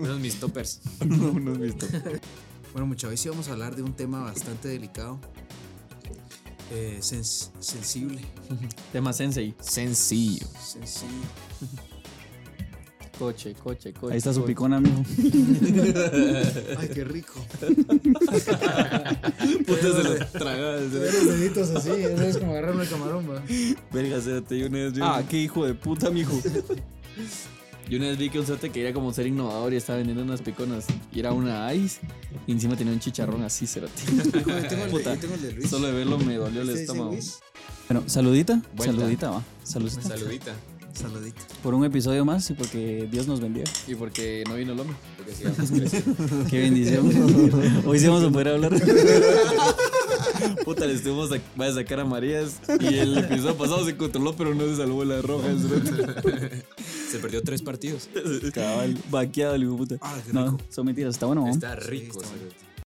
Unos 0.00 0.18
mis 0.18 0.40
toppers. 0.40 0.80
Unos 1.02 1.56
visto. 1.60 1.86
Bueno, 2.72 2.88
muchachos, 2.88 3.10
hoy 3.10 3.16
sí 3.16 3.28
vamos 3.28 3.46
a 3.46 3.52
hablar 3.52 3.76
de 3.76 3.82
un 3.82 3.92
tema 3.92 4.22
bastante 4.24 4.66
delicado. 4.66 5.20
Eh, 6.72 6.98
sens- 7.00 7.50
sensible. 7.60 8.22
Tema 8.92 9.12
sensei. 9.12 9.54
Sencillo. 9.60 10.48
Sensible. 10.60 11.28
Coche, 13.20 13.54
coche, 13.62 13.92
coche. 13.92 14.12
Ahí 14.14 14.16
está 14.18 14.32
su 14.32 14.40
coche. 14.40 14.52
picona, 14.52 14.80
mijo. 14.80 15.04
Ay, 16.78 16.88
qué 16.88 17.04
rico. 17.04 17.34
Puta 19.66 19.82
se 19.82 20.02
lo 20.04 20.16
tragaba. 20.32 20.76
los 20.80 20.90
deditos 20.90 21.70
así, 21.70 21.90
eso 21.90 22.22
es 22.22 22.38
como 22.38 22.52
agarrar 22.52 22.74
una 22.74 22.86
camarón, 22.86 23.28
va. 23.30 23.42
Verga, 23.92 24.22
cérate, 24.22 24.58
yo 24.58 24.68
una 24.68 24.78
vez 24.78 24.92
vi- 24.94 25.00
Ah, 25.04 25.22
qué 25.28 25.36
hijo 25.36 25.66
de 25.66 25.74
puta, 25.74 26.10
mijo. 26.10 26.32
Yo 27.90 27.98
una 27.98 28.06
vez 28.08 28.16
vi 28.18 28.30
que 28.30 28.38
un 28.38 28.46
cerote 28.46 28.70
quería 28.70 28.94
como 28.94 29.12
ser 29.12 29.26
innovador 29.26 29.74
y 29.74 29.76
estaba 29.76 29.98
vendiendo 29.98 30.22
unas 30.22 30.40
piconas. 30.40 30.86
Y 31.12 31.20
era 31.20 31.32
una 31.34 31.74
ice. 31.74 32.00
Y 32.46 32.52
encima 32.52 32.74
tenía 32.76 32.92
un 32.94 33.00
chicharrón 33.00 33.42
así, 33.42 33.66
cerote. 33.66 34.00
Puta, 34.90 35.16
Solo 35.68 35.88
de 35.88 35.92
verlo 35.92 36.16
me 36.18 36.36
dolió 36.36 36.62
el 36.62 36.70
estómago. 36.70 37.16
Bueno, 37.88 38.04
saludita. 38.06 38.62
Vuelta. 38.74 38.96
Saludita, 38.96 39.30
va. 39.30 39.44
Saludita. 39.64 40.02
Saludita. 40.02 40.54
Saludito. 40.94 41.40
Por 41.62 41.74
un 41.74 41.84
episodio 41.84 42.24
más 42.24 42.48
y 42.50 42.54
porque 42.54 43.08
Dios 43.10 43.26
nos 43.26 43.40
bendiga. 43.40 43.70
Y 43.86 43.94
porque 43.94 44.44
no 44.48 44.54
vino 44.56 44.72
el 44.72 44.80
hombre. 44.80 44.96
Porque 45.16 45.32
sigamos 45.34 45.70
creciendo. 45.70 46.14
Qué 46.50 46.60
bendición. 46.60 47.82
Hoy 47.86 47.98
sí 47.98 48.06
vamos 48.06 48.24
a 48.24 48.30
poder 48.30 48.48
hablar. 48.48 48.72
Puta, 50.64 50.86
le 50.86 50.94
estuvimos 50.94 51.30
a, 51.32 51.72
sacar 51.72 52.00
a 52.00 52.04
Marías. 52.04 52.60
Y 52.80 52.98
el 52.98 53.18
episodio 53.18 53.56
pasado 53.56 53.84
se 53.84 53.96
controló, 53.96 54.34
pero 54.36 54.54
no 54.54 54.66
se 54.66 54.76
salvó 54.76 55.04
la 55.04 55.20
roja. 55.22 55.48
Se 57.10 57.18
perdió 57.18 57.42
tres 57.42 57.62
partidos. 57.62 58.08
Cabal, 58.54 58.96
vaqueado, 59.10 59.54
el 59.54 59.64
hijo 59.64 59.76
puta. 59.76 59.96
Ah, 60.00 60.16
No, 60.32 60.44
rico. 60.52 60.58
son 60.70 60.86
mentiras. 60.86 61.14
Está 61.14 61.26
bueno, 61.26 61.42
¿no? 61.46 61.50
Está 61.52 61.76
rico. 61.76 62.20
está 62.20 62.28
cerote. 62.32 62.69